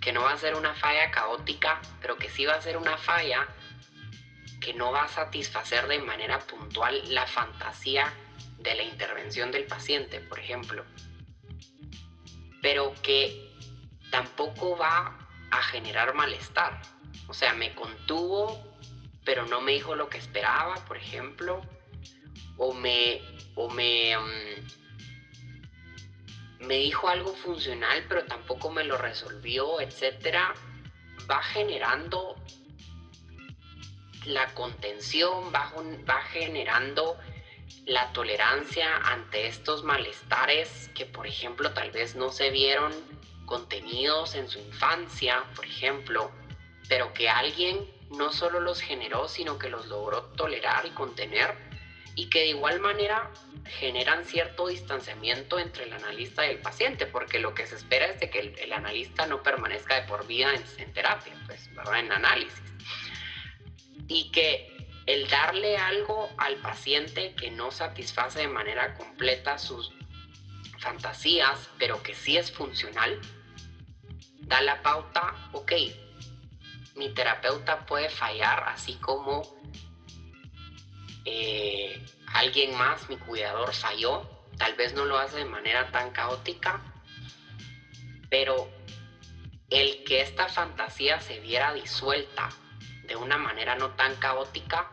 que 0.00 0.12
no 0.12 0.22
va 0.22 0.32
a 0.32 0.38
ser 0.38 0.54
una 0.54 0.74
falla 0.74 1.10
caótica, 1.10 1.80
pero 2.00 2.16
que 2.16 2.30
sí 2.30 2.46
va 2.46 2.54
a 2.54 2.62
ser 2.62 2.76
una 2.76 2.96
falla 2.96 3.48
que 4.60 4.74
no 4.74 4.92
va 4.92 5.04
a 5.04 5.08
satisfacer 5.08 5.88
de 5.88 5.98
manera 6.00 6.38
puntual 6.38 7.02
la 7.12 7.26
fantasía 7.26 8.12
de 8.58 8.74
la 8.74 8.82
intervención 8.82 9.50
del 9.50 9.64
paciente, 9.64 10.20
por 10.20 10.38
ejemplo, 10.38 10.84
pero 12.60 12.94
que 13.02 13.50
tampoco 14.10 14.76
va 14.76 15.18
a 15.50 15.62
generar 15.62 16.14
malestar. 16.14 16.80
O 17.28 17.34
sea, 17.34 17.54
me 17.54 17.74
contuvo, 17.74 18.76
pero 19.24 19.46
no 19.46 19.60
me 19.60 19.72
dijo 19.72 19.94
lo 19.94 20.08
que 20.08 20.18
esperaba, 20.18 20.74
por 20.86 20.96
ejemplo, 20.96 21.62
o 22.56 22.74
me, 22.74 23.22
o 23.54 23.70
me, 23.70 24.16
mm, 24.18 24.80
me 26.66 26.76
dijo 26.76 27.08
algo 27.08 27.34
funcional, 27.34 28.04
pero 28.08 28.24
tampoco 28.26 28.70
me 28.70 28.84
lo 28.84 28.98
resolvió, 28.98 29.80
etcétera, 29.80 30.52
va 31.30 31.42
generando 31.42 32.36
la 34.26 34.52
contención, 34.54 35.52
va, 35.54 36.22
generando 36.32 37.18
la 37.86 38.12
tolerancia 38.12 38.96
ante 38.96 39.46
estos 39.46 39.84
malestares 39.84 40.90
que, 40.94 41.06
por 41.06 41.26
ejemplo, 41.26 41.72
tal 41.72 41.90
vez 41.90 42.14
no 42.14 42.30
se 42.30 42.50
vieron 42.50 42.92
contenidos 43.46 44.34
en 44.34 44.48
su 44.48 44.58
infancia, 44.58 45.44
por 45.56 45.64
ejemplo, 45.64 46.30
pero 46.88 47.12
que 47.14 47.28
alguien 47.28 47.88
no 48.10 48.32
solo 48.32 48.60
los 48.60 48.80
generó, 48.80 49.28
sino 49.28 49.58
que 49.58 49.68
los 49.68 49.86
logró 49.86 50.22
tolerar 50.36 50.84
y 50.86 50.90
contener, 50.90 51.54
y 52.14 52.28
que 52.28 52.40
de 52.40 52.48
igual 52.48 52.80
manera 52.80 53.30
generan 53.64 54.24
cierto 54.24 54.66
distanciamiento 54.66 55.58
entre 55.58 55.84
el 55.84 55.92
analista 55.92 56.46
y 56.46 56.50
el 56.50 56.58
paciente, 56.58 57.06
porque 57.06 57.38
lo 57.38 57.54
que 57.54 57.66
se 57.66 57.76
espera 57.76 58.06
es 58.06 58.20
de 58.20 58.30
que 58.30 58.40
el, 58.40 58.72
analista 58.72 59.26
no 59.26 59.42
permanezca 59.42 60.00
de 60.00 60.08
por 60.08 60.26
vida 60.26 60.52
en, 60.78 60.92
terapia, 60.92 61.32
pues. 61.46 61.70
En 61.96 62.12
análisis. 62.12 62.69
Y 64.08 64.30
que 64.30 64.70
el 65.06 65.28
darle 65.28 65.76
algo 65.76 66.28
al 66.38 66.56
paciente 66.56 67.34
que 67.34 67.50
no 67.50 67.70
satisface 67.70 68.40
de 68.40 68.48
manera 68.48 68.94
completa 68.94 69.58
sus 69.58 69.92
fantasías, 70.78 71.68
pero 71.78 72.02
que 72.02 72.14
sí 72.14 72.36
es 72.36 72.50
funcional, 72.52 73.20
da 74.40 74.60
la 74.62 74.82
pauta, 74.82 75.34
ok, 75.52 75.72
mi 76.96 77.08
terapeuta 77.10 77.86
puede 77.86 78.08
fallar 78.08 78.64
así 78.68 78.94
como 78.96 79.42
eh, 81.24 82.04
alguien 82.26 82.76
más, 82.76 83.08
mi 83.08 83.16
cuidador, 83.16 83.72
falló. 83.74 84.28
Tal 84.58 84.74
vez 84.74 84.94
no 84.94 85.04
lo 85.04 85.18
hace 85.18 85.38
de 85.38 85.44
manera 85.44 85.90
tan 85.90 86.10
caótica, 86.10 86.82
pero 88.28 88.70
el 89.70 90.04
que 90.04 90.20
esta 90.20 90.48
fantasía 90.48 91.20
se 91.20 91.40
viera 91.40 91.72
disuelta 91.72 92.50
de 93.10 93.16
una 93.16 93.36
manera 93.36 93.74
no 93.74 93.90
tan 93.90 94.14
caótica 94.16 94.88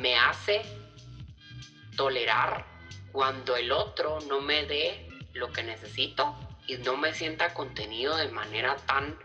me 0.00 0.18
hace 0.18 0.60
tolerar 1.96 2.66
cuando 3.10 3.56
el 3.56 3.72
otro 3.72 4.18
no 4.28 4.42
me 4.42 4.66
dé 4.66 5.08
lo 5.32 5.50
que 5.50 5.62
necesito 5.62 6.36
y 6.66 6.76
no 6.76 6.98
me 6.98 7.14
sienta 7.14 7.54
contenido 7.54 8.16
de 8.18 8.28
manera 8.28 8.76
tan 8.76 9.18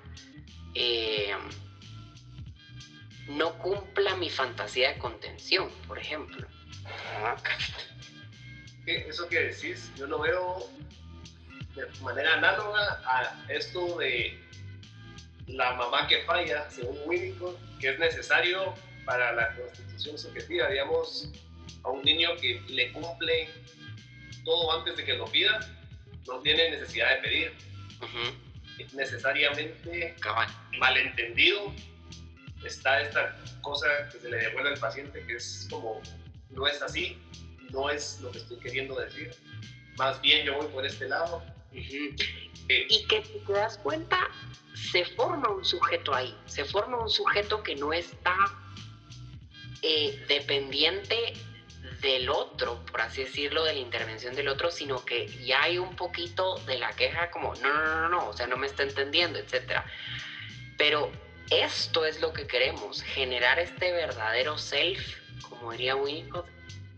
eh, 0.73 1.35
no 3.27 3.57
cumpla 3.57 4.15
mi 4.15 4.29
fantasía 4.29 4.93
de 4.93 4.99
contención, 4.99 5.69
por 5.85 5.99
ejemplo. 5.99 6.47
Eso 8.85 9.27
que 9.27 9.39
decís, 9.39 9.91
yo 9.97 10.07
lo 10.07 10.19
veo 10.19 10.69
de 11.75 11.87
manera 12.01 12.35
análoga 12.35 13.01
a 13.05 13.45
esto 13.49 13.97
de 13.97 14.44
la 15.47 15.73
mamá 15.73 16.07
que 16.07 16.23
falla, 16.23 16.69
según 16.69 16.97
Winnicott, 17.05 17.57
que 17.79 17.89
es 17.89 17.99
necesario 17.99 18.73
para 19.05 19.31
la 19.33 19.55
constitución 19.55 20.17
subjetiva, 20.17 20.67
digamos, 20.69 21.29
a 21.83 21.89
un 21.89 22.01
niño 22.03 22.35
que 22.41 22.61
le 22.67 22.91
cumple 22.91 23.49
todo 24.43 24.71
antes 24.79 24.97
de 24.97 25.05
que 25.05 25.13
lo 25.13 25.25
pida, 25.25 25.59
no 26.27 26.39
tiene 26.41 26.71
necesidad 26.71 27.15
de 27.15 27.21
pedir. 27.21 27.53
Ujú, 28.01 28.95
Necesariamente 28.97 30.15
cabal. 30.19 30.47
malentendido 30.79 31.73
está 32.65 33.01
esta 33.01 33.37
cosa 33.61 33.87
que 34.11 34.19
se 34.19 34.29
le 34.29 34.37
devuelve 34.37 34.69
al 34.71 34.79
paciente 34.79 35.23
que 35.25 35.35
es 35.35 35.67
como 35.69 36.01
no 36.49 36.67
es 36.67 36.81
así, 36.81 37.17
no 37.69 37.89
es 37.89 38.19
lo 38.21 38.31
que 38.31 38.39
estoy 38.39 38.59
queriendo 38.59 38.99
decir, 38.99 39.31
más 39.97 40.19
bien 40.21 40.45
yo 40.45 40.55
voy 40.57 40.67
por 40.67 40.85
este 40.85 41.07
lado. 41.07 41.43
Eh, 41.71 42.87
Y 42.89 43.05
que 43.07 43.23
si 43.23 43.39
te 43.45 43.53
das 43.53 43.77
cuenta, 43.77 44.17
se 44.75 45.05
forma 45.05 45.49
un 45.49 45.63
sujeto 45.63 46.13
ahí, 46.13 46.37
se 46.45 46.65
forma 46.65 46.97
un 46.97 47.09
sujeto 47.09 47.63
que 47.63 47.75
no 47.75 47.93
está 47.93 48.35
eh, 49.81 50.23
dependiente 50.27 51.33
del 52.01 52.29
otro, 52.29 52.83
por 52.85 53.01
así 53.01 53.23
decirlo, 53.23 53.63
de 53.63 53.73
la 53.73 53.79
intervención 53.79 54.35
del 54.35 54.47
otro, 54.47 54.69
sino 54.71 55.03
que 55.05 55.27
ya 55.45 55.63
hay 55.63 55.77
un 55.77 55.95
poquito 55.95 56.57
de 56.65 56.77
la 56.77 56.91
queja 56.93 57.31
como, 57.31 57.55
no, 57.55 57.73
no, 57.73 57.83
no, 57.83 58.01
no, 58.01 58.09
no, 58.09 58.29
o 58.29 58.33
sea, 58.33 58.47
no 58.47 58.57
me 58.57 58.67
está 58.67 58.83
entendiendo, 58.83 59.39
etc. 59.39 59.81
Pero 60.77 61.11
esto 61.49 62.05
es 62.05 62.21
lo 62.21 62.33
que 62.33 62.47
queremos, 62.47 63.01
generar 63.01 63.59
este 63.59 63.91
verdadero 63.91 64.57
self, 64.57 65.17
como 65.49 65.71
diría 65.71 65.95
Winnicott, 65.95 66.47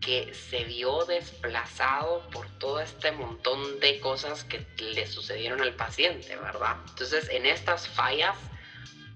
que 0.01 0.33
se 0.33 0.63
vio 0.63 1.05
desplazado 1.05 2.29
por 2.29 2.47
todo 2.59 2.79
este 2.79 3.11
montón 3.11 3.79
de 3.79 3.99
cosas 3.99 4.43
que 4.43 4.65
le 4.77 5.07
sucedieron 5.07 5.61
al 5.61 5.75
paciente, 5.75 6.35
¿verdad? 6.35 6.77
Entonces, 6.89 7.29
en 7.29 7.45
estas 7.45 7.87
fallas 7.87 8.37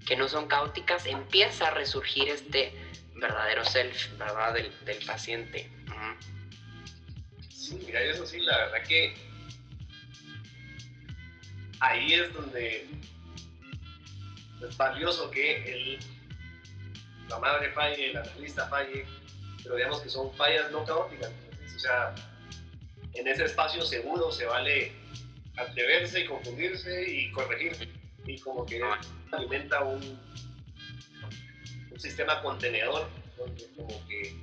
que 0.06 0.16
no 0.16 0.28
son 0.28 0.48
caóticas, 0.48 1.06
empieza 1.06 1.68
a 1.68 1.70
resurgir 1.70 2.28
este 2.28 2.74
verdadero 3.14 3.64
self, 3.64 4.18
¿verdad? 4.18 4.54
Del, 4.54 4.72
del 4.84 5.04
paciente. 5.06 5.70
Ujú. 5.86 7.48
Sí, 7.48 7.80
mira, 7.86 8.00
eso 8.00 8.26
sí, 8.26 8.40
la 8.40 8.58
verdad 8.58 8.82
que 8.86 9.14
ahí 11.80 12.14
es 12.14 12.32
donde 12.32 12.88
es 14.68 14.76
valioso 14.76 15.30
que 15.30 15.72
el, 15.72 15.98
la 17.28 17.38
madre 17.38 17.72
falle, 17.72 18.10
el 18.10 18.16
analista 18.16 18.68
falle, 18.68 19.06
pero 19.62 19.76
digamos 19.76 20.00
que 20.00 20.08
son 20.08 20.32
fallas 20.34 20.70
no 20.70 20.84
caóticas. 20.84 21.30
entonces, 21.50 21.76
o 21.76 21.78
sea, 21.78 22.14
en 23.14 23.28
ese 23.28 23.44
espacio 23.44 23.82
seguro 23.82 24.30
se 24.32 24.46
vale 24.46 24.92
atreverse 25.56 26.20
y 26.20 26.26
confundirse 26.26 27.10
y 27.10 27.30
corregir. 27.32 27.88
Y 28.24 28.38
como 28.38 28.64
que 28.64 28.80
alimenta 29.32 29.82
un, 29.82 30.18
un 31.90 32.00
sistema 32.00 32.40
contenedor 32.42 33.08
donde 33.36 33.68
como 33.76 34.08
que 34.08 34.36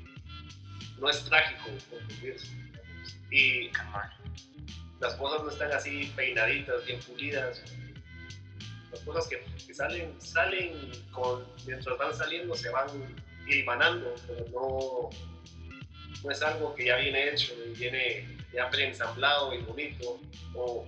no 1.00 1.10
es 1.10 1.24
trágico 1.26 1.70
confundirse. 1.90 2.48
Y 3.32 3.70
las 5.00 5.16
cosas 5.16 5.44
no 5.44 5.50
están 5.50 5.72
así 5.72 6.12
peinaditas, 6.16 6.86
bien 6.86 7.00
pulidas. 7.00 7.64
Las 8.91 9.02
cosas 9.02 9.28
que, 9.28 9.46
que 9.66 9.74
salen, 9.74 10.20
salen 10.20 10.91
con, 11.12 11.46
mientras 11.66 11.98
van 11.98 12.14
saliendo 12.14 12.56
se 12.56 12.70
van 12.70 12.90
hilvanando, 13.49 14.15
pero 14.27 14.45
no, 14.49 15.09
no 16.23 16.31
es 16.31 16.41
algo 16.41 16.76
que 16.76 16.85
ya 16.85 16.97
viene 16.97 17.30
hecho 17.30 17.53
y 17.65 17.77
viene 17.77 18.38
ya 18.53 18.69
preensamblado 18.69 19.53
y 19.53 19.59
bonito 19.59 20.19
o 20.53 20.88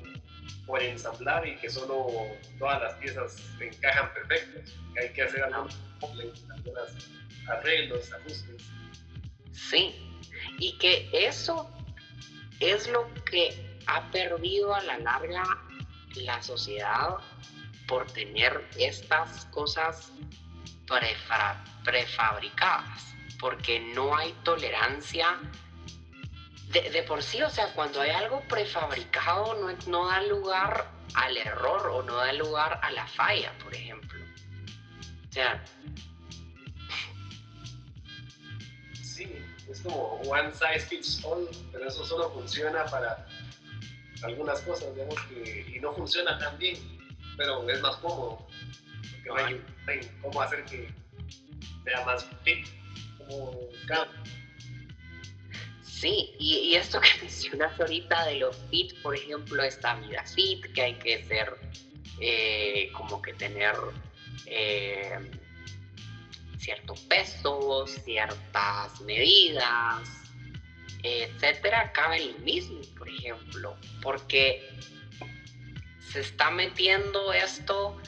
por 0.65 0.81
ensamblar 0.81 1.47
y 1.47 1.55
que 1.57 1.69
solo 1.69 2.07
todas 2.57 2.81
las 2.81 2.93
piezas 2.95 3.43
encajan 3.59 4.13
perfectas. 4.13 4.75
Hay 4.99 5.09
que 5.13 5.23
hacer 5.23 5.43
algunos 5.43 5.77
arreglos, 7.47 8.11
ajustes. 8.13 8.63
Sí, 9.51 9.95
y 10.59 10.77
que 10.77 11.09
eso 11.13 11.69
es 12.59 12.87
lo 12.89 13.11
que 13.25 13.79
ha 13.87 14.09
perdido 14.11 14.73
a 14.73 14.81
la 14.83 14.99
larga 14.99 15.43
la 16.15 16.41
sociedad 16.41 17.17
por 17.87 18.09
tener 18.11 18.65
estas 18.77 19.45
cosas 19.45 20.11
prefabricadas, 20.85 23.15
porque 23.39 23.79
no 23.93 24.15
hay 24.15 24.33
tolerancia 24.43 25.39
de, 26.71 27.03
por 27.03 27.21
sí, 27.21 27.41
o 27.41 27.49
sea, 27.49 27.73
cuando 27.73 28.01
hay 28.01 28.11
algo 28.11 28.41
prefabricado 28.47 29.57
no, 29.87 30.07
da 30.07 30.21
lugar 30.21 30.89
al 31.13 31.35
error 31.35 31.87
o 31.87 32.03
no 32.03 32.15
da 32.15 32.31
lugar 32.33 32.79
a 32.81 32.91
la 32.91 33.05
falla, 33.07 33.51
por 33.59 33.75
ejemplo. 33.75 34.19
O 35.29 35.33
sea, 35.33 35.63
Sí, 39.03 39.35
es 39.69 39.81
como 39.81 40.21
one 40.21 40.51
size 40.53 40.87
fits 40.87 41.23
all, 41.25 41.47
pero 41.71 41.87
eso 41.87 42.05
solo 42.05 42.31
funciona 42.31 42.85
para 42.85 43.25
algunas 44.23 44.61
cosas, 44.61 44.95
digamos 44.95 45.15
y 45.75 45.79
no 45.79 45.93
funciona 45.93 46.37
tan 46.37 46.57
bien, 46.57 46.77
pero 47.35 47.67
es 47.69 47.81
más 47.81 47.97
cómodo, 47.97 48.47
cómo 50.21 50.41
hacer 50.41 50.65
que 50.65 50.89
sea 51.83 52.05
más 52.05 52.27
fit, 52.43 52.67
como 53.17 53.69
Sí, 55.83 56.33
y, 56.39 56.73
esto 56.73 56.99
que 56.99 57.09
mencionas 57.21 57.79
ahorita 57.79 58.25
de 58.25 58.39
los 58.39 58.57
fit, 58.71 58.99
por 59.03 59.15
ejemplo, 59.15 59.61
esta 59.63 59.93
vida 59.99 60.23
fit, 60.25 60.65
que 60.73 60.81
hay 60.81 60.95
que 60.95 61.23
ser, 61.25 61.55
eh, 62.19 62.89
como 62.93 63.21
que 63.21 63.33
tener 63.33 63.75
eh, 64.47 65.19
cierto 66.57 66.95
peso, 67.07 67.85
ciertas 67.85 68.99
medidas, 69.01 70.09
etcétera, 71.03 71.91
cabe 71.91 72.31
lo 72.31 72.39
mismo, 72.39 72.81
por 72.97 73.07
ejemplo, 73.07 73.77
porque 74.01 74.67
se 75.99 76.21
está 76.21 76.49
metiendo 76.49 77.31
esto 77.31 78.01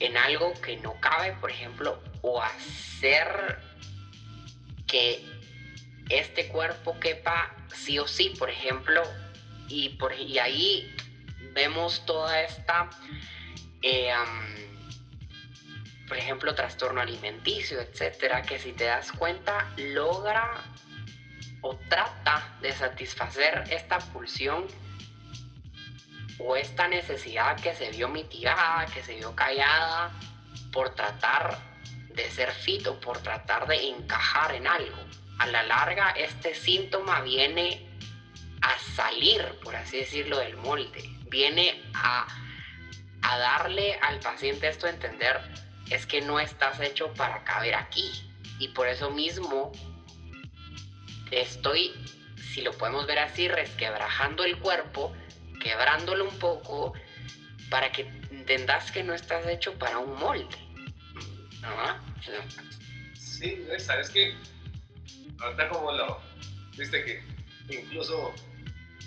en 0.00 0.16
algo 0.16 0.52
que 0.60 0.76
no 0.76 0.98
cabe, 1.00 1.32
por 1.34 1.50
ejemplo, 1.50 2.02
o 2.22 2.42
hacer 2.42 3.58
que 4.86 5.24
este 6.08 6.48
cuerpo 6.48 6.98
quepa 7.00 7.54
sí 7.72 7.98
o 7.98 8.06
sí, 8.06 8.30
por 8.38 8.50
ejemplo, 8.50 9.02
y, 9.68 9.90
por, 9.90 10.14
y 10.14 10.38
ahí 10.38 10.94
vemos 11.52 12.04
toda 12.06 12.40
esta, 12.42 12.88
eh, 13.82 14.10
por 16.06 16.16
ejemplo, 16.16 16.54
trastorno 16.54 17.00
alimenticio, 17.00 17.80
etcétera, 17.80 18.42
que 18.42 18.58
si 18.58 18.72
te 18.72 18.84
das 18.84 19.12
cuenta 19.12 19.70
logra 19.76 20.64
o 21.60 21.76
trata 21.88 22.56
de 22.62 22.72
satisfacer 22.72 23.64
esta 23.70 23.98
pulsión 23.98 24.66
o 26.38 26.56
esta 26.56 26.88
necesidad 26.88 27.58
que 27.60 27.74
se 27.74 27.90
vio 27.90 28.08
mitigada, 28.08 28.86
que 28.86 29.02
se 29.02 29.16
vio 29.16 29.34
callada 29.34 30.12
por 30.72 30.94
tratar 30.94 31.58
de 32.14 32.30
ser 32.30 32.52
fit 32.52 32.86
o 32.86 32.98
por 33.00 33.18
tratar 33.18 33.66
de 33.66 33.88
encajar 33.88 34.54
en 34.54 34.66
algo 34.66 35.08
a 35.38 35.46
la 35.46 35.62
larga 35.62 36.10
este 36.10 36.54
síntoma 36.54 37.20
viene 37.22 37.86
a 38.60 38.76
salir, 38.96 39.42
por 39.62 39.74
así 39.76 39.98
decirlo, 39.98 40.38
del 40.38 40.56
molde. 40.56 41.02
Viene 41.30 41.80
a, 41.94 42.26
a, 43.22 43.38
darle 43.38 43.98
al 44.02 44.18
paciente 44.18 44.68
esto 44.68 44.86
a 44.86 44.90
entender, 44.90 45.40
es 45.90 46.06
que 46.06 46.20
no 46.20 46.40
estás 46.40 46.80
hecho 46.80 47.12
para 47.14 47.44
caber 47.44 47.76
aquí. 47.76 48.10
Y 48.58 48.68
por 48.68 48.88
eso 48.88 49.10
mismo 49.10 49.70
estoy, 51.30 51.94
si 52.52 52.62
lo 52.62 52.72
podemos 52.72 53.06
ver 53.06 53.20
así, 53.20 53.46
resquebrajando 53.46 54.42
el 54.42 54.58
cuerpo, 54.58 55.14
quebrándolo 55.60 56.24
un 56.28 56.38
poco, 56.38 56.94
para 57.70 57.90
que 57.92 58.02
entendas 58.30 58.90
que 58.90 59.02
no 59.02 59.14
estás 59.14 59.46
hecho 59.46 59.74
para 59.78 59.98
un 59.98 60.18
molde. 60.18 60.56
¿No? 61.60 62.08
Sí, 63.14 63.66
sabes 63.78 64.10
que 64.10 64.34
ahorita 65.40 65.68
como 65.68 65.92
lo, 65.92 66.20
viste 66.76 67.04
que 67.04 67.22
incluso 67.68 68.32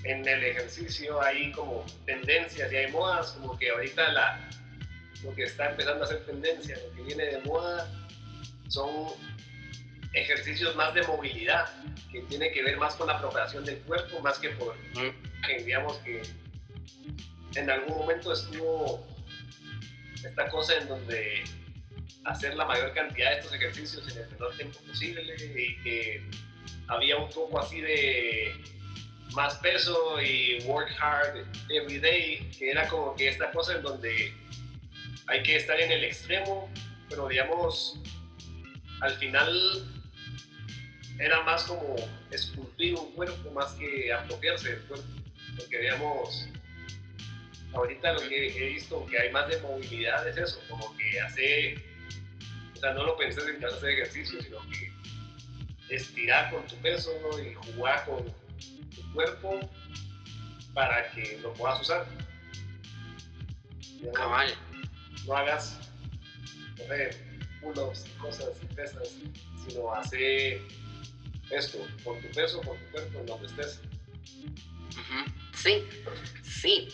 en 0.04 0.28
el 0.28 0.44
ejercicio 0.44 1.22
hay 1.22 1.52
como 1.52 1.86
tendencias 2.06 2.72
y 2.72 2.76
hay 2.76 2.92
modas, 2.92 3.32
como 3.34 3.58
que 3.58 3.70
ahorita 3.70 4.12
la, 4.14 4.50
lo 5.24 5.34
que 5.36 5.44
está 5.44 5.72
empezando 5.72 6.04
a 6.04 6.08
ser 6.08 6.26
tendencia, 6.26 6.78
lo 6.78 6.96
que 6.96 7.02
viene 7.04 7.26
de 7.26 7.40
moda, 7.40 7.90
son 8.68 8.90
ejercicios 10.14 10.76
más 10.76 10.94
de 10.94 11.04
movilidad, 11.04 11.70
que 12.12 12.22
tiene 12.24 12.52
que 12.52 12.64
ver 12.64 12.78
más 12.78 12.96
con 12.96 13.08
la 13.08 13.20
preparación 13.20 13.64
del 13.64 13.78
cuerpo, 13.80 14.20
más 14.22 14.40
que 14.40 14.50
por, 14.52 14.76
que 15.46 15.64
digamos 15.64 15.98
que 15.98 16.22
en 17.56 17.70
algún 17.70 17.98
momento 17.98 18.34
estuvo 18.34 19.06
esta 20.24 20.48
cosa 20.50 20.78
en 20.78 20.88
donde 20.88 21.44
hacer 22.26 22.56
la 22.56 22.66
mayor 22.66 22.94
cantidad 22.94 23.32
de 23.32 23.40
estos 23.40 23.54
ejercicios 23.54 24.08
en 24.12 24.24
el 24.24 24.30
menor 24.30 24.56
tiempo 24.56 24.80
posible 24.88 25.36
y 25.40 25.76
que 25.84 26.24
había 26.88 27.18
un 27.18 27.30
poco 27.30 27.60
así 27.60 27.82
de 27.82 28.54
más 29.34 29.56
peso 29.56 30.22
y 30.22 30.62
work 30.66 30.90
hard 31.00 31.46
every 31.70 32.00
day, 32.00 32.50
que 32.58 32.72
era 32.72 32.88
como 32.88 33.16
que 33.16 33.30
esta 33.30 33.50
cosa 33.52 33.76
en 33.76 33.82
donde 33.82 34.34
hay 35.28 35.44
que 35.44 35.56
estar 35.56 35.80
en 35.80 35.92
el 35.92 36.04
extremo, 36.04 36.70
pero 37.10 37.28
digamos, 37.28 37.98
al 39.00 39.14
final 39.14 39.88
era 41.20 41.42
más 41.44 41.64
como 41.64 41.96
esculpir 42.32 42.96
un 42.96 43.12
cuerpo 43.14 43.52
más 43.52 43.74
que 43.74 44.12
apropiarse 44.12 44.72
del 44.72 44.82
cuerpo, 44.84 45.08
porque 45.58 45.80
digamos, 45.80 46.50
ahorita 47.74 48.14
lo 48.14 48.22
que 48.28 48.48
he 48.48 48.74
visto 48.74 49.06
que 49.06 49.20
hay 49.20 49.32
más 49.32 49.48
de 49.50 49.60
movilidad 49.62 50.28
es 50.28 50.38
eso, 50.38 50.60
como 50.70 50.96
que 50.98 51.20
hace 51.22 51.92
o 52.82 52.84
sea, 52.84 52.94
no 52.96 53.04
lo 53.06 53.16
pensé 53.16 53.42
en 53.42 53.60
que 53.60 53.66
vas 53.66 53.74
a 53.76 53.78
hacer 53.78 53.90
ejercicio, 53.92 54.42
sino 54.42 54.58
que 54.70 54.92
estirar 55.96 56.52
con 56.52 56.66
tu 56.66 56.76
peso 56.78 57.12
y 57.40 57.54
jugar 57.54 58.04
con 58.06 58.26
tu 58.26 59.14
cuerpo 59.14 59.60
para 60.74 61.12
que 61.12 61.38
lo 61.44 61.54
puedas 61.54 61.82
usar. 61.82 62.08
No, 64.02 64.12
Cabal. 64.14 64.52
No 65.28 65.38
hagas, 65.38 65.92
no 66.80 66.86
sé, 66.86 67.12
pull-ups, 67.62 68.06
cosas 68.20 68.50
y 68.64 68.74
pesas, 68.74 69.16
sino 69.68 69.94
hacer 69.94 70.60
esto, 71.52 71.78
con 72.04 72.20
tu 72.20 72.28
peso, 72.30 72.62
con 72.62 72.80
tu 72.80 72.86
cuerpo, 72.94 73.20
en 73.20 73.26
donde 73.28 73.46
estés. 73.46 73.80
Sí, 75.54 75.88
sí, 76.42 76.90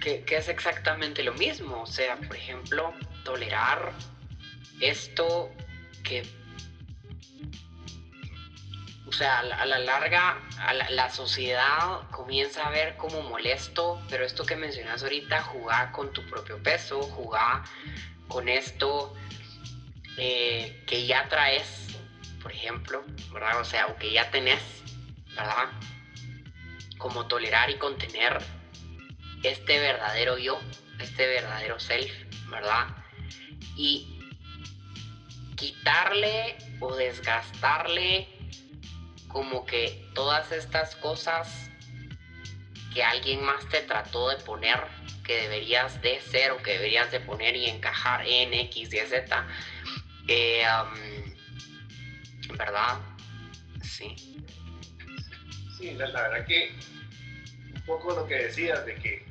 que, 0.00 0.24
es 0.28 0.48
exactamente 0.48 1.22
lo 1.22 1.34
mismo. 1.34 1.82
O 1.82 1.86
sea, 1.86 2.16
por 2.16 2.36
ejemplo, 2.36 2.94
tolerar 3.24 3.92
esto 4.80 5.50
que, 6.02 6.22
o 9.06 9.12
sea, 9.12 9.40
a 9.40 9.66
la 9.66 9.78
larga, 9.78 10.40
a 10.58 10.74
la, 10.74 10.90
la, 10.90 11.10
sociedad 11.10 12.08
comienza 12.10 12.66
a 12.66 12.70
ver 12.70 12.96
como 12.96 13.22
molesto, 13.22 14.00
pero 14.08 14.24
esto 14.24 14.44
que 14.44 14.56
mencionas 14.56 15.02
ahorita, 15.02 15.42
jugar 15.42 15.92
con 15.92 16.12
tu 16.12 16.24
propio 16.26 16.62
peso, 16.62 17.02
jugar 17.02 17.62
con 18.28 18.48
esto 18.48 19.14
eh, 20.16 20.84
que 20.86 21.06
ya 21.06 21.28
traes, 21.28 21.96
por 22.40 22.52
ejemplo, 22.52 23.04
¿verdad? 23.32 23.60
O 23.60 23.64
sea, 23.64 23.86
o 23.88 23.96
que 23.96 24.12
ya 24.12 24.30
tenés, 24.30 24.62
¿verdad? 25.34 25.68
Como 26.98 27.26
tolerar 27.26 27.70
y 27.70 27.78
contener 27.78 28.38
este 29.42 29.78
verdadero 29.78 30.38
yo, 30.38 30.60
este 31.00 31.26
verdadero 31.26 31.78
self, 31.78 32.12
¿verdad? 32.48 32.88
Y 33.76 34.18
quitarle 35.56 36.56
o 36.80 36.94
desgastarle 36.94 38.28
como 39.28 39.66
que 39.66 40.10
todas 40.14 40.52
estas 40.52 40.94
cosas 40.96 41.70
que 42.92 43.02
alguien 43.02 43.44
más 43.44 43.68
te 43.68 43.80
trató 43.80 44.28
de 44.28 44.36
poner 44.36 44.80
que 45.24 45.42
deberías 45.42 46.00
de 46.02 46.20
ser 46.20 46.52
o 46.52 46.58
que 46.58 46.72
deberías 46.72 47.10
de 47.10 47.18
poner 47.18 47.56
y 47.56 47.66
encajar 47.66 48.26
en 48.26 48.54
X 48.54 48.92
y 48.92 48.98
Z 48.98 49.46
eh, 50.28 50.64
um, 50.82 52.56
¿verdad? 52.56 52.98
Sí. 53.82 54.33
Sí, 55.78 55.90
la, 55.94 56.06
verdad 56.06 56.46
que 56.46 56.72
un 57.74 57.82
poco 57.82 58.14
lo 58.14 58.26
que 58.26 58.34
decías 58.34 58.86
de 58.86 58.94
que 58.94 59.26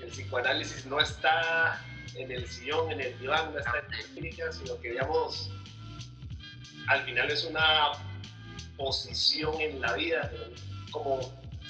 el 0.00 0.08
psicoanálisis 0.08 0.86
no 0.86 1.00
está 1.00 1.80
en 2.16 2.32
el 2.32 2.46
sillón, 2.48 2.90
en 2.90 3.00
el 3.00 3.18
diván, 3.20 3.52
no 3.52 3.58
está 3.58 3.78
en 3.78 3.90
la 3.90 3.98
clínica, 4.12 4.52
sino 4.52 4.78
que 4.80 4.90
digamos, 4.90 5.50
al 6.88 7.04
final 7.04 7.30
es 7.30 7.44
una 7.44 7.92
posición 8.76 9.60
en 9.60 9.80
la 9.80 9.94
vida, 9.94 10.30
como 10.90 11.20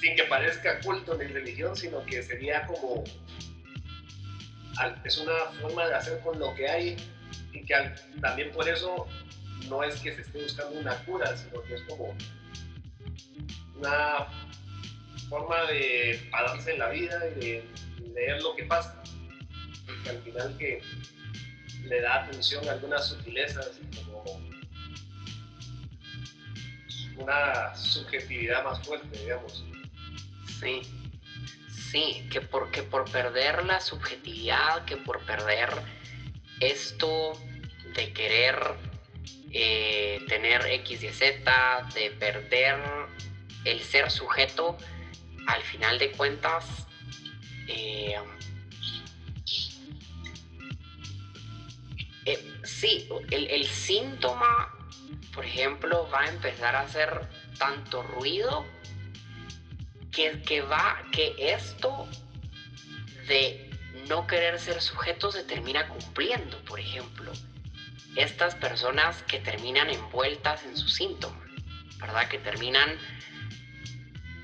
sin 0.01 0.15
que 0.15 0.23
parezca 0.23 0.79
culto 0.81 1.15
ni 1.15 1.25
religión, 1.25 1.75
sino 1.75 2.03
que 2.05 2.23
sería 2.23 2.65
como, 2.65 3.03
es 5.03 5.17
una 5.19 5.37
forma 5.61 5.87
de 5.87 5.95
hacer 5.95 6.19
con 6.21 6.39
lo 6.39 6.53
que 6.55 6.67
hay 6.67 6.97
y 7.53 7.63
que 7.63 7.93
también 8.21 8.51
por 8.51 8.67
eso 8.67 9.07
no 9.69 9.83
es 9.83 9.95
que 10.01 10.13
se 10.15 10.21
esté 10.21 10.41
buscando 10.41 10.79
una 10.79 10.95
cura, 11.05 11.35
sino 11.37 11.61
que 11.63 11.75
es 11.75 11.81
como 11.83 12.15
una 13.77 14.27
forma 15.29 15.63
de 15.63 16.11
enfocarse 16.11 16.73
en 16.73 16.79
la 16.79 16.89
vida 16.89 17.19
y 17.29 17.39
de 17.39 17.69
leer 18.13 18.41
lo 18.41 18.55
que 18.55 18.63
pasa. 18.63 19.01
Que 20.03 20.09
al 20.09 20.21
final 20.21 20.57
que 20.57 20.81
le 21.83 22.01
da 22.01 22.23
atención 22.23 22.67
a 22.67 22.73
algunas 22.73 23.07
sutilezas 23.07 23.79
como 23.95 24.23
una 27.17 27.75
subjetividad 27.75 28.63
más 28.63 28.85
fuerte, 28.85 29.17
digamos. 29.17 29.63
Sí, 30.59 30.81
sí, 31.69 32.27
que 32.31 32.41
por, 32.41 32.71
que 32.71 32.83
por 32.83 33.09
perder 33.11 33.65
la 33.65 33.79
subjetividad, 33.79 34.85
que 34.85 34.97
por 34.97 35.23
perder 35.25 35.69
esto 36.59 37.33
de 37.95 38.13
querer 38.13 38.55
eh, 39.51 40.19
tener 40.27 40.65
X 40.65 41.03
y 41.03 41.09
Z, 41.09 41.89
de 41.93 42.11
perder 42.11 42.77
el 43.63 43.81
ser 43.81 44.11
sujeto, 44.11 44.77
al 45.47 45.61
final 45.63 45.97
de 45.99 46.11
cuentas, 46.11 46.87
eh, 47.67 48.15
eh, 52.25 52.53
sí, 52.63 53.07
el, 53.31 53.47
el 53.47 53.65
síntoma, 53.65 54.75
por 55.33 55.45
ejemplo, 55.45 56.09
va 56.13 56.21
a 56.21 56.29
empezar 56.29 56.75
a 56.75 56.81
hacer 56.81 57.27
tanto 57.57 58.03
ruido 58.03 58.65
que, 60.11 60.41
que 60.41 60.61
va, 60.61 61.03
que 61.11 61.35
esto 61.37 62.07
de 63.27 63.69
no 64.07 64.27
querer 64.27 64.59
ser 64.59 64.81
sujeto 64.81 65.31
se 65.31 65.43
termina 65.43 65.87
cumpliendo, 65.87 66.57
por 66.65 66.79
ejemplo. 66.79 67.31
Estas 68.15 68.55
personas 68.55 69.21
que 69.23 69.39
terminan 69.39 69.89
envueltas 69.89 70.63
en 70.63 70.77
su 70.77 70.87
síntoma, 70.87 71.45
¿verdad? 71.99 72.27
Que 72.27 72.39
terminan 72.39 72.97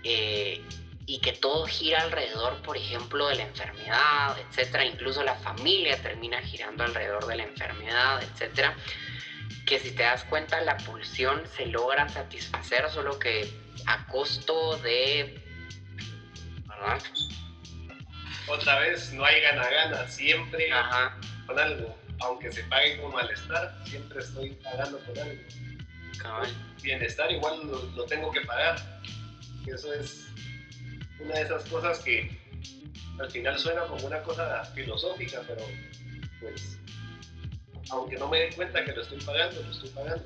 eh, 0.03 0.61
y 1.05 1.19
que 1.19 1.33
todo 1.33 1.65
gira 1.65 2.01
alrededor, 2.01 2.61
por 2.61 2.77
ejemplo, 2.77 3.27
de 3.27 3.35
la 3.35 3.43
enfermedad, 3.43 4.37
etcétera. 4.39 4.85
Incluso 4.85 5.23
la 5.23 5.35
familia 5.35 6.01
termina 6.01 6.41
girando 6.41 6.83
alrededor 6.83 7.25
de 7.27 7.35
la 7.37 7.43
enfermedad, 7.43 8.23
etcétera. 8.23 8.75
Que 9.65 9.79
si 9.79 9.91
te 9.91 10.03
das 10.03 10.23
cuenta, 10.25 10.61
la 10.61 10.77
pulsión 10.77 11.43
se 11.55 11.65
logra 11.65 12.07
satisfacer, 12.09 12.89
solo 12.89 13.19
que 13.19 13.51
a 13.85 14.05
costo 14.07 14.77
de. 14.77 15.43
¿Verdad? 16.65 17.01
Otra 18.47 18.79
vez, 18.79 19.13
no 19.13 19.23
hay 19.23 19.41
gana-gana, 19.41 20.07
siempre 20.07 20.71
Ajá, 20.71 21.17
con 21.45 21.59
algo. 21.59 22.00
Aunque 22.21 22.51
se 22.51 22.63
pague 22.63 23.01
con 23.01 23.11
malestar, 23.13 23.75
siempre 23.85 24.19
estoy 24.19 24.51
pagando 24.63 24.99
por 24.99 25.19
algo. 25.19 25.41
cabal. 26.19 26.49
Bienestar 26.81 27.31
igual 27.31 27.67
lo, 27.67 27.83
lo 27.95 28.05
tengo 28.05 28.31
que 28.31 28.41
pagar. 28.41 29.01
Eso 29.65 29.93
es 29.93 30.27
una 31.19 31.35
de 31.35 31.41
esas 31.41 31.63
cosas 31.65 31.99
que 31.99 32.39
al 33.19 33.29
final 33.29 33.57
suena 33.57 33.81
como 33.81 34.05
una 34.05 34.21
cosa 34.23 34.63
filosófica, 34.73 35.41
pero 35.47 35.63
pues 36.39 36.77
aunque 37.91 38.17
no 38.17 38.27
me 38.27 38.39
dé 38.39 38.49
cuenta 38.55 38.83
que 38.83 38.93
lo 38.93 39.01
estoy 39.01 39.19
pagando, 39.21 39.61
lo 39.61 39.71
estoy 39.71 39.89
pagando. 39.89 40.25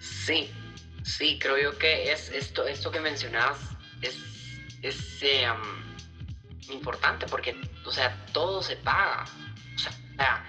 Sí, 0.00 0.50
sí, 1.04 1.38
creo 1.38 1.58
yo 1.58 1.78
que 1.78 2.12
es 2.12 2.30
esto, 2.30 2.66
esto 2.66 2.90
que 2.90 3.00
mencionabas 3.00 3.58
es, 4.00 4.18
es 4.82 5.22
eh, 5.22 5.44
am, 5.44 5.96
importante 6.70 7.26
porque, 7.26 7.56
o 7.84 7.92
sea, 7.92 8.16
todo 8.32 8.62
se 8.62 8.76
paga. 8.76 9.24
O 10.14 10.16
sea, 10.16 10.44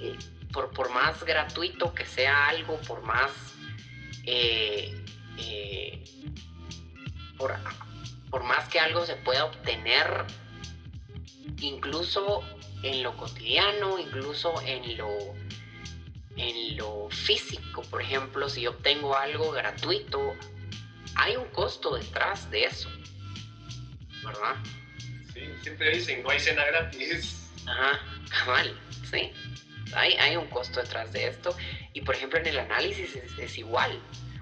eh, 0.00 0.16
por, 0.52 0.70
por 0.70 0.90
más 0.90 1.24
gratuito 1.24 1.94
que 1.94 2.04
sea 2.06 2.48
algo, 2.48 2.80
por 2.82 3.02
más 3.02 3.30
eh, 4.26 5.04
eh, 5.38 6.04
por, 7.36 7.54
por 8.30 8.44
más 8.44 8.68
que 8.68 8.78
algo 8.78 9.04
se 9.04 9.16
pueda 9.16 9.44
obtener, 9.44 10.24
incluso 11.60 12.42
en 12.82 13.02
lo 13.02 13.16
cotidiano, 13.16 13.98
incluso 13.98 14.54
en 14.62 14.96
lo 14.96 15.08
en 16.36 16.76
lo 16.76 17.08
físico, 17.10 17.82
por 17.82 18.02
ejemplo, 18.02 18.48
si 18.48 18.62
yo 18.62 18.70
obtengo 18.70 19.16
algo 19.16 19.52
gratuito, 19.52 20.34
hay 21.14 21.36
un 21.36 21.46
costo 21.50 21.94
detrás 21.94 22.50
de 22.50 22.64
eso, 22.64 22.90
¿verdad? 24.24 24.56
Sí, 25.32 25.42
siempre 25.62 25.90
dicen, 25.96 26.24
no 26.24 26.30
hay 26.30 26.40
cena 26.40 26.64
gratis. 26.64 27.52
Ajá, 27.66 28.00
cabal, 28.30 28.76
Hay, 29.94 30.36
un 30.36 30.46
costo 30.46 30.80
detrás 30.80 31.12
de 31.12 31.28
esto. 31.28 31.56
Y 31.92 32.00
por 32.00 32.14
ejemplo, 32.14 32.38
en 32.38 32.46
el 32.46 32.58
análisis 32.58 33.14
es, 33.16 33.38
es 33.38 33.58
igual. 33.58 34.00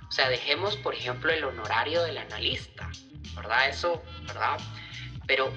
O 0.08 0.12
sea, 0.12 0.28
dejemos, 0.28 0.76
por 0.76 0.94
ejemplo, 0.94 1.32
el 1.32 1.44
honorario 1.44 2.02
del 2.02 2.18
analista, 2.18 2.90
¿verdad? 3.34 3.68
Eso, 3.68 4.02
¿verdad? 4.26 4.58
Pero, 5.26 5.52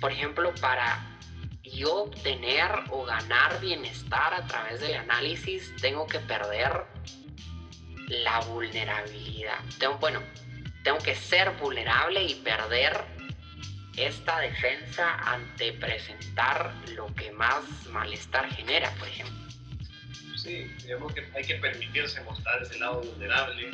por 0.00 0.12
ejemplo, 0.12 0.54
para 0.60 1.12
yo 1.64 2.04
obtener 2.04 2.70
o 2.90 3.04
ganar 3.04 3.60
bienestar 3.60 4.34
a 4.34 4.46
través 4.46 4.80
del 4.80 4.94
análisis, 4.94 5.74
tengo 5.80 6.06
que 6.06 6.18
perder 6.20 6.84
la 8.08 8.40
vulnerabilidad. 8.40 9.58
Tengo, 9.78 9.98
bueno, 9.98 10.20
tengo 10.84 10.98
que 10.98 11.14
ser 11.14 11.50
vulnerable 11.52 12.22
y 12.24 12.34
perder 12.36 13.04
esta 13.96 14.40
defensa 14.40 15.14
ante 15.32 15.72
presentar 15.74 16.74
lo 16.94 17.12
que 17.14 17.30
más 17.32 17.64
malestar 17.90 18.50
genera, 18.54 18.90
por 18.94 19.08
ejemplo. 19.08 19.36
Sí, 20.36 20.70
digamos 20.82 21.14
que 21.14 21.28
hay 21.34 21.44
que 21.44 21.56
permitirse 21.56 22.20
mostrar 22.22 22.62
ese 22.62 22.78
lado 22.78 23.00
vulnerable, 23.00 23.70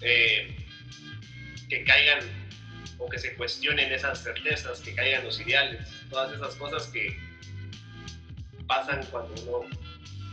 eh, 0.00 0.56
que 1.68 1.84
caigan 1.84 2.20
o 2.98 3.08
que 3.08 3.18
se 3.18 3.34
cuestionen 3.34 3.92
esas 3.92 4.22
certezas, 4.22 4.80
que 4.80 4.94
caigan 4.94 5.24
los 5.24 5.40
ideales, 5.40 5.88
todas 6.10 6.32
esas 6.34 6.54
cosas 6.56 6.86
que 6.88 7.16
pasan 8.66 9.04
cuando 9.06 9.34
uno 9.42 9.76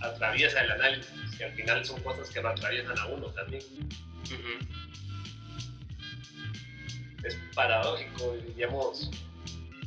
atraviesa 0.02 0.62
el 0.62 0.72
análisis, 0.72 1.36
que 1.38 1.46
al 1.46 1.54
final 1.54 1.86
son 1.86 2.02
cosas 2.02 2.30
que 2.30 2.42
lo 2.42 2.50
atraviesan 2.50 2.98
a 3.00 3.06
uno 3.08 3.28
también. 3.28 3.64
Ujú. 4.26 4.60
Es 7.26 7.38
paradójico, 7.56 8.38
digamos, 8.56 9.10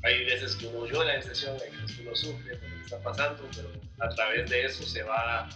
hay 0.02 0.24
veces 0.24 0.56
que 0.56 0.66
uno 0.66 0.86
llora 0.86 1.16
en 1.16 1.22
sesión, 1.22 1.56
hay 1.64 1.70
veces 1.70 1.96
que 1.96 2.02
uno 2.02 2.16
sufre 2.16 2.56
por 2.56 2.68
lo 2.68 2.76
que 2.76 2.82
está 2.82 3.02
pasando, 3.02 3.48
pero 3.54 3.70
a 4.00 4.08
través 4.14 4.50
de 4.50 4.64
eso 4.64 4.82
se 4.84 5.02
va 5.02 5.48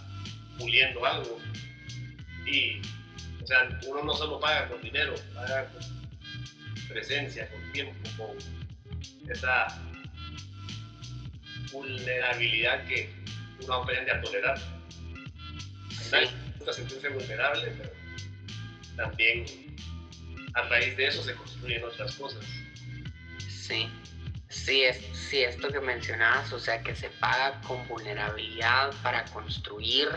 puliendo 0.59 1.05
algo. 1.05 1.39
Y, 2.47 2.81
o 3.43 3.47
sea, 3.47 3.69
uno 3.87 4.03
no 4.05 4.15
solo 4.15 4.41
paga 4.41 4.69
con 4.69 4.81
dinero, 4.81 5.15
paga 5.35 5.69
con 5.71 5.83
presencia, 6.89 7.49
con 7.51 7.73
tiempo, 7.73 8.09
con 8.17 9.31
esa 9.31 9.67
vulnerabilidad 11.73 12.85
que 12.87 13.13
uno 13.63 13.75
aprende 13.75 14.11
a 14.11 14.21
tolerar. 14.21 14.59
Final, 15.89 16.29
gusta 16.57 16.73
sentirse 16.73 17.09
vulnerable, 17.09 17.73
pero 17.79 17.93
también 18.97 19.72
a 20.55 20.63
raíz 20.69 20.97
de 20.97 21.07
eso 21.07 21.23
se 21.23 21.35
construyen 21.35 21.85
otras 21.85 22.15
cosas. 22.17 22.45
Sí, 23.49 23.89
sí, 24.49 24.85
es, 24.85 25.01
sí, 25.13 25.43
esto 25.43 25.69
que 25.69 25.81
mencionabas, 25.81 26.53
o 26.53 26.59
sea, 26.59 26.83
que 26.83 26.95
se 26.95 27.09
paga 27.11 27.61
con 27.63 27.87
vulnerabilidad 27.89 28.93
para 29.03 29.25
construir 29.27 30.09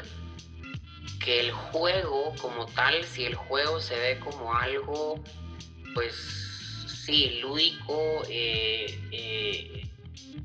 que 1.24 1.40
el 1.40 1.52
juego 1.52 2.36
como 2.42 2.66
tal, 2.68 3.04
si 3.04 3.26
el 3.26 3.36
juego 3.36 3.80
se 3.80 3.98
ve 3.98 4.20
como 4.20 4.54
algo, 4.54 5.24
pues 5.94 6.16
sí, 6.88 7.40
lúdico, 7.42 8.24
eh, 8.30 9.00
eh, 9.12 9.90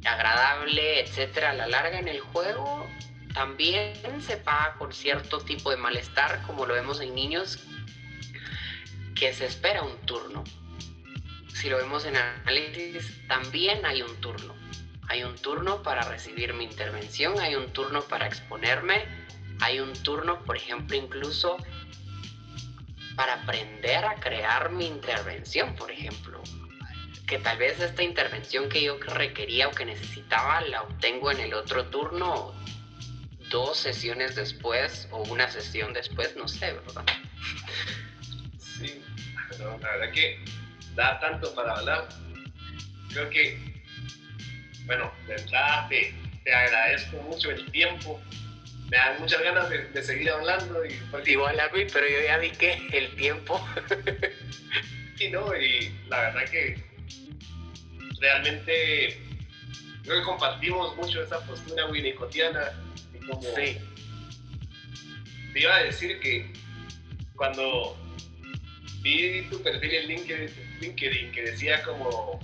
agradable, 0.05 1.01
etcétera, 1.01 1.51
a 1.51 1.55
la 1.55 1.67
larga 1.67 1.99
en 1.99 2.09
el 2.09 2.21
juego 2.21 2.87
también 3.35 3.95
se 4.21 4.37
paga 4.37 4.75
con 4.79 4.93
cierto 4.93 5.39
tipo 5.39 5.71
de 5.71 5.77
malestar, 5.77 6.43
como 6.47 6.67
lo 6.67 6.75
vemos 6.75 7.01
en 7.01 7.15
niños, 7.15 7.59
que 9.15 9.33
se 9.33 9.47
espera 9.47 9.83
un 9.83 9.97
turno. 10.07 10.45
Si 11.53 11.69
lo 11.69 11.77
vemos 11.77 12.05
en 12.05 12.17
análisis, 12.17 13.27
también 13.29 13.85
hay 13.85 14.03
un 14.03 14.15
turno. 14.21 14.55
Hay 15.09 15.25
un 15.25 15.37
turno 15.37 15.83
para 15.83 16.03
recibir 16.03 16.55
mi 16.55 16.65
intervención, 16.65 17.39
hay 17.41 17.57
un 17.57 17.73
turno 17.73 18.03
para 18.03 18.27
exponerme, 18.27 19.05
hay 19.61 19.81
un 19.81 19.93
turno, 20.03 20.43
por 20.45 20.57
ejemplo, 20.57 20.97
incluso 20.97 21.57
para 23.17 23.43
aprender 23.43 24.05
a 24.05 24.15
crear 24.15 24.71
mi 24.71 24.87
intervención, 24.87 25.75
por 25.75 25.91
ejemplo. 25.91 26.41
Que 27.27 27.39
tal 27.39 27.59
vez 27.59 27.81
esta 27.81 28.03
intervención 28.03 28.69
que 28.69 28.83
yo 28.83 28.99
requería 28.99 29.69
o 29.69 29.73
que 29.73 29.85
necesitaba 29.85 30.61
la 30.63 30.83
obtengo 30.83 31.31
en 31.31 31.41
el 31.41 31.55
otro 31.55 31.87
turno 31.87 32.55
dos 33.51 33.77
sesiones 33.77 34.37
después 34.37 35.09
o 35.11 35.23
una 35.25 35.51
sesión 35.51 35.93
después, 35.93 36.37
no 36.37 36.49
sé, 36.49 36.73
¿verdad? 36.73 37.05
Sí, 38.81 39.03
pero 39.51 39.79
la 39.79 39.91
verdad 39.93 40.13
que 40.13 40.39
da 40.95 41.21
tanto 41.21 41.55
para 41.55 41.75
hablar. 41.75 42.09
Creo 43.13 43.29
que, 43.31 43.59
bueno, 44.87 45.13
de 45.27 45.35
entrada 45.35 45.89
te, 45.89 46.15
te 46.45 46.55
agradezco 46.55 47.17
mucho 47.23 47.51
el 47.51 47.71
tiempo. 47.71 48.21
Me 48.91 48.97
dan 48.97 49.21
muchas 49.21 49.43
ganas 49.43 49.69
de, 49.71 49.85
de 49.89 50.03
seguir 50.03 50.31
hablando 50.31 50.85
y 50.85 50.95
porque- 51.11 51.33
Igual 51.33 51.61
a 51.61 51.69
mí, 51.69 51.85
pero 51.93 52.09
yo 52.09 52.23
ya 52.25 52.39
vi 52.39 52.51
que 52.51 52.89
el 52.93 53.15
tiempo. 53.17 53.65
y 55.19 55.29
no, 55.29 55.55
y 55.57 55.95
la 56.09 56.21
verdad 56.23 56.45
que 56.51 56.83
realmente 58.21 59.19
creo 60.03 60.19
que 60.21 60.25
compartimos 60.25 60.97
mucho 60.97 61.23
esa 61.23 61.41
postura 61.47 61.87
winnicottiana 61.87 62.73
y 63.15 63.27
como 63.27 63.43
Sí. 63.43 63.79
te 65.53 65.61
iba 65.61 65.77
a 65.77 65.83
decir 65.85 66.19
que 66.21 66.53
cuando 67.37 67.97
vi 69.03 69.43
tu 69.51 69.63
perfil 69.63 69.95
en 69.95 70.07
LinkedIn, 70.09 70.51
LinkedIn 70.81 71.33
que 71.33 71.43
decía 71.43 71.83
como 71.83 72.39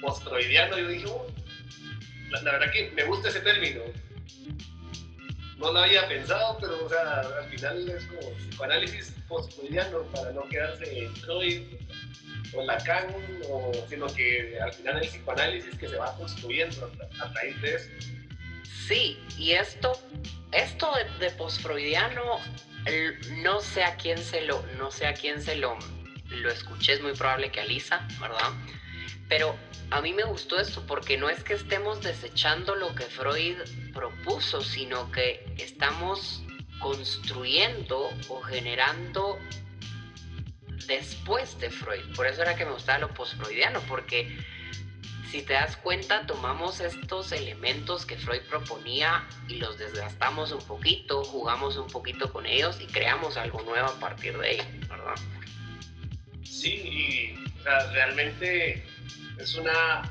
postroidiano, 0.00 0.78
yo 0.78 0.88
dije, 0.88 1.06
"Oh, 1.06 1.26
la, 2.30 2.52
verdad 2.52 2.72
que 2.72 2.90
me 2.92 3.04
gusta 3.04 3.28
ese 3.28 3.40
término. 3.40 3.82
No 5.58 5.72
lo 5.72 5.78
había 5.80 6.08
pensado, 6.08 6.58
pero 6.60 6.84
o 6.84 6.88
sea, 6.88 7.20
al 7.20 7.48
final 7.50 7.88
es 7.88 8.04
como 8.06 8.32
psicoanálisis 8.36 9.14
postroidiano 9.28 10.02
para 10.12 10.32
no 10.32 10.48
quedarse 10.48 11.04
en 11.04 11.14
Freud 11.16 11.62
o 12.54 12.64
Lacan, 12.64 13.06
o, 13.48 13.72
sino 13.88 14.06
que 14.08 14.58
al 14.60 14.72
final 14.72 14.96
el 15.02 15.08
psicoanálisis 15.08 15.78
que 15.78 15.88
se 15.88 15.96
va 15.96 16.16
construyendo 16.16 16.90
a, 17.20 17.24
a 17.24 17.32
raíz. 17.32 17.90
Sí, 18.86 19.18
y 19.38 19.52
esto, 19.52 19.92
esto 20.52 20.92
de, 20.94 21.26
de 21.26 21.30
posfreudiano, 21.32 22.40
no 23.42 23.60
sé 23.60 23.84
a 23.84 23.96
quién 23.96 24.18
se 24.18 24.42
lo, 24.42 24.62
no 24.78 24.90
sé 24.90 25.06
a 25.06 25.14
quién 25.14 25.40
se 25.40 25.56
lo, 25.56 25.78
lo 26.28 26.50
escuché, 26.50 26.94
es 26.94 27.02
muy 27.02 27.12
probable 27.12 27.50
que 27.50 27.60
a 27.60 27.64
Lisa, 27.64 28.06
¿verdad? 28.20 28.52
Pero 29.28 29.56
a 29.90 30.00
mí 30.00 30.12
me 30.12 30.24
gustó 30.24 30.58
esto 30.58 30.84
porque 30.86 31.16
no 31.16 31.28
es 31.28 31.44
que 31.44 31.54
estemos 31.54 32.02
desechando 32.02 32.74
lo 32.74 32.94
que 32.94 33.04
Freud 33.04 33.56
propuso, 33.92 34.62
sino 34.62 35.10
que 35.12 35.44
estamos 35.58 36.42
construyendo 36.80 38.10
o 38.28 38.40
generando 38.42 39.38
después 40.86 41.58
de 41.60 41.70
Freud. 41.70 42.14
Por 42.16 42.26
eso 42.26 42.42
era 42.42 42.56
que 42.56 42.64
me 42.64 42.72
gustaba 42.72 42.98
lo 42.98 43.14
posfreudiano, 43.14 43.80
porque 43.88 44.36
si 45.32 45.40
te 45.40 45.54
das 45.54 45.78
cuenta, 45.78 46.26
tomamos 46.26 46.80
estos 46.80 47.32
elementos 47.32 48.04
que 48.04 48.18
Freud 48.18 48.42
proponía 48.50 49.26
y 49.48 49.54
los 49.54 49.78
desgastamos 49.78 50.52
un 50.52 50.60
poquito, 50.60 51.24
jugamos 51.24 51.78
un 51.78 51.86
poquito 51.86 52.30
con 52.30 52.44
ellos 52.44 52.78
y 52.82 52.86
creamos 52.86 53.38
algo 53.38 53.62
nuevo 53.62 53.88
a 53.88 53.98
partir 53.98 54.36
de 54.36 54.52
ello, 54.52 54.64
¿verdad? 54.90 55.14
Sí, 56.44 56.74
y 56.74 57.50
o 57.58 57.62
sea, 57.62 57.90
realmente 57.92 58.84
es 59.38 59.54
una, 59.54 60.02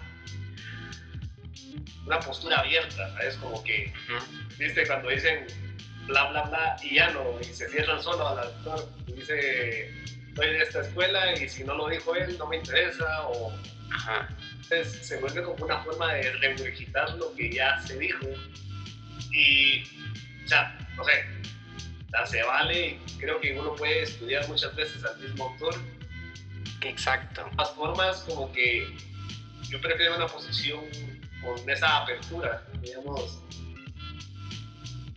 una 2.08 2.20
postura 2.20 2.62
abierta, 2.62 3.08
¿sabes? 3.14 3.36
Como 3.36 3.64
que, 3.64 3.94
viste, 4.58 4.88
cuando 4.88 5.10
dicen 5.10 5.46
bla, 6.08 6.32
bla, 6.32 6.42
bla, 6.46 6.78
y 6.82 6.96
ya 6.96 7.12
no, 7.12 7.40
y 7.40 7.44
se 7.44 7.70
cierran 7.70 8.02
solo 8.02 8.28
al 8.28 8.40
actor, 8.40 8.90
y 9.06 9.14
dice, 9.14 9.94
soy 10.36 10.48
de 10.48 10.64
esta 10.64 10.82
escuela 10.82 11.32
y 11.40 11.48
si 11.48 11.64
no 11.64 11.76
lo 11.76 11.90
dijo 11.90 12.16
él, 12.16 12.36
no 12.40 12.48
me 12.48 12.58
interesa, 12.58 13.28
o 13.28 13.54
Ajá. 13.94 14.30
entonces 14.64 15.06
se 15.06 15.18
vuelve 15.18 15.44
como 15.44 15.66
una 15.66 15.84
forma 15.84 16.14
de 16.14 16.32
regurgitar 16.34 17.16
lo 17.16 17.34
que 17.36 17.52
ya 17.52 17.80
se 17.82 17.98
dijo, 17.98 18.28
y, 19.32 19.84
o 20.44 20.48
sea, 20.48 20.78
no 20.96 21.04
sé, 21.04 21.26
sea, 22.12 22.26
se 22.26 22.44
vale, 22.44 23.00
creo 23.20 23.40
que 23.40 23.58
uno 23.58 23.76
puede 23.76 24.04
estudiar 24.04 24.48
muchas 24.48 24.76
veces 24.76 25.04
al 25.04 25.18
mismo 25.20 25.46
autor, 25.46 25.76
Exacto. 26.82 27.46
todas 27.56 27.72
formas, 27.76 28.18
como 28.28 28.52
que 28.52 28.88
yo 29.70 29.80
prefiero 29.80 30.16
una 30.16 30.28
posición 30.28 30.82
con 31.42 31.70
esa 31.70 31.98
apertura, 31.98 32.66
digamos. 32.82 33.44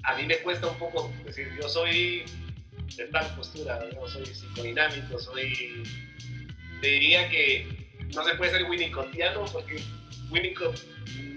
A 0.03 0.15
mí 0.17 0.25
me 0.27 0.37
cuesta 0.39 0.67
un 0.67 0.79
poco 0.79 1.11
decir, 1.25 1.51
yo 1.61 1.69
soy 1.69 2.25
de 2.97 3.07
tal 3.07 3.35
postura, 3.35 3.81
yo 3.91 4.07
soy 4.07 4.27
psicodinámico, 4.27 5.19
soy. 5.19 5.83
Te 6.81 6.87
diría 6.87 7.29
que 7.31 7.84
no 8.15 8.25
se 8.25 8.35
puede 8.35 8.51
ser 8.51 8.65
winnicottiano 8.65 9.45
porque 9.47 9.83
Winnicott 10.31 10.81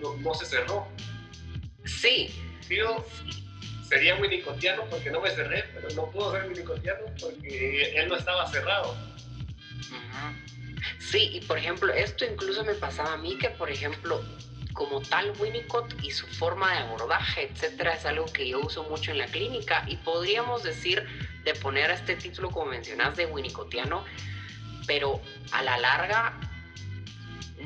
no, 0.01 0.15
no 0.17 0.33
se 0.33 0.45
cerró. 0.45 0.87
Sí, 1.85 2.29
Yo 2.69 3.05
sería 3.87 4.15
winnicottiano 4.15 4.83
porque 4.89 5.09
no 5.09 5.21
me 5.21 5.29
cerré, 5.31 5.63
pero 5.73 5.89
no 5.95 6.11
puedo 6.11 6.33
ser 6.33 6.47
winnicottiano 6.47 7.05
porque 7.19 7.93
él 7.95 8.09
no 8.09 8.15
estaba 8.15 8.47
cerrado. 8.51 8.95
Sí, 10.99 11.29
y 11.33 11.41
por 11.41 11.57
ejemplo, 11.57 11.93
esto 11.93 12.25
incluso 12.25 12.63
me 12.65 12.73
pasaba 12.73 13.13
a 13.13 13.17
mí 13.17 13.37
que, 13.37 13.49
por 13.49 13.71
ejemplo, 13.71 14.21
como 14.73 15.01
tal 15.01 15.33
Winnicott 15.39 16.03
y 16.03 16.11
su 16.11 16.27
forma 16.27 16.71
de 16.71 16.79
abordaje, 16.79 17.49
etcétera, 17.49 17.93
es 17.93 18.05
algo 18.05 18.25
que 18.25 18.47
yo 18.47 18.59
uso 18.59 18.83
mucho 18.83 19.11
en 19.11 19.17
la 19.17 19.25
clínica 19.25 19.83
y 19.87 19.97
podríamos 19.97 20.63
decir 20.63 21.03
de 21.43 21.53
poner 21.55 21.89
este 21.89 22.15
título 22.15 22.51
como 22.51 22.67
mencionas 22.67 23.15
de 23.15 23.25
Winnicottiano, 23.25 24.05
pero 24.85 25.21
a 25.51 25.63
la 25.63 25.77
larga 25.77 26.39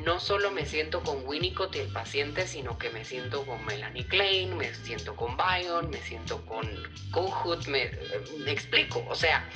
no 0.00 0.18
solo 0.20 0.50
me 0.50 0.64
siento 0.64 1.02
con 1.02 1.26
Winnicott 1.26 1.76
y 1.76 1.80
el 1.80 1.88
paciente, 1.88 2.46
sino 2.46 2.78
que 2.78 2.90
me 2.90 3.04
siento 3.04 3.44
con 3.44 3.64
Melanie 3.66 4.06
Klein, 4.06 4.56
me 4.56 4.74
siento 4.74 5.14
con 5.14 5.36
Bion, 5.36 5.90
me 5.90 5.98
siento 5.98 6.44
con 6.46 6.66
Kohut, 7.10 7.66
me, 7.66 7.90
me 8.38 8.50
explico, 8.50 9.04
o 9.08 9.14
sea, 9.14 9.46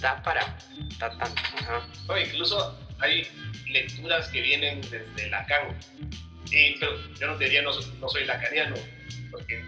da 0.00 0.22
para, 0.22 0.58
da 0.98 1.16
tanto. 1.18 1.42
No, 2.06 2.18
incluso 2.18 2.78
hay 3.00 3.26
lecturas 3.68 4.28
que 4.28 4.40
vienen 4.40 4.80
desde 4.82 5.28
Lacan. 5.28 5.78
Y, 6.50 6.78
pero 6.78 6.96
yo 7.14 7.26
no 7.26 7.36
diría 7.36 7.60
no, 7.60 7.70
no 8.00 8.08
soy 8.08 8.24
lacaniano, 8.24 8.76
porque 9.30 9.62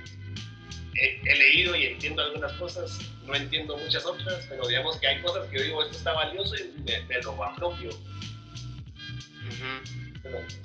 he, 0.95 1.21
he 1.31 1.37
leído 1.37 1.77
y 1.77 1.87
entiendo 1.87 2.23
algunas 2.23 2.53
cosas, 2.55 2.99
no 3.27 3.35
entiendo 3.35 3.77
muchas 3.77 4.07
otras, 4.07 4.47
pero 4.49 4.67
digamos 4.67 4.97
que 4.97 5.09
hay 5.09 5.21
cosas 5.21 5.47
que 5.49 5.59
yo 5.59 5.65
digo, 5.65 5.83
esto 5.83 5.99
está 5.99 6.13
valioso 6.15 6.57
y 6.57 6.73
me, 6.85 7.03
me 7.03 7.21
lo 7.23 7.45
apropio, 7.45 7.91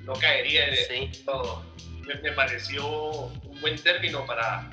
No 0.03 0.13
caería 0.13 0.67
en 0.67 0.75
Sí, 1.11 1.23
todo. 1.23 1.65
Me, 2.05 2.15
me 2.15 2.31
pareció 2.33 2.85
un 2.87 3.61
buen 3.61 3.75
término 3.81 4.25
para, 4.25 4.69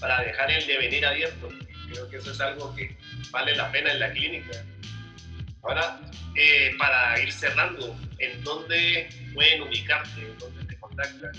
para 0.00 0.22
dejar 0.22 0.50
el 0.50 0.66
devenir 0.66 1.04
abierto. 1.04 1.48
Creo 1.90 2.08
que 2.08 2.16
eso 2.18 2.30
es 2.30 2.40
algo 2.40 2.74
que 2.76 2.96
vale 3.30 3.54
la 3.56 3.70
pena 3.72 3.92
en 3.92 4.00
la 4.00 4.12
clínica. 4.12 4.64
Ahora, 5.62 6.00
eh, 6.36 6.72
para 6.78 7.20
ir 7.20 7.32
cerrando, 7.32 7.96
¿en 8.18 8.42
dónde 8.44 9.08
pueden 9.34 9.62
ubicarte? 9.62 10.20
¿En 10.20 10.38
dónde 10.38 10.64
te 10.64 10.78
contactan? 10.78 11.32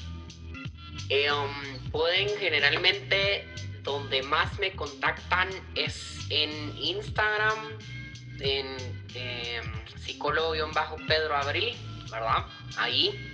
Eh, 1.10 1.32
um, 1.32 1.90
pueden 1.90 2.30
generalmente, 2.38 3.46
donde 3.84 4.22
más 4.24 4.60
me 4.60 4.72
contactan 4.74 5.50
es 5.76 6.20
en 6.30 6.78
Instagram, 6.78 7.78
en 8.40 8.78
em, 9.16 9.66
psicólogo-pedro 10.00 11.36
abril, 11.36 11.76
¿verdad? 12.12 12.46
Ahí. 12.78 13.28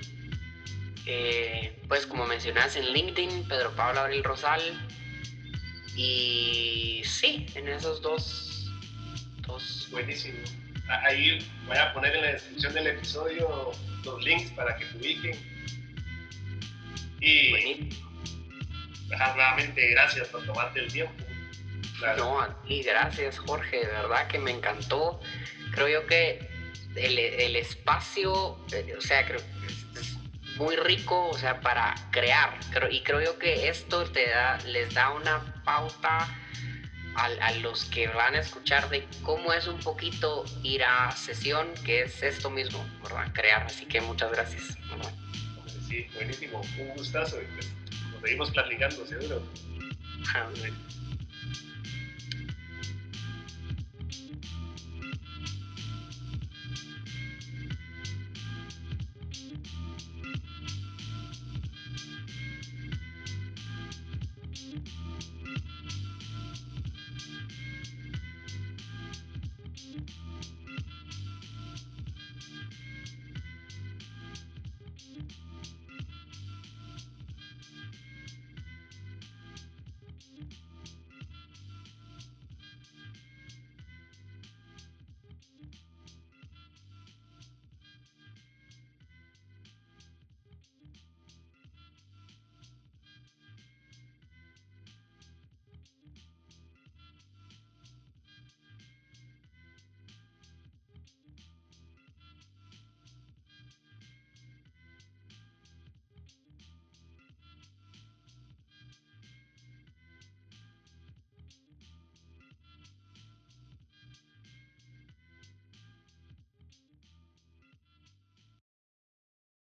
Eh, 1.05 1.73
pues 1.87 2.05
como 2.05 2.25
mencionas 2.25 2.75
en 2.75 2.91
LinkedIn, 2.91 3.47
Pedro 3.47 3.71
Pablo 3.75 4.01
Abril 4.01 4.23
Rosal. 4.23 4.61
Y 5.95 7.01
sí, 7.05 7.47
en 7.55 7.67
esos 7.69 8.01
dos, 8.01 8.71
dos 9.47 9.87
Buenísimo. 9.91 10.37
Ahí 10.87 11.39
voy 11.65 11.77
a 11.77 11.93
poner 11.93 12.15
en 12.15 12.21
la 12.21 12.31
descripción 12.33 12.73
del 12.73 12.87
episodio 12.87 13.71
los 14.03 14.23
links 14.23 14.51
para 14.51 14.75
que 14.77 14.85
te 14.85 14.97
ubiquen. 14.97 15.57
Y 17.19 17.49
buenísimos. 17.49 18.03
ajá, 19.13 19.35
nuevamente 19.35 19.89
gracias 19.89 20.27
por 20.29 20.45
tomarte 20.45 20.81
el 20.81 20.91
tiempo. 20.91 21.13
No, 22.17 22.41
a 22.41 22.61
ti, 22.63 22.83
gracias 22.83 23.39
Jorge, 23.39 23.77
de 23.77 23.87
verdad 23.87 24.27
que 24.27 24.37
me 24.37 24.51
encantó. 24.51 25.19
Creo 25.77 26.01
yo 26.01 26.07
que 26.07 26.39
el, 26.95 27.19
el 27.19 27.55
espacio, 27.55 28.57
eh, 28.71 28.95
o 28.97 29.01
sea, 29.01 29.23
creo 29.27 29.39
es, 29.95 30.17
muy 30.55 30.75
rico, 30.75 31.29
o 31.29 31.37
sea, 31.37 31.61
para 31.61 31.93
crear. 32.09 32.59
Creo- 32.71 32.89
y 32.89 33.01
creo 33.03 33.21
yo 33.21 33.37
que 33.37 33.69
esto 33.69 34.03
te 34.05 34.27
da, 34.27 34.57
les 34.65 34.91
da 34.95 35.11
una 35.11 35.39
pauta 35.63 36.27
a, 37.13 37.25
a 37.25 37.51
los 37.61 37.85
que 37.85 38.07
van 38.07 38.33
a 38.33 38.39
escuchar 38.39 38.89
de 38.89 39.07
cómo 39.21 39.53
es 39.53 39.67
un 39.67 39.77
poquito 39.77 40.45
ir 40.63 40.83
a 40.83 41.11
sesión, 41.11 41.71
que 41.85 42.01
es 42.01 42.23
esto 42.23 42.49
mismo, 42.49 42.83
¿verdad? 43.03 43.31
Crear. 43.33 43.61
Así 43.67 43.85
que 43.85 44.01
muchas 44.01 44.31
gracias. 44.31 44.75
¿verdad? 44.89 45.13
Sí, 45.87 46.07
buenísimo. 46.15 46.59
Un 46.79 46.89
gustazo. 46.97 47.37
pues, 47.53 47.71
nos 48.13 48.21
seguimos 48.23 48.49
platicando, 48.49 49.05
seguro. 49.05 49.43